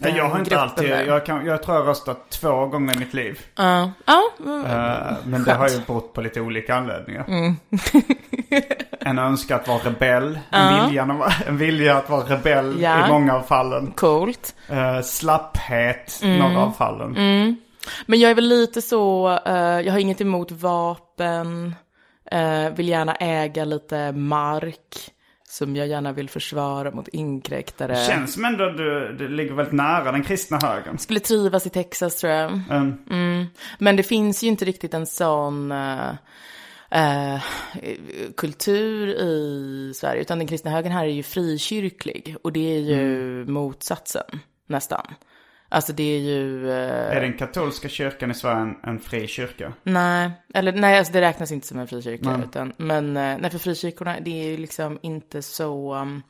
Nej, 0.00 0.14
jag 0.16 0.28
har 0.28 0.38
inte 0.38 0.60
alltid, 0.60 0.90
jag, 0.90 1.26
kan, 1.26 1.46
jag 1.46 1.62
tror 1.62 1.76
jag 1.76 1.86
röstat 1.86 2.30
två 2.30 2.66
gånger 2.66 2.94
i 2.96 2.98
mitt 2.98 3.14
liv. 3.14 3.40
Ja, 3.56 3.92
ja, 4.06 4.22
mm, 4.44 4.64
Eh, 4.64 5.16
men 5.24 5.44
det 5.44 5.52
har 5.54 5.68
ju 5.68 5.78
berott 5.86 6.12
på 6.12 6.20
lite 6.20 6.40
olika 6.40 6.74
anledningar. 6.74 7.24
Mm. 7.28 7.56
en 9.00 9.18
önskan 9.18 9.60
att 9.60 9.68
vara 9.68 9.78
rebell. 9.78 10.38
En, 10.50 10.84
vilja, 10.86 11.02
att 11.02 11.08
vara- 11.18 11.32
en 11.46 11.56
vilja 11.58 11.96
att 11.96 12.10
vara 12.10 12.22
rebell 12.36 12.76
Ja. 12.80 13.06
i 13.06 13.10
många 13.10 13.34
av 13.34 13.42
fallen. 13.42 13.92
coolt. 13.96 14.54
Uh, 14.72 15.00
slapphet 15.02 16.20
Mm. 16.22 16.38
några 16.38 16.58
av 16.60 16.70
fallen. 16.72 17.12
Men 18.06 18.20
jag 18.20 18.30
är 18.30 18.34
väl 18.34 18.48
lite 18.48 18.82
så, 18.82 19.38
eh, 19.46 19.54
jag 19.80 19.92
har 19.92 19.98
inget 19.98 20.20
emot 20.20 20.50
vapen, 20.52 21.74
eh, 22.30 22.70
vill 22.74 22.88
gärna 22.88 23.14
äga 23.14 23.64
lite 23.64 24.12
mark 24.12 25.10
som 25.48 25.76
jag 25.76 25.88
gärna 25.88 26.12
vill 26.12 26.28
försvara 26.28 26.90
mot 26.90 27.08
inkräktare. 27.08 27.96
Känns 28.06 28.34
som 28.34 28.44
ändå 28.44 28.64
att 28.64 28.76
du, 28.76 29.16
du 29.18 29.28
ligger 29.28 29.54
väldigt 29.54 29.74
nära 29.74 30.12
den 30.12 30.22
kristna 30.22 30.58
högern. 30.62 30.98
Skulle 30.98 31.20
trivas 31.20 31.66
i 31.66 31.70
Texas 31.70 32.16
tror 32.16 32.32
jag. 32.32 32.52
Um, 32.70 33.46
Men 33.78 33.96
det 33.96 34.02
finns 34.02 34.44
ju 34.44 34.48
inte 34.48 34.64
riktigt 34.64 34.94
en 34.94 35.06
sån 35.06 35.72
eh, 35.72 36.10
eh, 36.90 37.40
kultur 38.36 39.08
i 39.08 39.92
Sverige. 39.94 40.20
Utan 40.20 40.38
den 40.38 40.46
kristna 40.46 40.70
högern 40.70 40.92
här 40.92 41.04
är 41.04 41.12
ju 41.12 41.22
frikyrklig. 41.22 42.36
Och 42.42 42.52
det 42.52 42.76
är 42.76 42.80
ju 42.80 43.44
motsatsen 43.44 44.40
nästan. 44.66 45.06
Alltså 45.68 45.92
det 45.92 46.02
är 46.02 46.20
ju... 46.20 46.70
eh, 46.70 47.16
är 47.16 47.20
den 47.20 47.32
katolska 47.32 47.88
kyrkan 47.88 48.30
i 48.30 48.34
Sverige 48.34 48.60
en, 48.60 48.76
en 48.82 49.00
fri 49.00 49.26
kyrka? 49.26 49.72
Nej, 49.82 50.30
eller 50.54 50.72
nej, 50.72 50.98
alltså 50.98 51.12
det 51.12 51.20
räknas 51.20 51.52
inte 51.52 51.66
som 51.66 51.78
en 51.78 51.86
frikyrka. 51.86 52.40
Utan, 52.44 52.72
men 52.76 53.16
eh, 53.16 53.38
nej, 53.38 53.50
för 53.50 53.58
frikyrkorna, 53.58 54.20
det 54.20 54.30
är 54.30 54.50
ju 54.50 54.56
liksom 54.56 54.98
inte 55.02 55.42
så 55.42 55.94
um, 55.94 56.22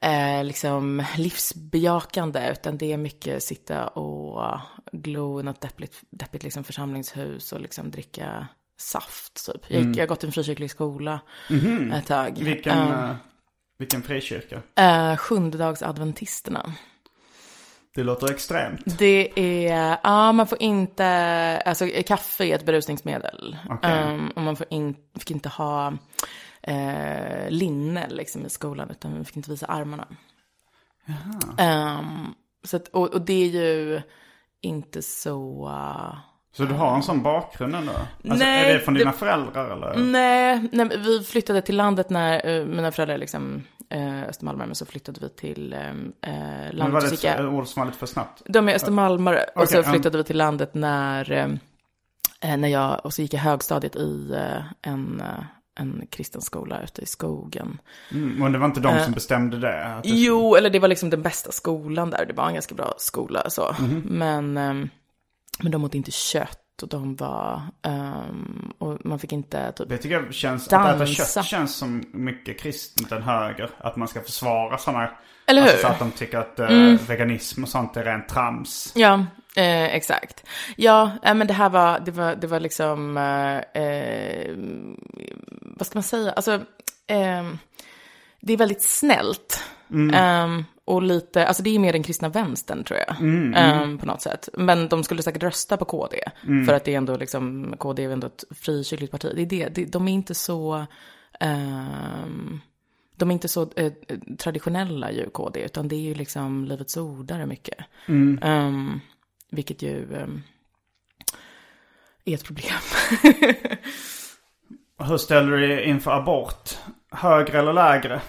eh, 0.00 0.44
liksom 0.44 1.04
livsbejakande. 1.16 2.50
Utan 2.52 2.78
det 2.78 2.92
är 2.92 2.96
mycket 2.96 3.42
sitta 3.42 3.86
och 3.86 4.42
uh, 4.42 4.62
glo 4.92 5.40
i 5.40 5.42
något 5.42 5.60
deppigt, 5.60 6.00
deppigt 6.10 6.44
liksom 6.44 6.64
församlingshus 6.64 7.52
och 7.52 7.60
liksom 7.60 7.90
dricka 7.90 8.46
saft 8.78 9.46
typ. 9.46 9.62
Jag, 9.68 9.82
gick, 9.82 9.96
jag 9.96 10.02
har 10.02 10.08
gått 10.08 10.24
i 10.24 10.26
en 10.26 10.32
frikyrklig 10.32 10.70
skola 10.70 11.20
ett 11.94 12.06
tag. 12.06 12.38
Vilken, 12.38 12.78
Um, 12.78 13.16
vilken 13.78 14.02
frikyrka? 14.02 14.56
uh, 14.80 15.16
Sjundedagsadventisterna. 15.16 16.72
Det 17.98 18.04
låter 18.04 18.30
extremt. 18.30 18.98
Det 18.98 19.30
är, 19.40 19.98
ja 20.02 20.32
man 20.32 20.46
får 20.46 20.62
inte, 20.62 21.06
alltså 21.66 21.86
kaffe 22.06 22.44
är 22.44 22.54
ett 22.54 22.66
berusningsmedel. 22.66 23.56
Okej. 23.70 23.90
Ehm, 23.92 24.28
och 24.36 24.42
man 24.42 24.56
får 24.56 24.66
in, 24.70 24.96
fick 25.18 25.30
inte 25.30 25.48
ha 25.48 25.92
eh, 26.62 27.48
linne 27.50 28.06
liksom 28.10 28.46
i 28.46 28.48
skolan, 28.50 28.90
utan 28.90 29.18
vi 29.18 29.24
fick 29.24 29.36
inte 29.36 29.50
visa 29.50 29.66
armarna. 29.66 30.06
Ehm, 31.58 32.34
så 32.64 32.76
att, 32.76 32.88
och, 32.88 33.14
och 33.14 33.20
det 33.20 33.32
är 33.44 33.48
ju 33.48 34.00
inte 34.60 35.02
så... 35.02 35.66
uh, 35.68 36.18
Så 36.52 36.64
du 36.64 36.74
har 36.74 36.96
en 36.96 37.02
sån 37.02 37.22
bakgrund 37.22 37.74
ändå? 37.74 37.92
Alltså, 37.92 38.44
Nej, 38.44 38.70
är 38.70 38.74
det 38.74 38.80
från 38.80 38.94
det- 38.94 39.00
dina 39.00 39.12
föräldrar 39.12 39.70
eller? 39.70 39.96
Nej, 39.96 40.68
nej, 40.72 40.88
vi 40.98 41.24
flyttade 41.24 41.62
till 41.62 41.76
landet 41.76 42.10
när 42.10 42.46
eh, 42.46 42.64
mina 42.66 42.92
föräldrar 42.92 43.18
liksom 43.18 43.62
uh, 43.94 44.22
östermalmare, 44.28 44.66
men 44.66 44.74
så 44.74 44.86
flyttade 44.86 45.20
vi 45.20 45.28
till 45.28 45.72
uh, 45.74 45.80
Men 45.80 46.12
var 46.22 46.72
landet. 46.72 47.10
det 47.22 47.24
jag- 47.28 47.38
ett 47.40 47.52
ord 47.52 47.66
som 47.66 47.80
var 47.80 47.86
lite 47.86 47.98
för 47.98 48.06
snabbt? 48.06 48.42
De 48.44 48.68
är 48.68 48.74
östermalmare. 48.74 49.44
Och 49.54 49.68
så 49.68 49.82
flyttade 49.82 50.18
vi 50.18 50.24
till 50.24 50.36
landet 50.36 50.74
när, 50.74 51.32
eh, 52.40 52.56
när 52.56 52.68
jag, 52.68 53.00
och 53.04 53.14
så 53.14 53.22
gick 53.22 53.34
jag 53.34 53.40
högstadiet 53.40 53.96
i 53.96 54.32
eh, 54.34 54.62
en, 54.92 55.20
eh, 55.20 55.44
en 55.80 56.06
kristen 56.10 56.42
skola 56.42 56.82
ute 56.82 57.02
i 57.02 57.06
skogen. 57.06 57.78
Mm, 58.12 58.34
men 58.38 58.52
det 58.52 58.58
var 58.58 58.66
inte 58.66 58.80
de 58.80 59.00
som 59.04 59.12
bestämde 59.12 59.58
det? 59.58 60.00
Det 60.02 60.08
Jo, 60.08 60.54
eller 60.54 60.70
det 60.70 60.78
var 60.78 60.88
liksom 60.88 61.10
den 61.10 61.22
bästa 61.22 61.52
skolan 61.52 62.10
där. 62.10 62.26
Det 62.26 62.32
var 62.32 62.46
en 62.48 62.54
ganska 62.54 62.74
bra 62.74 62.94
skola 62.98 63.50
så. 63.50 63.74
Mhm. 63.80 64.02
Men, 64.04 64.56
ehm, 64.56 64.88
men 65.62 65.72
de 65.72 65.84
åt 65.84 65.94
inte 65.94 66.10
kött 66.10 66.58
och 66.82 66.88
de 66.88 67.16
var, 67.16 67.62
ehm, 67.82 68.72
och 68.78 68.98
man 69.04 69.18
fick 69.18 69.32
inte 69.32 69.72
typ 69.72 69.88
Det 69.88 69.98
tycker 69.98 70.14
jag 70.22 70.34
känns, 70.34 70.66
att 70.66 70.72
äta 70.72 70.98
Dansa. 70.98 71.24
kött 71.42 71.44
känns 71.44 71.74
som 71.76 72.02
mycket 72.12 72.60
kristet 72.60 73.12
än 73.12 73.22
höger. 73.22 73.70
Att 73.78 73.96
man 73.96 74.08
ska 74.08 74.20
försvara 74.20 74.78
sådana. 74.78 75.10
Eller 75.46 75.62
Alltså 75.62 75.76
hur? 75.76 75.82
så 75.82 75.88
att 75.88 75.98
de 75.98 76.10
tycker 76.10 76.38
att 76.38 76.58
eh, 76.58 76.68
veganism 77.08 77.62
och 77.62 77.68
sånt 77.68 77.96
är 77.96 78.04
rent 78.04 78.28
trams. 78.28 78.92
Ja, 78.96 79.14
eh, 79.56 79.84
exakt. 79.94 80.44
Ja, 80.76 81.10
eh, 81.22 81.34
men 81.34 81.46
det 81.46 81.54
här 81.54 81.68
var, 81.70 82.00
det 82.00 82.10
var, 82.10 82.34
det 82.36 82.46
var 82.46 82.60
liksom, 82.60 83.16
eh, 83.16 83.82
eh, 83.82 84.54
vad 85.62 85.86
ska 85.86 85.96
man 85.98 86.02
säga, 86.02 86.32
alltså, 86.32 86.52
eh, 87.06 87.46
det 88.40 88.52
är 88.52 88.56
väldigt 88.56 88.82
snällt. 88.82 89.62
Eh, 90.14 90.48
och 90.88 91.02
lite, 91.02 91.46
alltså 91.46 91.62
det 91.62 91.70
är 91.70 91.78
mer 91.78 91.92
den 91.92 92.02
kristna 92.02 92.28
vänstern 92.28 92.84
tror 92.84 92.98
jag, 92.98 93.16
eh, 93.56 93.98
på 93.98 94.06
något 94.06 94.22
sätt. 94.22 94.48
Men 94.54 94.88
de 94.88 95.04
skulle 95.04 95.22
säkert 95.22 95.42
rösta 95.42 95.76
på 95.76 95.84
KD, 95.84 96.20
för 96.66 96.72
att 96.72 96.84
det 96.84 96.94
är 96.94 96.96
ändå 96.96 97.16
liksom, 97.16 97.74
KD 97.78 98.04
är 98.04 98.10
ändå 98.10 98.26
ett 98.26 98.44
frikyrkligt 98.50 99.12
parti. 99.12 99.32
Det 99.34 99.42
är 99.42 99.46
det, 99.46 99.68
det 99.68 99.84
de 99.92 100.08
är 100.08 100.12
inte 100.12 100.34
så, 100.34 100.86
ehm, 101.40 102.60
de 103.16 103.30
är 103.30 103.32
inte 103.32 103.48
så 103.48 103.70
eh, 103.76 103.92
traditionella 104.38 105.12
ju 105.12 105.30
KD, 105.30 105.60
utan 105.60 105.88
det 105.88 105.96
är 105.96 106.00
ju 106.00 106.14
liksom 106.14 106.64
Livets 106.64 106.96
Ordare 106.96 107.46
mycket. 107.46 107.78
Ehm, 108.42 109.00
vilket 109.50 109.82
ju 109.82 110.14
ehm, 110.14 110.42
är 112.24 112.34
ett 112.34 112.44
problem. 112.44 112.80
Hur 115.08 115.16
ställer 115.16 115.56
du 115.56 115.66
dig 115.66 115.84
inför 115.84 116.10
abort? 116.10 116.78
Högre 117.10 117.58
eller 117.58 117.72
lägre? 117.72 118.20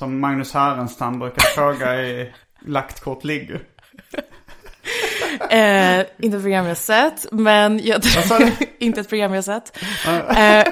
Som 0.00 0.20
Magnus 0.20 0.52
Härenstam 0.52 1.18
brukar 1.18 1.40
fråga 1.40 2.02
i 2.02 2.32
Lagt 2.60 3.00
kort 3.00 3.24
ligger. 3.24 3.60
eh, 5.50 6.06
inte 6.18 6.36
ett 6.36 6.42
program 6.42 6.66
jag 6.66 6.76
sett, 6.76 7.26
men 7.32 7.80
jag 7.84 8.02
inte 8.78 9.00
ett 9.00 9.08
program 9.08 9.34
jag 9.34 9.44
sett. 9.44 9.78
Eh, 10.06 10.16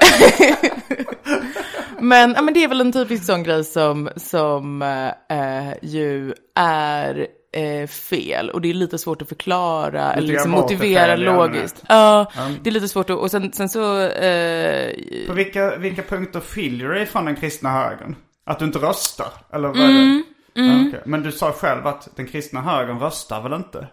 men, 1.98 2.32
ja, 2.32 2.42
men 2.42 2.55
det 2.55 2.64
är 2.64 2.68
väl 2.68 2.80
en 2.80 2.92
typisk 2.92 3.24
sån 3.24 3.42
grej 3.42 3.64
som, 3.64 4.10
som 4.16 4.82
eh, 4.82 5.72
ju 5.82 6.34
är 6.55 7.26
eh, 7.52 7.86
fel. 7.86 8.50
Och 8.50 8.60
det 8.60 8.70
är 8.70 8.74
lite 8.74 8.98
svårt 8.98 9.22
att 9.22 9.28
förklara 9.28 10.12
eller 10.12 10.26
grann 10.26 10.32
liksom 10.32 10.50
det 10.50 10.56
motivera 10.56 11.16
logiskt. 11.16 11.82
Ja, 11.88 12.32
det 12.62 12.70
är 12.70 12.72
lite 12.72 12.88
svårt 12.88 13.10
att, 13.10 13.18
och 13.18 13.30
sen, 13.30 13.52
sen 13.52 13.68
så, 13.68 14.00
eh, 14.00 14.92
På 15.26 15.32
vilka, 15.32 15.76
vilka 15.76 16.02
punkter 16.02 16.40
skiljer 16.40 16.88
dig 16.88 17.06
från 17.06 17.24
den 17.24 17.36
kristna 17.36 17.70
högern? 17.70 18.16
Att 18.48 18.58
du 18.58 18.64
inte 18.64 18.78
röstar? 18.78 19.32
Eller 19.52 19.68
vad 19.68 19.76
är 19.80 19.84
Mm, 19.88 20.24
det? 20.54 20.60
Ja, 20.62 20.88
okej. 20.88 21.02
Men 21.04 21.22
du 21.22 21.32
sa 21.32 21.52
själv 21.52 21.86
att 21.86 22.08
den 22.16 22.26
kristna 22.26 22.60
högern 22.60 22.98
röstar 22.98 23.40
väl 23.42 23.52
inte? 23.52 23.86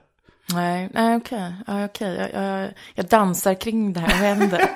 nej, 0.53 0.89
nej 0.93 1.15
okej, 1.15 1.53
ja, 1.67 1.85
okej, 1.85 2.29
jag, 2.33 2.43
jag, 2.43 2.73
jag 2.95 3.05
dansar 3.05 3.53
kring 3.53 3.93
det 3.93 3.99
här, 3.99 4.07
vad 4.07 4.17
händer? 4.37 4.69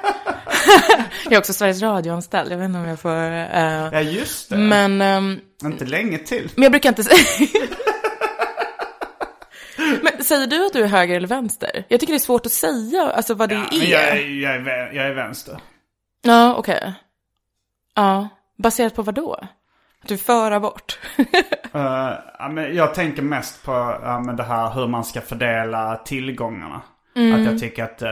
jag 1.24 1.34
är 1.34 1.38
också 1.38 1.54
Sveriges 1.54 1.82
Radio-anställd, 1.82 2.52
jag 2.52 2.58
vet 2.58 2.66
inte 2.66 2.80
om 2.80 2.86
jag 2.88 3.00
får, 3.00 3.16
eh, 3.32 3.90
Ja, 3.94 4.02
just 4.02 4.50
det. 4.50 4.58
men, 4.58 5.02
ehm, 5.02 5.40
Inte 5.64 5.86
länge 5.86 6.18
till. 6.18 6.50
Men 6.56 6.64
jag 6.64 6.72
brukar 6.72 6.90
inte. 6.90 7.04
Men 10.02 10.24
säger 10.24 10.48
du 10.48 10.66
att 10.66 10.74
du 10.74 10.84
är 10.84 10.88
höger 10.88 11.16
eller 11.16 11.28
vänster? 11.28 11.86
Jag 11.88 12.00
tycker 12.00 12.14
det 12.14 12.18
är 12.18 12.20
svårt 12.20 12.46
att 12.46 12.52
säga 12.52 13.12
alltså, 13.12 13.34
vad 13.34 13.50
det 13.50 13.56
Ja, 13.56 13.66
är. 13.72 13.92
jag, 13.92 14.04
är- 14.18 14.42
jag, 14.42 14.56
är, 14.56 14.92
jag 14.94 15.06
är 15.06 15.14
vänster. 15.14 15.58
Ja, 16.22 16.56
okej. 16.56 16.94
Ja, 17.96 18.28
baserat 18.58 18.96
på 18.96 19.02
vad 19.02 19.16
då? 19.16 19.40
Du 20.08 20.18
för 20.18 20.52
abort? 20.52 21.00
Eh, 21.74 22.12
ja, 22.40 22.50
men 22.52 22.76
jag 22.76 22.94
tänker 22.94 23.22
mest 23.22 23.64
på 23.66 23.72
ja, 24.04 24.20
men 24.26 24.36
det 24.36 24.44
här 24.44 24.72
hur 24.74 24.88
man 24.88 25.04
ska 25.04 25.22
fördela 25.22 25.96
tillgångarna. 25.96 26.82
Mm. 27.16 27.36
Att 27.42 27.52
jag 27.52 27.60
tycker 27.60 27.84
att 27.84 28.02
eh, 28.02 28.10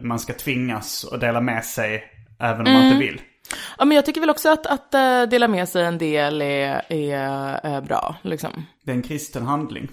man 0.00 0.18
ska 0.18 0.32
tvingas 0.32 1.04
att 1.12 1.20
dela 1.20 1.40
med 1.40 1.64
sig 1.64 2.04
även 2.40 2.66
om 2.66 2.72
man 2.72 2.82
Mm. 2.82 2.86
inte 2.86 2.98
vill. 2.98 3.20
ja, 3.78 3.84
men 3.84 3.94
jag 3.96 4.06
tycker 4.06 4.20
väl 4.20 4.30
också 4.30 4.48
att, 4.48 4.66
att 4.66 4.94
eh, 4.94 5.22
dela 5.22 5.48
med 5.48 5.68
sig 5.68 5.84
en 5.84 5.98
del 5.98 6.42
är, 6.42 6.82
är 6.88 7.60
eh, 7.74 7.80
bra, 7.80 8.16
liksom. 8.22 8.66
Det 8.84 8.90
är 8.90 8.96
en 8.96 9.02
kristen 9.02 9.46
handling. 9.46 9.88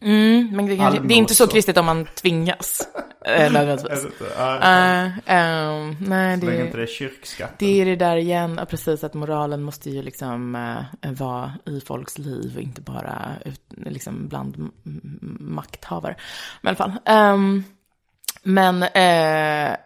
Mm, 0.00 0.48
men 0.52 0.66
det, 0.66 0.76
kanske, 0.76 1.00
det 1.00 1.14
är 1.14 1.18
inte 1.18 1.34
så 1.34 1.46
kristet 1.46 1.76
om 1.76 1.86
man 1.86 2.06
tvingas. 2.06 2.88
nödvändigtvis. 3.26 4.04
Uh, 4.04 5.08
um, 5.26 5.96
nej, 6.00 6.40
Så 6.40 6.46
länge 6.46 6.64
inte 6.64 6.76
det, 6.76 6.76
det 6.76 6.82
är 6.82 6.86
kyrkskatten. 6.86 7.56
det 7.58 7.80
är 7.80 7.84
det 7.84 7.96
där 7.96 8.16
igen, 8.16 8.60
precis 8.70 9.04
att 9.04 9.14
moralen 9.14 9.62
måste 9.62 9.90
ju 9.90 10.02
liksom 10.02 10.54
eh, 11.02 11.12
vara 11.12 11.52
i 11.66 11.80
folks 11.80 12.18
liv 12.18 12.52
och 12.56 12.62
inte 12.62 12.80
bara 12.80 13.32
ut, 13.44 13.60
liksom 13.76 14.28
bland 14.28 14.70
makthavare. 15.40 16.16
Men 16.60 16.74
i 16.74 16.76
alla 16.78 16.90
fall. 16.90 17.00
ehm, 17.04 17.64
men, 18.42 18.82
eh, 18.82 19.76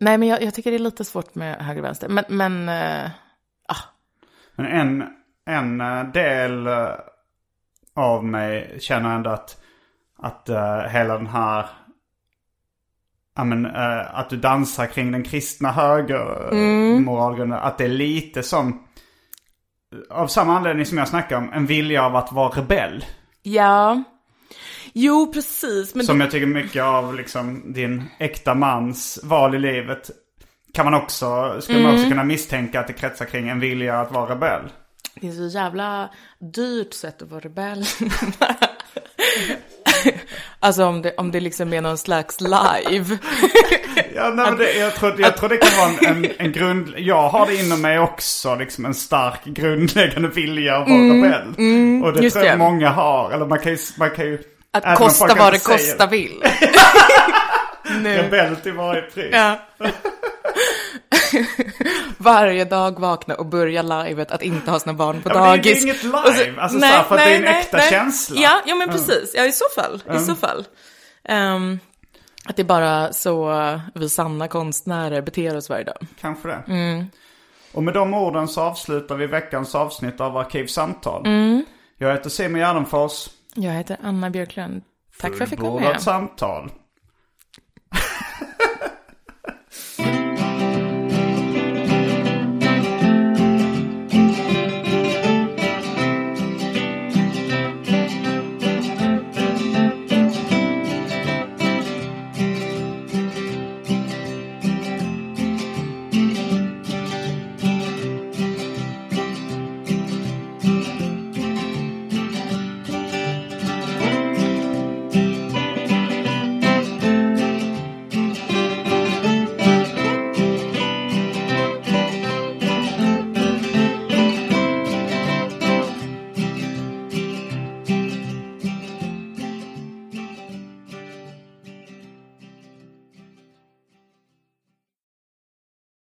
nej 0.00 0.18
men 0.18 0.22
jag, 0.22 0.42
jag 0.42 0.54
tycker 0.54 0.70
det 0.70 0.76
är 0.76 0.78
lite 0.78 1.04
svårt 1.04 1.34
med 1.34 1.56
höger 1.56 1.80
och 1.80 1.86
vänster. 1.86 2.08
Men, 2.08 2.24
men 2.28 2.68
eh, 2.68 3.10
Men 4.56 4.66
en, 4.66 5.04
en 5.46 6.12
del 6.12 6.66
av 7.96 8.24
mig 8.24 8.76
känner 8.80 9.16
ändå 9.16 9.30
att, 9.30 9.56
att 10.18 10.48
eh, 10.48 10.78
hela 10.78 11.18
den 11.18 11.26
här... 11.26 11.66
Ja, 13.36 13.44
men, 13.44 13.66
eh, 13.66 14.18
att 14.18 14.30
du 14.30 14.36
dansar 14.36 14.86
kring 14.86 15.12
den 15.12 15.22
kristna 15.22 15.72
högermoralgrunden. 15.72 17.58
Att 17.58 17.78
det 17.78 17.84
är 17.84 17.88
lite 17.88 18.42
som... 18.42 18.86
Av 20.10 20.26
samma 20.26 20.56
anledning 20.56 20.86
som 20.86 20.98
jag 20.98 21.08
snackar 21.08 21.36
om, 21.36 21.52
en 21.52 21.66
vilja 21.66 22.04
av 22.04 22.16
att 22.16 22.32
vara 22.32 22.60
rebell. 22.60 23.04
ja. 23.42 24.02
Jo, 24.94 25.32
precis. 25.32 25.94
Men 25.94 26.06
Som 26.06 26.20
jag 26.20 26.30
tycker 26.30 26.46
mycket 26.46 26.82
av 26.82 27.14
liksom 27.14 27.72
din 27.72 28.02
äkta 28.18 28.54
mans 28.54 29.20
val 29.22 29.54
i 29.54 29.58
livet. 29.58 30.10
Kan 30.74 30.84
man 30.84 30.94
också, 30.94 31.60
skulle 31.60 31.82
man 31.82 31.94
också 31.94 32.08
kunna 32.08 32.24
misstänka 32.24 32.80
att 32.80 32.86
det 32.86 32.92
kretsar 32.92 33.24
kring 33.24 33.48
en 33.48 33.60
vilja 33.60 34.00
att 34.00 34.12
vara 34.12 34.34
rebell. 34.34 34.62
Det 35.14 35.28
är 35.28 35.32
så 35.32 35.58
jävla 35.58 36.08
dyrt 36.54 36.94
sätt 36.94 37.22
att 37.22 37.30
vara 37.30 37.40
rebell. 37.40 37.84
alltså 40.60 40.84
om 40.84 41.02
det, 41.02 41.14
om 41.16 41.30
det 41.32 41.40
liksom 41.40 41.72
är 41.72 41.80
någon 41.80 41.98
slags 41.98 42.40
live. 42.40 43.18
Ja, 44.14 44.28
nej, 44.30 44.46
men 44.50 44.58
det, 44.58 44.72
jag, 44.72 44.94
tror, 44.94 45.20
jag 45.20 45.36
tror 45.36 45.48
det 45.48 45.56
kan 45.56 45.78
vara 45.78 46.10
en, 46.10 46.24
en, 46.24 46.30
en 46.38 46.52
grund... 46.52 46.94
Jag 46.96 47.28
har 47.28 47.46
det 47.46 47.54
inom 47.56 47.80
mig 47.80 47.98
också, 47.98 48.54
liksom 48.54 48.84
en 48.84 48.94
stark 48.94 49.44
grundläggande 49.44 50.28
vilja 50.28 50.76
att 50.76 50.88
vara 50.88 50.98
rebell. 50.98 51.48
och 51.48 51.54
det 51.56 52.18
Mm, 52.18 52.30
tror 52.30 52.44
jag 52.44 52.54
det. 52.54 52.56
många 52.58 52.90
har. 52.90 53.30
Eller 53.30 53.46
man 53.46 53.58
kan 53.58 53.72
ju... 53.72 53.78
Man 53.96 54.10
kan 54.10 54.24
ju 54.24 54.38
Att 54.70 54.98
kosta 54.98 55.34
vad 55.34 55.52
det 55.52 55.64
kosta 55.64 56.06
vill. 56.06 56.44
nu. 58.02 58.16
Rebell 58.16 58.56
till 58.56 58.72
varje 58.72 59.02
pris. 59.02 59.30
Ja. 59.32 59.58
Varje 62.18 62.64
dag 62.64 63.00
vakna 63.00 63.34
och 63.34 63.46
börja 63.46 63.82
livet 63.82 64.32
att 64.32 64.42
inte 64.42 64.70
ha 64.70 64.78
sina 64.80 64.92
barn 64.94 65.22
på 65.22 65.28
Ja, 65.28 65.34
men 65.34 65.42
det 65.42 65.48
är 65.48 65.56
ju 65.56 65.62
dagis. 65.62 65.82
inget 65.84 66.02
live. 66.02 66.18
Och 66.18 66.34
så- 66.34 66.60
Alltså, 66.60 66.78
så 66.80 66.84
här, 66.86 67.02
för 67.02 67.14
att 67.14 67.20
det 67.24 67.30
är 67.34 67.36
en 67.38 67.44
äkta 67.44 67.80
känsla. 67.80 68.36
Ja, 68.40 68.60
ja 68.66 68.74
men 68.74 68.88
precis. 68.88 69.32
Ja, 69.36 69.44
i 69.44 69.52
så 69.52 69.64
fall. 69.80 70.02
I 70.16 70.18
så 70.18 70.34
fall. 70.34 70.64
Ehm, 71.24 71.78
att 72.44 72.56
det 72.56 72.62
är 72.62 72.66
bara 72.66 73.12
så 73.12 73.52
vi 73.94 74.08
sanna 74.08 74.48
konstnärer 74.48 75.22
beter 75.22 75.56
oss 75.56 75.70
varje 75.70 75.84
dag. 75.84 75.98
Kanske 76.20 76.48
det. 76.48 76.62
Mm. 76.68 77.06
Och 77.72 77.82
med 77.82 77.94
de 77.94 78.14
orden 78.14 78.48
så 78.48 78.60
avslutar 78.60 79.14
vi 79.16 79.26
veckans 79.26 79.74
avsnitt 79.74 80.20
av 80.20 80.36
Arkivsamtal. 80.36 81.26
Mm. 81.26 81.64
Jag 81.98 82.12
heter 82.12 82.30
Simon 82.30 82.60
Gärdenfors. 82.60 83.28
Jag 83.54 83.72
heter 83.72 83.96
Anna 84.02 84.30
Björklund. 84.30 84.82
Tack 85.20 85.30
för 85.30 85.34
att 85.34 85.40
jag 85.40 85.48
fick 85.48 85.60
vara 85.60 85.80
med. 85.80 86.02
samtal. 86.02 86.70